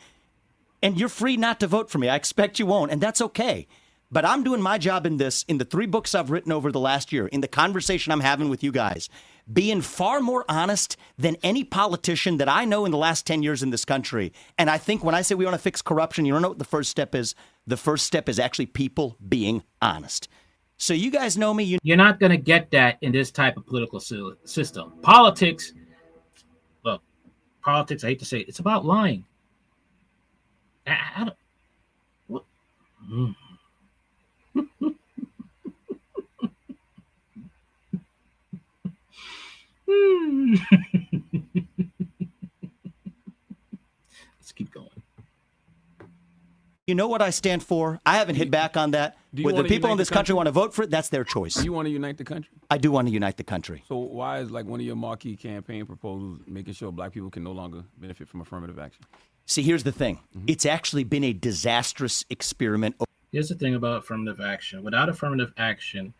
And 0.82 0.98
you're 0.98 1.08
free 1.08 1.36
not 1.36 1.60
to 1.60 1.66
vote 1.66 1.90
for 1.90 1.98
me. 1.98 2.08
I 2.08 2.16
expect 2.16 2.58
you 2.58 2.66
won't, 2.66 2.90
and 2.90 3.00
that's 3.00 3.20
okay. 3.20 3.66
But 4.10 4.26
I'm 4.26 4.44
doing 4.44 4.60
my 4.60 4.76
job 4.76 5.06
in 5.06 5.16
this, 5.16 5.42
in 5.48 5.58
the 5.58 5.64
three 5.64 5.86
books 5.86 6.14
I've 6.14 6.30
written 6.30 6.52
over 6.52 6.70
the 6.70 6.78
last 6.78 7.12
year, 7.12 7.26
in 7.28 7.40
the 7.40 7.48
conversation 7.48 8.12
I'm 8.12 8.20
having 8.20 8.50
with 8.50 8.62
you 8.62 8.70
guys, 8.70 9.08
being 9.50 9.80
far 9.80 10.20
more 10.20 10.44
honest 10.48 10.96
than 11.16 11.36
any 11.42 11.64
politician 11.64 12.36
that 12.36 12.48
I 12.48 12.66
know 12.66 12.84
in 12.84 12.90
the 12.90 12.98
last 12.98 13.26
10 13.26 13.42
years 13.42 13.62
in 13.62 13.70
this 13.70 13.86
country. 13.86 14.32
And 14.58 14.68
I 14.68 14.76
think 14.76 15.02
when 15.02 15.14
I 15.14 15.22
say 15.22 15.34
we 15.34 15.46
want 15.46 15.54
to 15.54 15.62
fix 15.62 15.80
corruption, 15.80 16.26
you 16.26 16.32
don't 16.32 16.42
know 16.42 16.48
what 16.48 16.58
the 16.58 16.64
first 16.64 16.90
step 16.90 17.14
is? 17.14 17.34
The 17.66 17.78
first 17.78 18.04
step 18.06 18.28
is 18.28 18.38
actually 18.38 18.66
people 18.66 19.16
being 19.26 19.62
honest. 19.80 20.28
So 20.76 20.94
you 20.94 21.10
guys 21.10 21.38
know 21.38 21.54
me. 21.54 21.64
You 21.64 21.78
You're 21.82 21.96
not 21.96 22.20
going 22.20 22.32
to 22.32 22.36
get 22.36 22.70
that 22.72 22.98
in 23.00 23.12
this 23.12 23.30
type 23.30 23.56
of 23.56 23.64
political 23.66 24.00
system. 24.00 24.92
Politics, 25.00 25.72
politics, 27.62 28.04
I 28.04 28.08
hate 28.08 28.18
to 28.20 28.24
say 28.24 28.40
it, 28.40 28.48
it's 28.48 28.58
about 28.58 28.84
lying. 28.84 29.24
I, 30.86 30.98
I 31.16 31.24
don't, 31.24 31.36
what? 32.26 32.44
Mm. 33.10 33.34
Hmm. 39.92 40.54
Let's 44.40 44.52
keep 44.52 44.72
going. 44.72 44.88
You 46.88 46.96
know 46.96 47.06
what 47.06 47.22
I 47.22 47.30
stand 47.30 47.62
for? 47.62 48.00
I 48.04 48.16
haven't 48.16 48.34
hit 48.34 48.50
back 48.50 48.76
on 48.76 48.90
that. 48.90 49.16
Do 49.32 49.42
you 49.42 49.46
Whether 49.46 49.56
wanna 49.58 49.68
people 49.68 49.92
in 49.92 49.98
this 49.98 50.08
country 50.10 50.32
country? 50.32 50.34
want 50.34 50.46
to 50.48 50.50
vote 50.50 50.74
for 50.74 50.82
it, 50.82 50.90
that's 50.90 51.10
their 51.10 51.22
choice. 51.22 51.54
Do 51.54 51.64
you 51.64 51.72
want 51.72 51.86
to 51.86 51.92
unite 51.92 52.18
the 52.18 52.24
country? 52.24 52.50
I 52.70 52.78
do 52.78 52.90
want 52.90 53.06
to 53.06 53.14
unite 53.14 53.36
the 53.36 53.44
country. 53.44 53.84
So 53.86 53.96
why 53.98 54.40
is 54.40 54.50
like 54.50 54.66
one 54.66 54.80
of 54.80 54.86
your 54.86 54.96
marquee 54.96 55.36
campaign 55.36 55.86
proposals 55.86 56.40
making 56.48 56.74
sure 56.74 56.90
black 56.90 57.12
people 57.12 57.30
can 57.30 57.44
no 57.44 57.52
longer 57.52 57.84
benefit 57.98 58.28
from 58.28 58.40
affirmative 58.40 58.80
action? 58.80 59.04
See, 59.46 59.62
here's 59.62 59.84
the 59.84 59.92
thing 59.92 60.16
Mm-hmm. 60.36 60.46
it's 60.48 60.66
actually 60.66 61.04
been 61.04 61.22
a 61.24 61.32
disastrous 61.32 62.24
experiment. 62.30 62.96
Here's 63.30 63.48
the 63.48 63.54
thing 63.54 63.76
about 63.76 63.98
affirmative 63.98 64.40
action. 64.40 64.82
Without 64.82 65.08
affirmative 65.08 65.52
action, 65.56 66.12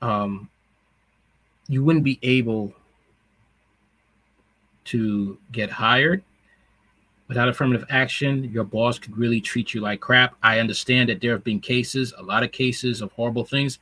um, 0.00 0.48
you 1.68 1.84
wouldn't 1.84 2.04
be 2.04 2.18
able 2.22 2.72
to 4.86 5.36
get 5.52 5.70
hired. 5.70 6.22
Without 7.28 7.48
affirmative 7.48 7.86
action, 7.90 8.44
your 8.44 8.62
boss 8.64 8.98
could 8.98 9.16
really 9.16 9.40
treat 9.40 9.74
you 9.74 9.80
like 9.80 10.00
crap. 10.00 10.36
I 10.42 10.60
understand 10.60 11.08
that 11.08 11.20
there 11.20 11.32
have 11.32 11.42
been 11.42 11.58
cases, 11.58 12.14
a 12.16 12.22
lot 12.22 12.44
of 12.44 12.52
cases 12.52 13.02
of 13.02 13.10
horrible 13.12 13.44
things, 13.44 13.80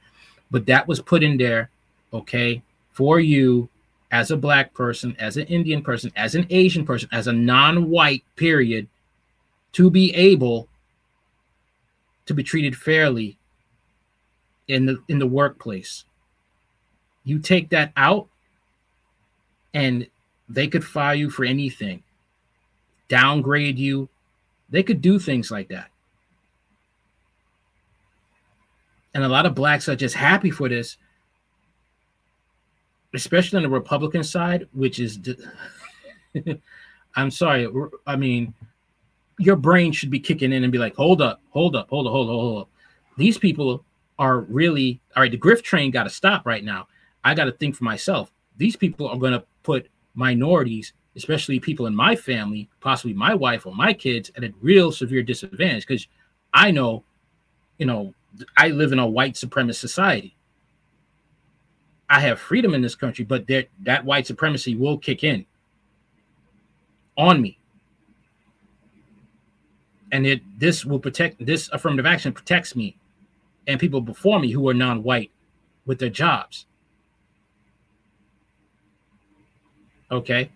but 0.50 0.64
that 0.66 0.88
was 0.88 1.00
put 1.00 1.22
in 1.22 1.36
there, 1.36 1.68
okay, 2.12 2.62
for 2.92 3.20
you 3.20 3.68
as 4.12 4.30
a 4.30 4.36
black 4.36 4.72
person, 4.72 5.16
as 5.18 5.36
an 5.36 5.46
Indian 5.48 5.82
person, 5.82 6.12
as 6.14 6.36
an 6.36 6.46
Asian 6.48 6.86
person, 6.86 7.08
as 7.12 7.26
a 7.26 7.32
non 7.32 7.90
white, 7.90 8.22
period, 8.36 8.86
to 9.72 9.90
be 9.90 10.14
able 10.14 10.68
to 12.26 12.32
be 12.32 12.44
treated 12.44 12.76
fairly 12.76 13.36
in 14.68 14.86
the 14.86 15.02
in 15.08 15.18
the 15.18 15.26
workplace. 15.26 16.04
You 17.24 17.40
take 17.40 17.70
that 17.70 17.92
out 17.96 18.28
and 19.74 20.06
they 20.48 20.68
could 20.68 20.84
fire 20.84 21.14
you 21.14 21.28
for 21.28 21.44
anything. 21.44 22.03
Downgrade 23.08 23.78
you. 23.78 24.08
They 24.70 24.82
could 24.82 25.00
do 25.00 25.18
things 25.18 25.50
like 25.50 25.68
that. 25.68 25.90
And 29.14 29.22
a 29.22 29.28
lot 29.28 29.46
of 29.46 29.54
blacks 29.54 29.88
are 29.88 29.94
just 29.94 30.16
happy 30.16 30.50
for 30.50 30.68
this, 30.68 30.96
especially 33.14 33.58
on 33.58 33.62
the 33.62 33.68
Republican 33.68 34.24
side, 34.24 34.66
which 34.72 34.98
is 34.98 35.20
I'm 37.16 37.30
sorry. 37.30 37.68
I 38.06 38.16
mean, 38.16 38.54
your 39.38 39.56
brain 39.56 39.92
should 39.92 40.10
be 40.10 40.20
kicking 40.20 40.52
in 40.52 40.64
and 40.64 40.72
be 40.72 40.78
like, 40.78 40.96
hold 40.96 41.22
up, 41.22 41.40
hold 41.50 41.76
up, 41.76 41.88
hold 41.90 42.06
up, 42.06 42.12
hold 42.12 42.28
up, 42.28 42.34
hold 42.34 42.62
up. 42.62 42.68
These 43.16 43.38
people 43.38 43.84
are 44.18 44.40
really 44.40 45.00
all 45.16 45.22
right. 45.22 45.30
The 45.30 45.38
grift 45.38 45.62
train 45.62 45.90
got 45.90 46.04
to 46.04 46.10
stop 46.10 46.46
right 46.46 46.64
now. 46.64 46.88
I 47.22 47.34
got 47.34 47.44
to 47.44 47.52
think 47.52 47.76
for 47.76 47.84
myself. 47.84 48.32
These 48.56 48.76
people 48.76 49.08
are 49.08 49.18
going 49.18 49.32
to 49.32 49.44
put 49.62 49.88
minorities, 50.14 50.92
especially 51.16 51.60
people 51.60 51.86
in 51.86 51.94
my 51.94 52.16
family, 52.16 52.68
possibly 52.80 53.14
my 53.14 53.34
wife 53.34 53.66
or 53.66 53.74
my 53.74 53.92
kids, 53.92 54.30
at 54.36 54.44
a 54.44 54.52
real 54.60 54.90
severe 54.90 55.22
disadvantage 55.22 55.86
because 55.86 56.08
I 56.52 56.70
know, 56.70 57.04
you 57.78 57.86
know, 57.86 58.14
I 58.56 58.68
live 58.68 58.92
in 58.92 58.98
a 58.98 59.06
white 59.06 59.34
supremacist 59.34 59.76
society. 59.76 60.36
I 62.10 62.20
have 62.20 62.40
freedom 62.40 62.74
in 62.74 62.82
this 62.82 62.94
country, 62.94 63.24
but 63.24 63.46
that 63.46 64.04
white 64.04 64.26
supremacy 64.26 64.74
will 64.74 64.98
kick 64.98 65.24
in 65.24 65.46
on 67.16 67.40
me. 67.40 67.58
And 70.12 70.26
it 70.26 70.42
this 70.58 70.84
will 70.84 70.98
protect 71.00 71.44
this 71.44 71.68
affirmative 71.72 72.06
action 72.06 72.32
protects 72.32 72.76
me 72.76 72.96
and 73.66 73.80
people 73.80 74.00
before 74.00 74.38
me 74.38 74.50
who 74.50 74.68
are 74.68 74.74
non-white 74.74 75.30
with 75.86 75.98
their 75.98 76.10
jobs. 76.10 76.66
Okay 80.10 80.50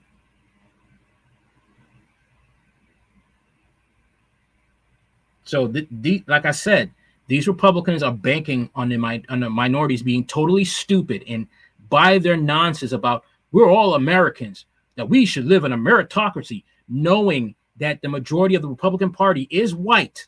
so 5.48 5.66
the, 5.66 5.86
the 5.90 6.22
like 6.26 6.44
i 6.44 6.50
said 6.50 6.90
these 7.26 7.48
republicans 7.48 8.02
are 8.02 8.12
banking 8.12 8.70
on 8.74 8.88
the, 8.88 9.22
on 9.28 9.40
the 9.40 9.50
minorities 9.50 10.02
being 10.02 10.24
totally 10.24 10.64
stupid 10.64 11.24
and 11.28 11.46
by 11.88 12.18
their 12.18 12.36
nonsense 12.36 12.92
about 12.92 13.24
we're 13.52 13.70
all 13.70 13.94
americans 13.94 14.66
that 14.96 15.08
we 15.08 15.24
should 15.24 15.44
live 15.44 15.64
in 15.64 15.72
a 15.72 15.76
meritocracy 15.76 16.64
knowing 16.88 17.54
that 17.78 18.02
the 18.02 18.08
majority 18.08 18.54
of 18.54 18.62
the 18.62 18.68
Republican 18.68 19.12
Party 19.12 19.46
is 19.50 19.74
white. 19.74 20.26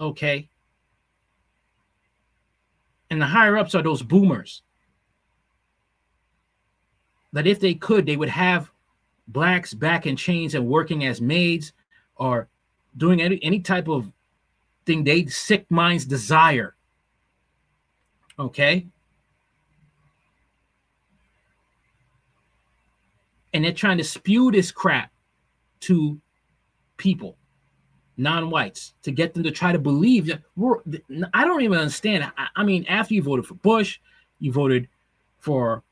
Okay. 0.00 0.48
And 3.10 3.20
the 3.20 3.26
higher 3.26 3.56
ups 3.56 3.74
are 3.74 3.82
those 3.82 4.02
boomers. 4.02 4.62
That 7.32 7.46
if 7.46 7.60
they 7.60 7.74
could, 7.74 8.06
they 8.06 8.16
would 8.16 8.28
have 8.30 8.70
blacks 9.26 9.74
back 9.74 10.06
in 10.06 10.16
chains 10.16 10.54
and 10.54 10.66
working 10.66 11.04
as 11.04 11.20
maids 11.20 11.72
or 12.16 12.48
doing 12.98 13.22
any, 13.22 13.38
any 13.42 13.60
type 13.60 13.88
of 13.88 14.12
thing 14.84 15.04
they 15.04 15.26
sick 15.26 15.70
minds 15.70 16.04
desire. 16.04 16.74
Okay. 18.38 18.86
And 23.54 23.64
they're 23.64 23.72
trying 23.72 23.98
to 23.98 24.04
spew 24.04 24.50
this 24.50 24.70
crap 24.70 25.10
to 25.80 26.20
people, 26.96 27.36
non-whites, 28.16 28.94
to 29.02 29.10
get 29.10 29.32
them 29.32 29.42
to 29.42 29.50
try 29.50 29.72
to 29.72 29.78
believe 29.78 30.26
that 30.26 30.42
we're. 30.54 30.76
I 31.32 31.44
don't 31.44 31.62
even 31.62 31.78
understand. 31.78 32.30
I, 32.36 32.48
I 32.56 32.62
mean, 32.64 32.84
after 32.88 33.14
you 33.14 33.22
voted 33.22 33.46
for 33.46 33.54
Bush, 33.54 34.00
you 34.38 34.52
voted 34.52 34.88
for 35.38 35.82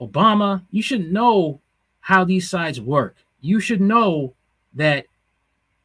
Obama. 0.00 0.62
You 0.70 0.82
should 0.82 1.10
know 1.10 1.60
how 2.00 2.24
these 2.24 2.48
sides 2.48 2.80
work. 2.80 3.16
You 3.40 3.58
should 3.58 3.80
know 3.80 4.34
that 4.74 5.06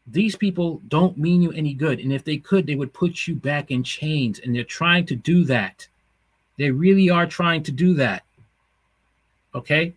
these 0.06 0.36
people 0.36 0.82
don't 0.88 1.18
mean 1.18 1.42
you 1.42 1.52
any 1.52 1.74
good. 1.74 2.00
And 2.00 2.12
if 2.12 2.24
they 2.24 2.38
could, 2.38 2.68
they 2.68 2.76
would 2.76 2.94
put 2.94 3.28
you 3.28 3.36
back 3.36 3.72
in 3.72 3.84
chains. 3.84 4.40
And 4.40 4.56
they're 4.56 4.64
trying 4.64 5.06
to 5.08 5.16
do 5.16 5.44
that. 5.46 5.88
They 6.58 6.72
really 6.72 7.10
are 7.10 7.26
trying 7.26 7.64
to 7.64 7.72
do 7.72 7.94
that. 7.96 8.24
Okay 9.56 9.94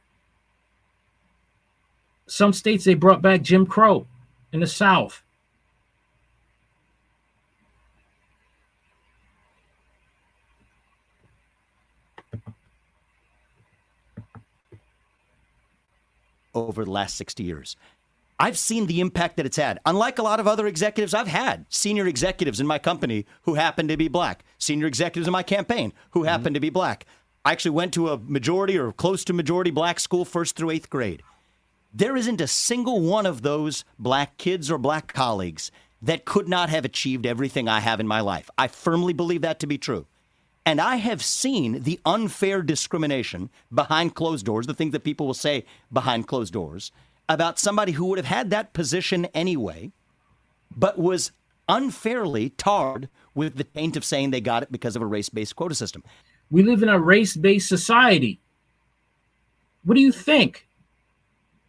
some 2.27 2.53
states 2.53 2.85
they 2.85 2.95
brought 2.95 3.23
back 3.23 3.43
Jim 3.43 3.67
Crow 3.67 4.07
in 4.53 4.61
the 4.61 4.67
South. 4.67 5.23
over 16.55 16.87
the 16.87 16.91
last 16.91 17.17
60 17.17 17.43
years. 17.43 17.77
I've 18.39 18.59
seen 18.59 18.87
the 18.87 19.01
impact 19.01 19.37
that 19.37 19.47
it's 19.47 19.57
had. 19.57 19.79
Unlike 19.87 20.19
a 20.19 20.23
lot 20.23 20.41
of 20.41 20.47
other 20.47 20.67
executives 20.67 21.15
I've 21.15 21.29
had, 21.29 21.65
senior 21.71 22.07
executives 22.07 22.61
in 22.61 22.67
my 22.67 22.79
company 22.79 23.25
who 23.43 23.55
happen 23.55 23.89
to 23.89 23.97
be 23.97 24.09
black, 24.09 24.45
senior 24.59 24.87
executives 24.87 25.27
in 25.27 25.33
my 25.33 25.43
campaign 25.43 25.93
who 26.11 26.25
happen 26.25 26.49
mm-hmm. 26.49 26.55
to 26.55 26.61
be 26.61 26.71
black. 26.71 27.07
I 27.45 27.53
actually 27.53 27.71
went 27.71 27.95
to 27.95 28.11
a 28.11 28.19
majority 28.19 28.77
or 28.77 28.93
close 28.93 29.25
to 29.25 29.33
majority 29.33 29.71
black 29.71 30.01
school 30.01 30.25
first 30.25 30.55
through 30.57 30.71
eighth 30.71 30.91
grade. 30.91 31.23
There 31.95 32.17
isn't 32.17 32.41
a 32.43 32.47
single 32.47 33.01
one 33.01 33.25
of 33.25 33.41
those 33.41 33.85
black 33.99 34.37
kids 34.37 34.71
or 34.71 34.77
black 34.77 35.13
colleagues 35.15 35.71
that 36.03 36.27
could 36.27 36.47
not 36.47 36.69
have 36.69 36.85
achieved 36.85 37.25
everything 37.25 37.69
I 37.69 37.81
have 37.81 38.01
in 38.01 38.07
my 38.07 38.21
life. 38.21 38.51
I 38.59 38.69
firmly 38.69 39.15
believe 39.15 39.41
that 39.43 39.61
to 39.61 39.67
be 39.67 39.79
true. 39.79 40.07
And 40.67 40.81
I 40.81 40.97
have 40.97 41.23
seen 41.23 41.85
the 41.85 42.01
unfair 42.05 42.61
discrimination 42.61 43.49
behind 43.73 44.15
closed 44.15 44.45
doors, 44.45 44.67
the 44.67 44.75
things 44.75 44.93
that 44.93 45.05
people 45.05 45.27
will 45.27 45.33
say 45.33 45.65
behind 45.93 46.27
closed 46.27 46.53
doors, 46.53 46.91
about 47.29 47.59
somebody 47.59 47.93
who 47.93 48.07
would 48.07 48.19
have 48.19 48.27
had 48.27 48.51
that 48.51 48.73
position 48.73 49.27
anyway, 49.27 49.93
but 50.77 50.99
was 50.99 51.33
unfairly 51.69 52.51
tarred 52.51 53.09
with 53.35 53.57
the 53.57 53.65
taint 53.65 53.97
of 53.97 54.05
saying 54.05 54.31
they 54.31 54.41
got 54.41 54.63
it 54.63 54.71
because 54.71 54.97
of 54.97 55.03
a 55.03 55.07
race 55.07 55.29
based 55.29 55.57
quota 55.57 55.75
system. 55.75 56.03
We 56.51 56.63
live 56.63 56.83
in 56.83 56.89
a 56.89 56.99
race 56.99 57.37
based 57.37 57.69
society. 57.69 58.41
What 59.85 59.95
do 59.95 60.01
you 60.01 60.13
think? 60.13 60.69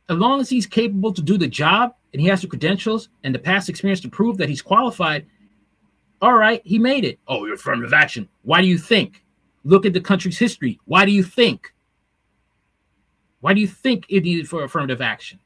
As 0.09 0.17
long 0.17 0.39
as 0.39 0.49
he's 0.49 0.65
capable 0.65 1.13
to 1.13 1.21
do 1.21 1.37
the 1.37 1.47
job 1.47 1.93
and 2.13 2.21
he 2.21 2.27
has 2.29 2.41
the 2.41 2.47
credentials 2.47 3.09
and 3.23 3.35
the 3.35 3.39
past 3.39 3.69
experience 3.69 3.99
to 4.01 4.09
prove 4.09 4.37
that 4.37 4.49
he's 4.49 4.61
qualified, 4.61 5.25
all 6.21 6.33
right, 6.33 6.61
he 6.63 6.79
made 6.79 7.03
it. 7.03 7.19
Oh, 7.27 7.45
you're 7.45 7.55
affirmative 7.55 7.93
action. 7.93 8.29
Why 8.43 8.61
do 8.61 8.67
you 8.67 8.77
think? 8.77 9.23
Look 9.63 9.85
at 9.85 9.93
the 9.93 10.01
country's 10.01 10.39
history. 10.39 10.79
Why 10.85 11.05
do 11.05 11.11
you 11.11 11.23
think? 11.23 11.73
Why 13.41 13.53
do 13.53 13.61
you 13.61 13.67
think 13.67 14.05
it 14.09 14.23
needed 14.23 14.49
for 14.49 14.63
affirmative 14.63 15.01
action? 15.01 15.39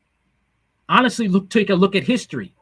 Honestly, 0.91 1.29
look, 1.29 1.49
take 1.49 1.69
a 1.69 1.73
look 1.73 1.95
at 1.95 2.03
history. 2.03 2.53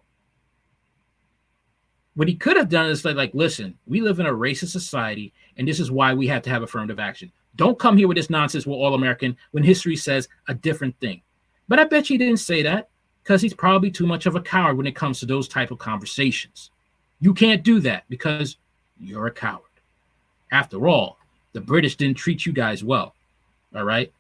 What 2.14 2.28
he 2.28 2.36
could 2.36 2.58
have 2.58 2.70
done 2.70 2.86
is 2.86 3.04
like, 3.04 3.16
like, 3.16 3.34
listen, 3.34 3.76
we 3.88 4.02
live 4.02 4.20
in 4.20 4.28
a 4.28 4.32
racist 4.32 4.70
society, 4.70 5.34
and 5.58 5.68
this 5.68 5.80
is 5.80 5.90
why 5.90 6.14
we 6.14 6.28
have 6.28 6.44
to 6.44 6.52
have 6.52 6.62
affirmative 6.62 7.00
action. 7.00 7.32
Don't 7.56 7.80
come 7.80 7.98
here 7.98 8.08
with 8.08 8.18
this 8.18 8.30
nonsense. 8.30 8.68
We're 8.68 8.76
all 8.76 8.94
American 8.94 9.36
when 9.50 9.64
history 9.64 9.96
says 9.96 10.30
a 10.48 10.54
different 10.54 10.96
thing. 11.00 11.24
But 11.68 11.80
I 11.80 11.86
bet 11.86 12.12
you 12.12 12.20
didn't 12.20 12.38
say 12.38 12.62
that 12.62 12.90
because 13.24 13.42
he's 13.42 13.56
probably 13.56 13.90
too 13.90 14.06
much 14.06 14.28
of 14.28 14.36
a 14.36 14.42
coward 14.42 14.78
when 14.78 14.86
it 14.86 14.96
comes 14.96 15.20
to 15.20 15.26
those 15.26 15.48
type 15.48 15.72
of 15.72 15.80
conversations. 15.80 16.70
You 17.20 17.34
can't 17.34 17.64
do 17.64 17.80
that 17.80 18.04
because 18.10 18.58
you're 19.00 19.26
a 19.26 19.32
coward. 19.32 19.64
After 20.52 20.88
all, 20.88 21.18
the 21.54 21.62
British 21.62 21.96
didn't 21.96 22.18
treat 22.18 22.46
you 22.46 22.54
guys 22.54 22.84
well. 22.84 23.16
All 23.76 23.86
right. 23.86 24.14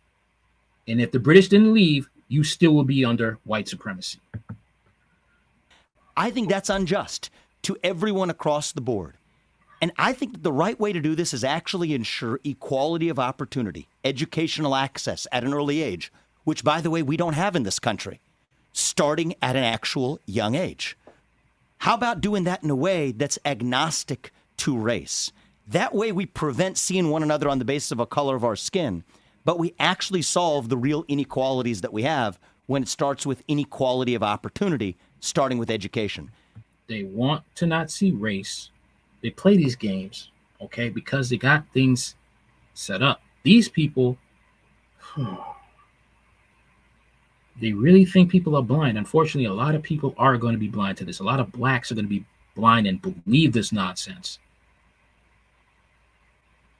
And 0.87 0.99
if 0.99 1.11
the 1.11 1.19
British 1.19 1.49
didn't 1.49 1.75
leave, 1.75 2.09
you 2.29 2.43
still 2.43 2.71
will 2.71 2.85
be 2.85 3.03
under 3.03 3.39
white 3.43 3.67
supremacy. 3.67 4.19
I 6.15 6.31
think 6.31 6.49
that's 6.49 6.69
unjust 6.69 7.29
to 7.63 7.77
everyone 7.83 8.29
across 8.29 8.71
the 8.71 8.81
board. 8.81 9.15
And 9.81 9.91
I 9.97 10.13
think 10.13 10.33
that 10.33 10.43
the 10.43 10.51
right 10.51 10.79
way 10.79 10.93
to 10.93 10.99
do 10.99 11.15
this 11.15 11.33
is 11.33 11.43
actually 11.43 11.93
ensure 11.93 12.39
equality 12.43 13.09
of 13.09 13.19
opportunity, 13.19 13.87
educational 14.03 14.75
access 14.75 15.25
at 15.31 15.43
an 15.43 15.53
early 15.53 15.81
age, 15.81 16.11
which, 16.43 16.63
by 16.63 16.81
the 16.81 16.89
way, 16.89 17.01
we 17.01 17.17
don't 17.17 17.33
have 17.33 17.55
in 17.55 17.63
this 17.63 17.79
country, 17.79 18.19
starting 18.73 19.33
at 19.41 19.55
an 19.55 19.63
actual 19.63 20.19
young 20.25 20.55
age. 20.55 20.97
How 21.79 21.95
about 21.95 22.19
doing 22.19 22.43
that 22.43 22.61
in 22.61 22.69
a 22.69 22.75
way 22.75 23.13
that's 23.13 23.39
agnostic 23.45 24.31
to 24.57 24.77
race? 24.77 25.31
That 25.65 25.95
way, 25.95 26.11
we 26.11 26.25
prevent 26.25 26.77
seeing 26.77 27.09
one 27.09 27.23
another 27.23 27.47
on 27.47 27.59
the 27.59 27.65
basis 27.65 27.91
of 27.91 27.99
a 27.99 28.05
color 28.05 28.35
of 28.35 28.43
our 28.43 28.57
skin, 28.57 29.05
but 29.45 29.59
we 29.59 29.73
actually 29.79 30.21
solve 30.21 30.69
the 30.69 30.77
real 30.77 31.05
inequalities 31.07 31.81
that 31.81 31.93
we 31.93 32.03
have 32.03 32.39
when 32.67 32.83
it 32.83 32.87
starts 32.87 33.25
with 33.25 33.43
inequality 33.47 34.13
of 34.15 34.23
opportunity, 34.23 34.95
starting 35.19 35.57
with 35.57 35.71
education. 35.71 36.29
They 36.87 37.03
want 37.03 37.43
to 37.55 37.65
not 37.65 37.89
see 37.89 38.11
race. 38.11 38.69
They 39.21 39.31
play 39.31 39.57
these 39.57 39.75
games, 39.75 40.31
okay, 40.61 40.89
because 40.89 41.29
they 41.29 41.37
got 41.37 41.65
things 41.73 42.15
set 42.73 43.01
up. 43.01 43.21
These 43.43 43.69
people, 43.69 44.17
they 47.61 47.73
really 47.73 48.05
think 48.05 48.31
people 48.31 48.55
are 48.55 48.63
blind. 48.63 48.97
Unfortunately, 48.97 49.45
a 49.45 49.53
lot 49.53 49.75
of 49.75 49.83
people 49.83 50.13
are 50.17 50.37
going 50.37 50.53
to 50.53 50.59
be 50.59 50.67
blind 50.67 50.97
to 50.97 51.05
this. 51.05 51.19
A 51.19 51.23
lot 51.23 51.39
of 51.39 51.51
blacks 51.51 51.91
are 51.91 51.95
going 51.95 52.05
to 52.05 52.09
be 52.09 52.25
blind 52.55 52.87
and 52.87 53.01
believe 53.01 53.53
this 53.53 53.71
nonsense. 53.71 54.39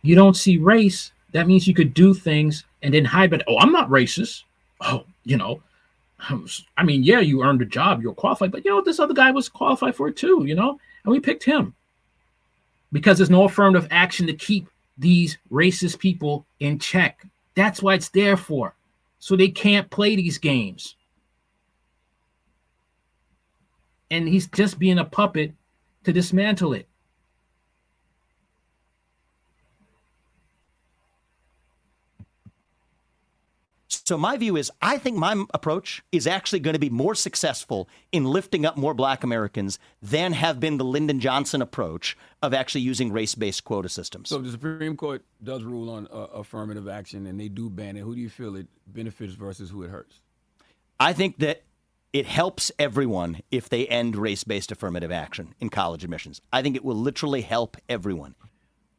You 0.02 0.16
don't 0.16 0.36
see 0.36 0.58
race, 0.58 1.12
that 1.32 1.48
means 1.48 1.68
you 1.68 1.74
could 1.74 1.94
do 1.94 2.14
things 2.14 2.66
and 2.82 2.94
then 2.94 3.06
hide, 3.06 3.30
but 3.30 3.44
oh, 3.48 3.58
I'm 3.60 3.72
not 3.72 3.90
racist. 3.90 4.44
Oh, 4.82 5.06
you 5.24 5.38
know, 5.38 5.62
I 6.78 6.84
mean, 6.84 7.04
yeah, 7.04 7.20
you 7.20 7.44
earned 7.44 7.62
a 7.62 7.66
job, 7.66 8.02
you're 8.02 8.14
qualified, 8.14 8.52
but 8.52 8.66
you 8.66 8.72
know, 8.72 8.82
this 8.82 9.00
other 9.00 9.14
guy 9.14 9.32
was 9.32 9.48
qualified 9.48 9.96
for 9.96 10.08
it 10.08 10.18
too, 10.18 10.44
you 10.46 10.56
know, 10.56 10.80
and 11.04 11.12
we 11.12 11.20
picked 11.20 11.44
him 11.44 11.74
because 12.92 13.18
there's 13.18 13.30
no 13.30 13.46
affirmative 13.46 13.88
action 13.92 14.28
to 14.28 14.34
keep 14.34 14.68
these 14.98 15.38
racist 15.52 16.00
people 16.00 16.46
in 16.60 16.78
check. 16.78 17.26
That's 17.56 17.82
why 17.82 17.94
it's 17.94 18.10
there 18.10 18.36
for. 18.36 18.76
So 19.20 19.36
they 19.36 19.50
can't 19.50 19.90
play 19.90 20.16
these 20.16 20.38
games. 20.38 20.96
And 24.12 24.28
he's 24.28 24.48
just 24.48 24.80
being 24.80 25.00
a 25.00 25.06
puppet 25.06 25.54
to 26.04 26.12
dismantle 26.12 26.74
it. 26.74 26.88
So 34.10 34.18
my 34.18 34.38
view 34.38 34.58
is 34.58 34.72
I 34.82 34.98
think 34.98 35.18
my 35.18 35.46
approach 35.54 36.02
is 36.12 36.26
actually 36.26 36.62
going 36.62 36.74
to 36.74 36.80
be 36.80 36.90
more 36.90 37.14
successful 37.14 37.88
in 38.12 38.24
lifting 38.24 38.66
up 38.66 38.76
more 38.76 38.96
black 38.96 39.24
Americans 39.24 39.78
than 40.02 40.34
have 40.34 40.60
been 40.60 40.80
the 40.80 40.84
Lyndon 40.84 41.20
Johnson 41.20 41.62
approach 41.62 42.18
of 42.42 42.52
actually 42.52 42.82
using 42.82 43.12
race-based 43.12 43.64
quota 43.66 43.88
systems. 43.88 44.30
So 44.30 44.38
if 44.38 44.46
the 44.46 44.50
Supreme 44.50 44.98
Court 44.98 45.24
does 45.44 45.62
rule 45.62 45.92
on 45.92 46.08
uh, 46.08 46.22
affirmative 46.34 46.88
action 46.88 47.28
and 47.28 47.40
they 47.40 47.50
do 47.50 47.70
ban 47.70 47.98
it, 47.98 48.00
who 48.00 48.16
do 48.16 48.22
you 48.22 48.32
feel 48.32 48.56
it 48.56 48.66
benefits 48.88 49.34
versus 49.36 49.70
who 49.70 49.84
it 49.84 49.92
hurts? 49.92 50.22
I 51.00 51.14
think 51.14 51.38
that 51.38 51.62
it 52.12 52.26
helps 52.26 52.72
everyone 52.80 53.42
if 53.52 53.70
they 53.70 53.86
end 53.86 54.16
race-based 54.16 54.72
affirmative 54.72 55.12
action 55.12 55.54
in 55.60 55.70
college 55.70 56.04
admissions. 56.04 56.42
I 56.52 56.64
think 56.64 56.76
it 56.76 56.84
will 56.84 56.96
literally 56.96 57.44
help 57.44 57.78
everyone. 57.88 58.34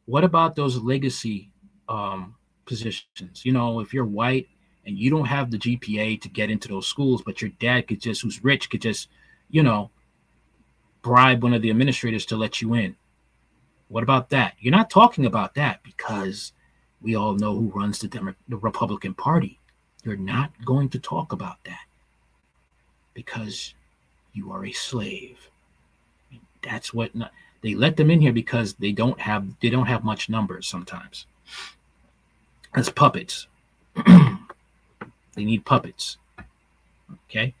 What 0.05 0.23
about 0.23 0.55
those 0.55 0.77
legacy 0.77 1.51
um, 1.89 2.35
positions? 2.65 3.43
You 3.43 3.51
know, 3.51 3.81
if 3.81 3.93
you're 3.93 4.05
white 4.05 4.47
and 4.85 4.97
you 4.97 5.09
don't 5.09 5.25
have 5.25 5.51
the 5.51 5.57
GPA 5.57 6.21
to 6.21 6.29
get 6.29 6.49
into 6.49 6.67
those 6.67 6.87
schools, 6.87 7.21
but 7.21 7.41
your 7.41 7.51
dad 7.59 7.87
could 7.87 8.01
just, 8.01 8.21
who's 8.21 8.43
rich, 8.43 8.69
could 8.69 8.81
just, 8.81 9.09
you 9.49 9.63
know, 9.63 9.91
bribe 11.01 11.43
one 11.43 11.53
of 11.53 11.61
the 11.61 11.69
administrators 11.69 12.25
to 12.27 12.35
let 12.35 12.61
you 12.61 12.73
in. 12.73 12.95
What 13.89 14.03
about 14.03 14.29
that? 14.29 14.55
You're 14.59 14.71
not 14.71 14.89
talking 14.89 15.25
about 15.25 15.55
that 15.55 15.83
because 15.83 16.53
we 17.01 17.15
all 17.15 17.33
know 17.33 17.53
who 17.55 17.71
runs 17.75 17.99
the, 17.99 18.07
Demo- 18.07 18.35
the 18.47 18.57
Republican 18.57 19.13
Party. 19.13 19.59
You're 20.03 20.15
not 20.15 20.51
going 20.65 20.89
to 20.89 20.99
talk 20.99 21.31
about 21.31 21.63
that 21.65 21.85
because 23.13 23.73
you 24.33 24.51
are 24.51 24.65
a 24.65 24.71
slave. 24.71 25.49
That's 26.63 26.93
what 26.93 27.13
not, 27.13 27.31
they 27.61 27.75
let 27.75 27.97
them 27.97 28.09
in 28.09 28.21
here 28.21 28.33
because 28.33 28.73
they 28.75 28.91
don't 28.91 29.19
have 29.19 29.59
they 29.59 29.69
don't 29.69 29.87
have 29.87 30.03
much 30.03 30.29
numbers 30.29 30.67
sometimes. 30.67 31.25
As 32.73 32.89
puppets. 32.89 33.47
They 35.33 35.45
need 35.45 35.65
puppets. 35.65 36.17
Okay. 37.29 37.53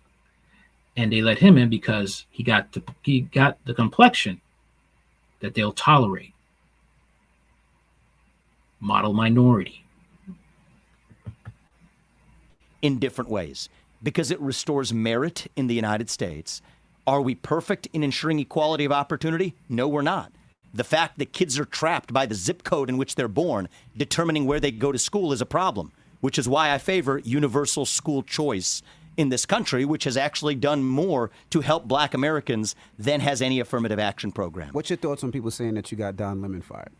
And 0.97 1.11
they 1.11 1.21
let 1.21 1.39
him 1.39 1.57
in 1.57 1.69
because 1.69 2.25
he 2.31 2.43
got 2.43 2.73
the 2.73 2.83
he 3.01 3.21
got 3.21 3.57
the 3.65 3.73
complexion 3.73 4.41
that 5.39 5.53
they'll 5.53 5.71
tolerate. 5.71 6.33
Model 8.79 9.13
minority. 9.13 9.85
In 12.81 12.99
different 12.99 13.29
ways. 13.29 13.69
Because 14.03 14.31
it 14.31 14.41
restores 14.41 14.91
merit 14.91 15.47
in 15.55 15.67
the 15.67 15.75
United 15.75 16.09
States. 16.09 16.61
Are 17.05 17.21
we 17.21 17.35
perfect 17.35 17.87
in 17.93 18.03
ensuring 18.03 18.39
equality 18.39 18.85
of 18.85 18.91
opportunity? 18.91 19.55
No, 19.69 19.87
we're 19.87 20.01
not. 20.01 20.31
The 20.73 20.83
fact 20.83 21.19
that 21.19 21.33
kids 21.33 21.59
are 21.59 21.65
trapped 21.65 22.13
by 22.13 22.25
the 22.25 22.35
zip 22.35 22.63
code 22.63 22.89
in 22.89 22.97
which 22.97 23.15
they're 23.15 23.27
born, 23.27 23.69
determining 23.95 24.45
where 24.45 24.59
they 24.59 24.71
go 24.71 24.91
to 24.91 24.99
school, 24.99 25.33
is 25.33 25.41
a 25.41 25.45
problem 25.45 25.91
which 26.21 26.39
is 26.39 26.47
why 26.47 26.73
I 26.73 26.77
favor 26.77 27.19
universal 27.23 27.85
school 27.85 28.23
choice 28.23 28.81
in 29.17 29.29
this 29.29 29.45
country, 29.45 29.83
which 29.85 30.05
has 30.05 30.15
actually 30.15 30.55
done 30.55 30.83
more 30.83 31.31
to 31.49 31.61
help 31.61 31.87
black 31.87 32.13
Americans 32.13 32.75
than 32.97 33.19
has 33.19 33.41
any 33.41 33.59
affirmative 33.59 33.99
action 33.99 34.31
program. 34.31 34.69
What's 34.71 34.89
your 34.89 34.97
thoughts 34.97 35.23
on 35.23 35.31
people 35.31 35.51
saying 35.51 35.73
that 35.75 35.91
you 35.91 35.97
got 35.97 36.15
Don 36.15 36.41
Lemon 36.41 36.61
fired? 36.61 36.91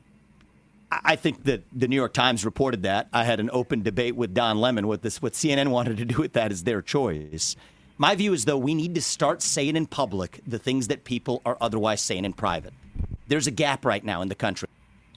I 0.92 1.16
think 1.16 1.46
that 1.46 1.64
the 1.72 1.88
New 1.88 1.96
York 1.96 2.14
Times 2.14 2.44
reported 2.44 2.84
that. 2.84 3.08
I 3.14 3.24
had 3.24 3.40
an 3.40 3.50
open 3.54 3.82
debate 3.82 4.16
with 4.16 4.34
Don 4.34 4.60
Lemon. 4.60 4.88
What 4.88 5.02
this, 5.02 5.22
what 5.22 5.34
CNN 5.34 5.70
wanted 5.70 5.98
to 5.98 6.06
do 6.06 6.18
with 6.18 6.34
that 6.34 6.52
is 6.52 6.66
their 6.66 6.82
choice. 6.82 7.56
My 7.98 8.16
view 8.16 8.34
is 8.34 8.44
though 8.44 8.58
we 8.58 8.76
need 8.76 8.96
to 8.96 9.02
start 9.02 9.42
saying 9.42 9.78
in 9.78 9.86
public 9.86 10.42
the 10.46 10.60
things 10.60 10.90
that 10.90 11.06
people 11.06 11.42
are 11.46 11.58
otherwise 11.62 12.02
saying 12.02 12.26
in 12.26 12.34
private. 12.34 12.74
There's 13.28 13.48
a 13.48 13.52
gap 13.52 13.86
right 13.86 14.04
now 14.04 14.22
in 14.22 14.28
the 14.28 14.36
country. 14.36 14.68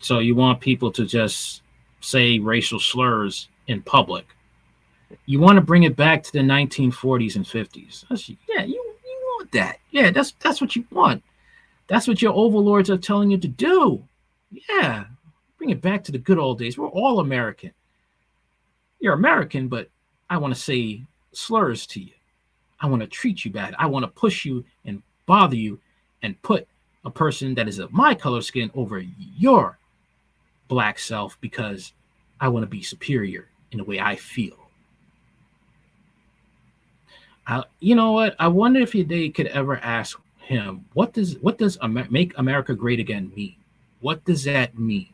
So 0.01 0.21
you 0.21 0.37
want 0.37 0.61
people 0.61 0.93
to 0.93 1.05
just 1.05 1.63
say 2.01 2.39
racial 2.39 2.79
slurs 2.79 3.49
in 3.67 3.83
public. 3.83 4.27
You 5.27 5.41
want 5.41 5.57
to 5.57 5.63
bring 5.63 5.85
it 5.85 5.97
back 5.97 6.23
to 6.25 6.33
the 6.33 6.41
1940s 6.41 7.37
and 7.37 7.45
50s. 7.45 8.05
That's, 8.09 8.29
yeah, 8.29 8.65
you, 8.65 8.75
you 8.75 9.37
want 9.39 9.53
that. 9.53 9.79
Yeah, 9.91 10.11
that's 10.11 10.33
that's 10.41 10.61
what 10.61 10.75
you 10.75 10.85
want. 10.91 11.23
That's 11.87 12.09
what 12.09 12.23
your 12.23 12.33
overlords 12.33 12.91
are 12.91 12.99
telling 12.99 13.31
you 13.31 13.39
to 13.39 13.49
do. 13.49 14.03
Yeah, 14.51 15.05
bring 15.59 15.71
it 15.71 15.81
back 15.81 16.05
to 16.05 16.13
the 16.13 16.19
good 16.19 16.39
old 16.39 16.59
days. 16.59 16.79
We're 16.79 16.89
all 16.89 17.21
American. 17.21 17.73
You're 19.01 19.15
American, 19.15 19.69
but 19.69 19.89
I 20.31 20.39
want 20.39 20.55
to 20.55 20.61
say 20.61 21.03
slurs 21.33 21.87
to 21.89 22.01
you. 22.01 22.13
I 22.81 22.87
want 22.87 23.03
to 23.03 23.09
treat 23.09 23.45
you 23.45 23.51
bad. 23.51 23.75
I 23.79 23.87
want 23.87 24.05
to 24.05 24.11
push 24.11 24.45
you 24.45 24.65
and 24.85 25.03
bother 25.27 25.57
you 25.57 25.79
and 26.23 26.41
put 26.43 26.67
a 27.05 27.11
person 27.11 27.55
that 27.55 27.69
is 27.69 27.79
of 27.79 27.93
my 27.93 28.15
color 28.15 28.41
skin 28.41 28.71
over 28.75 28.99
your 29.37 29.79
black 30.69 30.99
self 30.99 31.39
because 31.41 31.93
I 32.41 32.49
want 32.49 32.63
to 32.63 32.69
be 32.69 32.83
superior 32.83 33.49
in 33.75 33.79
the 33.79 33.85
way 33.85 33.99
I 33.99 34.15
feel. 34.15 34.57
I, 37.47 37.65
you 37.81 37.95
know 37.95 38.13
what? 38.13 38.37
I 38.39 38.49
wonder 38.49 38.81
if 38.81 38.93
they 38.93 39.29
could 39.29 39.49
ever 39.49 39.79
ask 39.79 40.19
him, 40.39 40.87
what 40.95 41.13
does 41.13 41.39
what 41.41 41.59
does 41.59 41.77
Amer- 41.83 42.07
make 42.09 42.33
America 42.39 42.75
great 42.75 43.01
again 43.01 43.33
mean? 43.37 43.57
What 44.01 44.25
does 44.25 44.45
that 44.45 44.79
mean? 44.79 45.09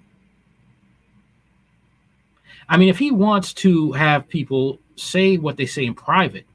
I 2.68 2.76
mean, 2.76 2.88
if 2.88 2.98
he 2.98 3.10
wants 3.10 3.52
to 3.54 3.92
have 3.92 4.28
people 4.28 4.78
say 4.94 5.38
what 5.38 5.56
they 5.56 5.66
say 5.66 5.86
in 5.86 5.94
private, 5.94 6.46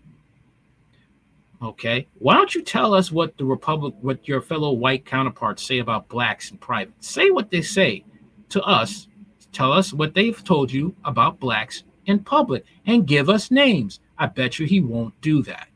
okay, 1.61 2.07
why 2.19 2.35
don't 2.35 2.53
you 2.53 2.61
tell 2.61 2.93
us 2.93 3.11
what 3.11 3.35
the 3.37 3.45
Republic, 3.45 3.95
what 3.99 4.27
your 4.27 4.41
fellow 4.41 4.71
white 4.71 5.05
counterparts 5.05 5.63
say 5.63 5.79
about 5.79 6.07
blacks 6.07 6.51
in 6.51 6.57
private? 6.57 6.93
Say 7.03 7.31
what 7.31 7.49
they 7.49 7.61
say 7.61 8.05
to 8.49 8.61
us. 8.61 9.07
Tell 9.51 9.73
us 9.73 9.91
what 9.91 10.13
they've 10.13 10.41
told 10.43 10.71
you 10.71 10.95
about 11.03 11.39
blacks 11.39 11.83
in 12.05 12.19
public 12.19 12.65
and 12.85 13.07
give 13.07 13.29
us 13.29 13.51
names. 13.51 13.99
I 14.17 14.27
bet 14.27 14.59
you 14.59 14.65
he 14.65 14.81
won't 14.81 15.19
do 15.21 15.43
that. 15.43 15.67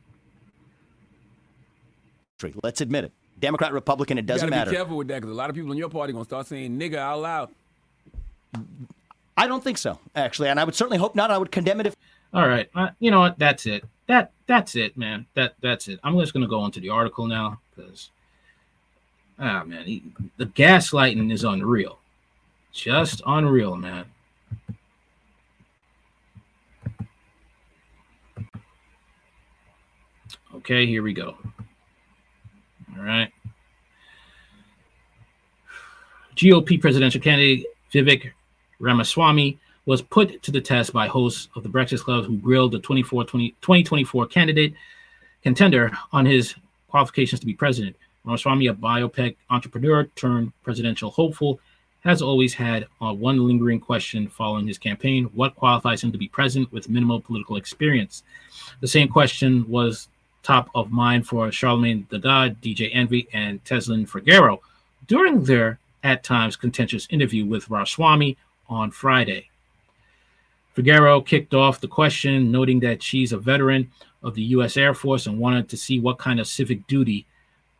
Let's 2.63 2.81
admit 2.81 3.05
it. 3.05 3.11
Democrat, 3.39 3.73
Republican, 3.73 4.17
it 4.17 4.25
doesn't 4.25 4.47
you 4.47 4.51
matter. 4.51 4.71
Be 4.71 4.77
careful 4.77 4.97
with 4.97 5.07
that 5.09 5.21
because 5.21 5.31
a 5.31 5.35
lot 5.35 5.49
of 5.49 5.55
people 5.55 5.71
in 5.71 5.77
your 5.77 5.89
party 5.89 6.13
gonna 6.13 6.25
start 6.25 6.47
saying 6.47 6.77
"nigga" 6.77 6.95
out 6.95 7.19
loud. 7.19 7.49
I 9.37 9.47
don't 9.47 9.63
think 9.63 9.77
so, 9.77 9.99
actually, 10.15 10.49
and 10.49 10.59
I 10.59 10.63
would 10.63 10.75
certainly 10.75 10.97
hope 10.97 11.15
not. 11.15 11.31
I 11.31 11.37
would 11.37 11.51
condemn 11.51 11.79
it 11.79 11.87
if. 11.87 11.95
All 12.33 12.47
right, 12.47 12.69
uh, 12.75 12.89
you 12.99 13.11
know 13.11 13.21
what? 13.21 13.39
That's 13.39 13.65
it. 13.65 13.83
That 14.07 14.31
that's 14.45 14.75
it, 14.75 14.97
man. 14.97 15.25
That 15.35 15.53
that's 15.61 15.87
it. 15.87 15.99
I'm 16.03 16.19
just 16.19 16.33
gonna 16.33 16.47
go 16.47 16.65
into 16.65 16.79
the 16.79 16.89
article 16.89 17.27
now 17.27 17.59
because, 17.75 18.09
ah, 19.39 19.63
man, 19.63 19.85
he, 19.85 20.03
the 20.37 20.45
gaslighting 20.45 21.31
is 21.31 21.43
unreal, 21.43 21.99
just 22.71 23.21
unreal, 23.25 23.75
man. 23.75 24.05
Okay, 30.59 30.85
here 30.85 31.01
we 31.01 31.13
go. 31.13 31.37
All 32.97 33.03
right. 33.03 33.31
GOP 36.35 36.81
presidential 36.81 37.21
candidate 37.21 37.65
Vivek 37.93 38.31
Ramaswamy 38.79 39.57
was 39.85 40.01
put 40.01 40.43
to 40.43 40.51
the 40.51 40.59
test 40.59 40.91
by 40.91 41.07
hosts 41.07 41.47
of 41.55 41.63
the 41.63 41.69
Breakfast 41.69 42.03
Club 42.03 42.25
who 42.25 42.37
grilled 42.37 42.73
the 42.73 42.79
24, 42.79 43.23
20, 43.23 43.51
2024 43.61 44.27
candidate 44.27 44.73
contender 45.43 45.91
on 46.11 46.25
his 46.25 46.55
qualifications 46.89 47.39
to 47.39 47.45
be 47.45 47.53
president. 47.53 47.95
Ramaswamy, 48.25 48.67
a 48.67 48.73
biotech 48.73 49.37
entrepreneur 49.49 50.03
turned 50.15 50.51
presidential 50.61 51.09
hopeful, 51.09 51.61
has 52.01 52.21
always 52.21 52.53
had 52.53 52.85
uh, 53.01 53.13
one 53.13 53.47
lingering 53.47 53.79
question 53.79 54.27
following 54.27 54.67
his 54.67 54.77
campaign 54.77 55.25
what 55.33 55.55
qualifies 55.55 56.03
him 56.03 56.11
to 56.11 56.17
be 56.17 56.27
president 56.27 56.71
with 56.73 56.89
minimal 56.89 57.21
political 57.21 57.55
experience? 57.55 58.23
The 58.81 58.87
same 58.89 59.07
question 59.07 59.65
was 59.69 60.09
top 60.43 60.69
of 60.75 60.91
mind 60.91 61.27
for 61.27 61.47
Charlamagne 61.47 62.07
the 62.09 62.19
God, 62.19 62.61
DJ 62.61 62.89
Envy, 62.93 63.27
and 63.33 63.63
Tezlyn 63.63 64.07
Figaro 64.07 64.61
during 65.07 65.43
their 65.43 65.79
at 66.03 66.23
times 66.23 66.55
contentious 66.55 67.07
interview 67.09 67.45
with 67.45 67.69
Ramaswamy 67.69 68.37
on 68.69 68.91
Friday. 68.91 69.49
Figaro 70.73 71.19
kicked 71.19 71.53
off 71.53 71.81
the 71.81 71.87
question, 71.87 72.51
noting 72.51 72.79
that 72.79 73.03
she's 73.03 73.33
a 73.33 73.37
veteran 73.37 73.91
of 74.23 74.35
the 74.35 74.43
U.S. 74.43 74.77
Air 74.77 74.93
Force 74.93 75.27
and 75.27 75.39
wanted 75.39 75.67
to 75.69 75.77
see 75.77 75.99
what 75.99 76.17
kind 76.17 76.39
of 76.39 76.47
civic 76.47 76.85
duty 76.87 77.25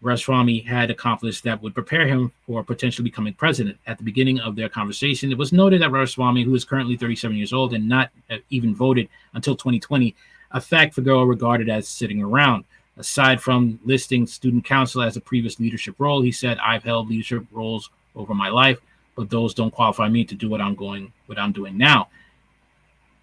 Ramaswamy 0.02 0.60
had 0.62 0.90
accomplished 0.90 1.44
that 1.44 1.62
would 1.62 1.74
prepare 1.74 2.08
him 2.08 2.32
for 2.46 2.64
potentially 2.64 3.04
becoming 3.04 3.34
president. 3.34 3.78
At 3.86 3.98
the 3.98 4.04
beginning 4.04 4.40
of 4.40 4.56
their 4.56 4.70
conversation, 4.70 5.32
it 5.32 5.38
was 5.38 5.52
noted 5.52 5.82
that 5.82 5.92
Ramaswamy, 5.92 6.44
who 6.44 6.56
is 6.56 6.64
currently 6.64 6.96
37 6.98 7.36
years 7.36 7.54
old 7.54 7.74
and 7.74 7.88
not 7.88 8.10
uh, 8.30 8.38
even 8.50 8.74
voted 8.74 9.10
until 9.34 9.56
2020, 9.56 10.16
a 10.52 10.62
fact 10.62 10.96
Figaro 10.96 11.24
regarded 11.24 11.70
as 11.70 11.88
sitting 11.88 12.22
around. 12.22 12.66
Aside 12.98 13.42
from 13.42 13.80
listing 13.86 14.28
student 14.28 14.66
council 14.66 15.02
as 15.02 15.16
a 15.16 15.22
previous 15.22 15.60
leadership 15.60 15.96
role, 16.00 16.22
he 16.22 16.32
said, 16.32 16.58
I've 16.60 16.84
held 16.84 17.10
leadership 17.10 17.46
roles 17.52 17.90
over 18.16 18.34
my 18.34 18.50
life, 18.50 18.80
but 19.16 19.30
those 19.30 19.54
don't 19.54 19.74
qualify 19.74 20.10
me 20.10 20.26
to 20.26 20.36
do 20.36 20.50
what 20.50 20.62
I'm 20.62 20.76
going, 20.76 21.14
what 21.28 21.40
I'm 21.40 21.54
doing 21.54 21.78
now. 21.78 22.10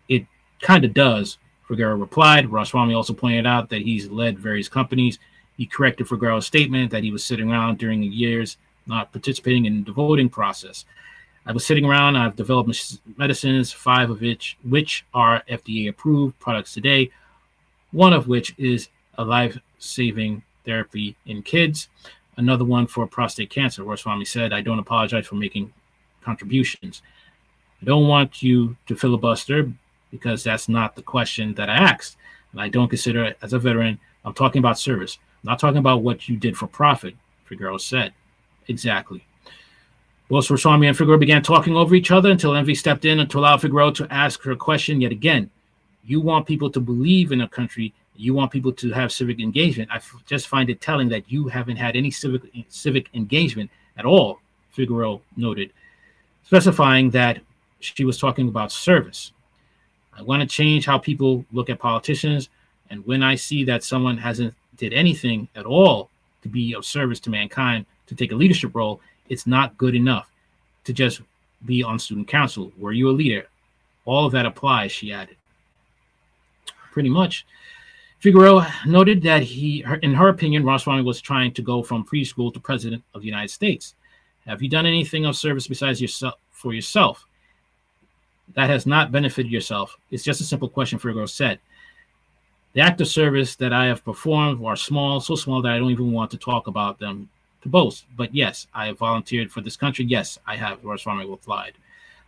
It 0.08 0.26
kind 0.62 0.84
of 0.84 0.94
does, 0.94 1.36
Figaro 1.68 1.96
replied. 1.96 2.50
Ramaswamy 2.50 2.94
also 2.94 3.12
pointed 3.12 3.46
out 3.46 3.68
that 3.68 3.82
he's 3.82 4.08
led 4.08 4.38
various 4.38 4.68
companies 4.68 5.18
he 5.56 5.66
corrected 5.66 6.06
Figaro's 6.06 6.46
statement 6.46 6.90
that 6.90 7.02
he 7.02 7.10
was 7.10 7.24
sitting 7.24 7.50
around 7.50 7.78
during 7.78 8.00
the 8.00 8.06
years 8.06 8.58
not 8.86 9.10
participating 9.10 9.64
in 9.64 9.82
the 9.84 9.92
voting 9.92 10.28
process. 10.28 10.84
I 11.46 11.52
was 11.52 11.64
sitting 11.64 11.84
around. 11.84 12.16
I've 12.16 12.36
developed 12.36 12.98
medicines, 13.16 13.72
five 13.72 14.10
of 14.10 14.20
which 14.20 14.56
which 14.64 15.04
are 15.14 15.42
FDA 15.48 15.88
approved 15.88 16.38
products 16.38 16.74
today. 16.74 17.10
One 17.92 18.12
of 18.12 18.28
which 18.28 18.54
is 18.58 18.88
a 19.16 19.24
life-saving 19.24 20.42
therapy 20.64 21.16
in 21.26 21.42
kids. 21.42 21.88
Another 22.36 22.64
one 22.64 22.86
for 22.86 23.06
prostate 23.06 23.50
cancer. 23.50 23.82
Ramaswamy 23.82 24.24
said, 24.24 24.52
"I 24.52 24.60
don't 24.60 24.78
apologize 24.78 25.26
for 25.26 25.36
making 25.36 25.72
contributions. 26.22 27.00
I 27.80 27.84
don't 27.84 28.08
want 28.08 28.42
you 28.42 28.76
to 28.86 28.96
filibuster 28.96 29.72
because 30.10 30.42
that's 30.42 30.68
not 30.68 30.96
the 30.96 31.02
question 31.02 31.54
that 31.54 31.70
I 31.70 31.76
asked, 31.76 32.16
and 32.52 32.60
I 32.60 32.68
don't 32.68 32.88
consider 32.88 33.24
it 33.24 33.38
as 33.40 33.52
a 33.52 33.58
veteran. 33.58 33.98
I'm 34.24 34.34
talking 34.34 34.58
about 34.58 34.78
service 34.78 35.18
not 35.46 35.60
talking 35.60 35.78
about 35.78 36.02
what 36.02 36.28
you 36.28 36.36
did 36.36 36.58
for 36.58 36.66
profit, 36.66 37.14
Figaro 37.44 37.78
said. 37.78 38.12
Exactly. 38.66 39.24
Both 40.28 40.50
Ramaswamy 40.50 40.88
and 40.88 40.96
Figaro 40.96 41.18
began 41.18 41.42
talking 41.42 41.76
over 41.76 41.94
each 41.94 42.10
other 42.10 42.30
until 42.30 42.56
Envy 42.56 42.74
stepped 42.74 43.04
in 43.04 43.26
to 43.26 43.38
allow 43.38 43.56
Figaro 43.56 43.92
to 43.92 44.12
ask 44.12 44.42
her 44.42 44.52
a 44.52 44.56
question 44.56 45.00
yet 45.00 45.12
again. 45.12 45.50
You 46.04 46.20
want 46.20 46.46
people 46.46 46.68
to 46.70 46.80
believe 46.80 47.30
in 47.30 47.42
a 47.42 47.48
country. 47.48 47.94
You 48.16 48.34
want 48.34 48.50
people 48.50 48.72
to 48.72 48.90
have 48.90 49.12
civic 49.12 49.38
engagement. 49.38 49.90
I 49.92 49.96
f- 49.96 50.16
just 50.26 50.48
find 50.48 50.68
it 50.68 50.80
telling 50.80 51.08
that 51.10 51.30
you 51.30 51.46
haven't 51.46 51.76
had 51.76 51.94
any 51.94 52.10
civic 52.10 52.42
civic 52.68 53.08
engagement 53.14 53.70
at 53.96 54.04
all, 54.04 54.40
Figaro 54.70 55.22
noted, 55.36 55.72
specifying 56.44 57.10
that 57.10 57.40
she 57.78 58.04
was 58.04 58.18
talking 58.18 58.48
about 58.48 58.72
service. 58.72 59.32
I 60.16 60.22
want 60.22 60.40
to 60.40 60.48
change 60.48 60.86
how 60.86 60.98
people 60.98 61.44
look 61.52 61.70
at 61.70 61.78
politicians. 61.78 62.48
And 62.90 63.06
when 63.06 63.22
I 63.22 63.34
see 63.36 63.64
that 63.64 63.84
someone 63.84 64.18
hasn't 64.18 64.54
did 64.76 64.92
anything 64.92 65.48
at 65.54 65.66
all 65.66 66.10
to 66.42 66.48
be 66.48 66.74
of 66.74 66.84
service 66.84 67.20
to 67.20 67.30
mankind, 67.30 67.86
to 68.06 68.14
take 68.14 68.32
a 68.32 68.36
leadership 68.36 68.74
role, 68.74 69.00
it's 69.28 69.46
not 69.46 69.76
good 69.76 69.94
enough 69.94 70.30
to 70.84 70.92
just 70.92 71.20
be 71.64 71.82
on 71.82 71.98
student 71.98 72.28
council. 72.28 72.72
Were 72.78 72.92
you 72.92 73.08
a 73.08 73.10
leader? 73.10 73.46
All 74.04 74.26
of 74.26 74.32
that 74.32 74.46
applies, 74.46 74.92
she 74.92 75.12
added. 75.12 75.36
Pretty 76.92 77.08
much. 77.08 77.46
Figaro 78.18 78.64
noted 78.86 79.22
that 79.22 79.42
he, 79.42 79.84
in 80.02 80.14
her 80.14 80.28
opinion, 80.28 80.64
Ramaswamy 80.64 81.02
was 81.02 81.20
trying 81.20 81.52
to 81.52 81.62
go 81.62 81.82
from 81.82 82.04
preschool 82.04 82.52
to 82.54 82.60
president 82.60 83.02
of 83.14 83.20
the 83.20 83.26
United 83.26 83.50
States. 83.50 83.94
Have 84.46 84.62
you 84.62 84.68
done 84.68 84.86
anything 84.86 85.26
of 85.26 85.36
service 85.36 85.66
besides 85.66 86.00
yourself 86.00 86.34
for 86.50 86.72
yourself? 86.72 87.26
That 88.54 88.70
has 88.70 88.86
not 88.86 89.12
benefited 89.12 89.50
yourself. 89.50 89.98
It's 90.10 90.24
just 90.24 90.40
a 90.40 90.44
simple 90.44 90.68
question, 90.68 90.98
Figaro 90.98 91.26
said. 91.26 91.58
The 92.72 92.80
act 92.80 93.00
of 93.00 93.08
service 93.08 93.56
that 93.56 93.72
I 93.72 93.86
have 93.86 94.04
performed 94.04 94.64
are 94.64 94.76
small, 94.76 95.20
so 95.20 95.34
small 95.34 95.62
that 95.62 95.72
I 95.72 95.78
don't 95.78 95.90
even 95.90 96.12
want 96.12 96.30
to 96.30 96.36
talk 96.36 96.68
about 96.68 96.98
them 96.98 97.28
to 97.66 97.70
boast. 97.70 98.06
But 98.16 98.34
yes, 98.34 98.66
I 98.74 98.86
have 98.86 98.98
volunteered 98.98 99.50
for 99.50 99.60
this 99.60 99.76
country. 99.76 100.04
Yes, 100.04 100.38
I 100.46 100.56
have, 100.56 100.84
Ramaswamy 100.84 101.26
replied. 101.26 101.74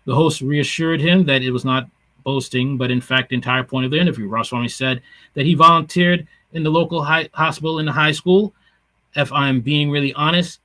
The 0.05 0.15
host 0.15 0.41
reassured 0.41 1.01
him 1.01 1.25
that 1.25 1.43
it 1.43 1.51
was 1.51 1.65
not 1.65 1.89
boasting, 2.25 2.77
but 2.77 2.91
in 2.91 3.01
fact, 3.01 3.31
the 3.31 3.37
entire 3.37 3.65
point 3.65 3.85
of 3.85 3.91
the 3.91 3.99
interview. 3.99 4.29
Ross 4.29 4.53
Ramaswamy 4.53 4.69
said 4.69 5.03
that 5.35 5.47
he 5.47 5.55
volunteered 5.55 6.27
in 6.53 6.63
the 6.63 6.71
local 6.71 7.03
high, 7.03 7.29
hospital 7.33 7.79
in 7.79 7.87
the 7.87 7.93
high 7.93 8.13
school. 8.13 8.53
If 9.15 9.33
I'm 9.33 9.61
being 9.61 9.91
really 9.91 10.13
honest, 10.15 10.61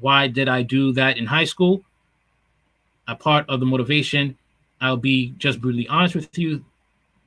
why 0.00 0.28
did 0.28 0.48
I 0.48 0.62
do 0.62 0.92
that 0.92 1.18
in 1.18 1.26
high 1.26 1.44
school? 1.44 1.82
A 3.08 3.14
part 3.14 3.48
of 3.48 3.60
the 3.60 3.66
motivation, 3.66 4.36
I'll 4.80 4.96
be 4.96 5.34
just 5.38 5.60
brutally 5.60 5.88
honest 5.88 6.14
with 6.14 6.36
you, 6.38 6.64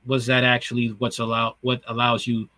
was 0.06 0.26
that 0.26 0.44
actually 0.44 0.88
what's 0.98 1.18
allow 1.18 1.56
what 1.60 1.82
allows 1.86 2.26
you 2.26 2.48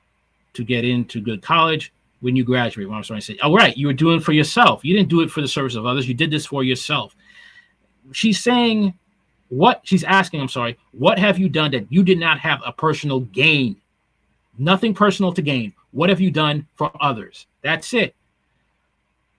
to 0.54 0.64
get 0.64 0.84
into 0.84 1.20
good 1.20 1.42
college 1.42 1.92
when 2.20 2.36
you 2.36 2.44
graduate? 2.44 2.88
What 2.88 2.96
I'm 2.96 3.02
trying 3.02 3.20
to 3.20 3.26
say, 3.26 3.38
oh 3.42 3.52
right, 3.54 3.76
you 3.76 3.86
were 3.86 3.92
doing 3.92 4.20
for 4.20 4.32
yourself. 4.32 4.84
You 4.84 4.96
didn't 4.96 5.08
do 5.08 5.20
it 5.20 5.30
for 5.30 5.40
the 5.40 5.48
service 5.48 5.74
of 5.74 5.86
others. 5.86 6.08
You 6.08 6.14
did 6.14 6.30
this 6.30 6.46
for 6.46 6.64
yourself. 6.64 7.14
She's 8.12 8.40
saying 8.40 8.94
what 9.48 9.80
she's 9.84 10.04
asking. 10.04 10.40
I'm 10.40 10.48
sorry. 10.48 10.78
What 10.92 11.18
have 11.18 11.38
you 11.38 11.48
done 11.48 11.70
that 11.72 11.90
you 11.90 12.02
did 12.02 12.18
not 12.18 12.38
have 12.40 12.60
a 12.64 12.72
personal 12.72 13.20
gain? 13.20 13.76
Nothing 14.58 14.94
personal 14.94 15.32
to 15.32 15.42
gain. 15.42 15.74
What 15.92 16.08
have 16.08 16.20
you 16.20 16.30
done 16.30 16.66
for 16.74 16.90
others? 17.00 17.46
That's 17.62 17.92
it. 17.94 18.14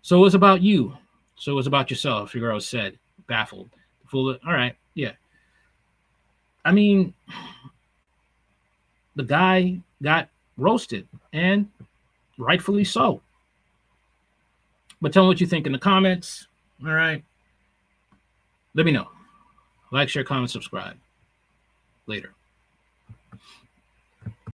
So 0.02 0.18
it 0.18 0.22
was 0.22 0.36
about 0.36 0.62
you. 0.62 0.96
So 1.36 1.52
it 1.52 1.56
was 1.56 1.68
about 1.68 1.90
yourself. 1.90 2.32
Figaro 2.32 2.60
said, 2.60 2.98
baffled. 3.28 3.70
Full. 4.08 4.38
All 4.46 4.54
right. 4.54 4.76
Yeah. 4.94 5.12
I 6.64 6.72
mean, 6.72 7.14
the 9.16 9.24
guy 9.24 9.80
got 10.02 10.30
roasted, 10.58 11.08
and 11.34 11.70
rightfully 12.38 12.84
so. 12.84 13.22
But 15.02 15.14
tell 15.14 15.24
me 15.24 15.28
what 15.28 15.42
you 15.42 15.48
think 15.48 15.66
in 15.66 15.72
the 15.72 15.80
comments. 15.80 16.48
All 16.84 16.92
right. 16.92 17.24
Let 18.74 18.86
me 18.86 18.92
know. 18.92 19.08
Like, 19.92 20.10
share, 20.10 20.24
comment, 20.24 20.50
subscribe. 20.50 20.98
Later. 22.08 22.34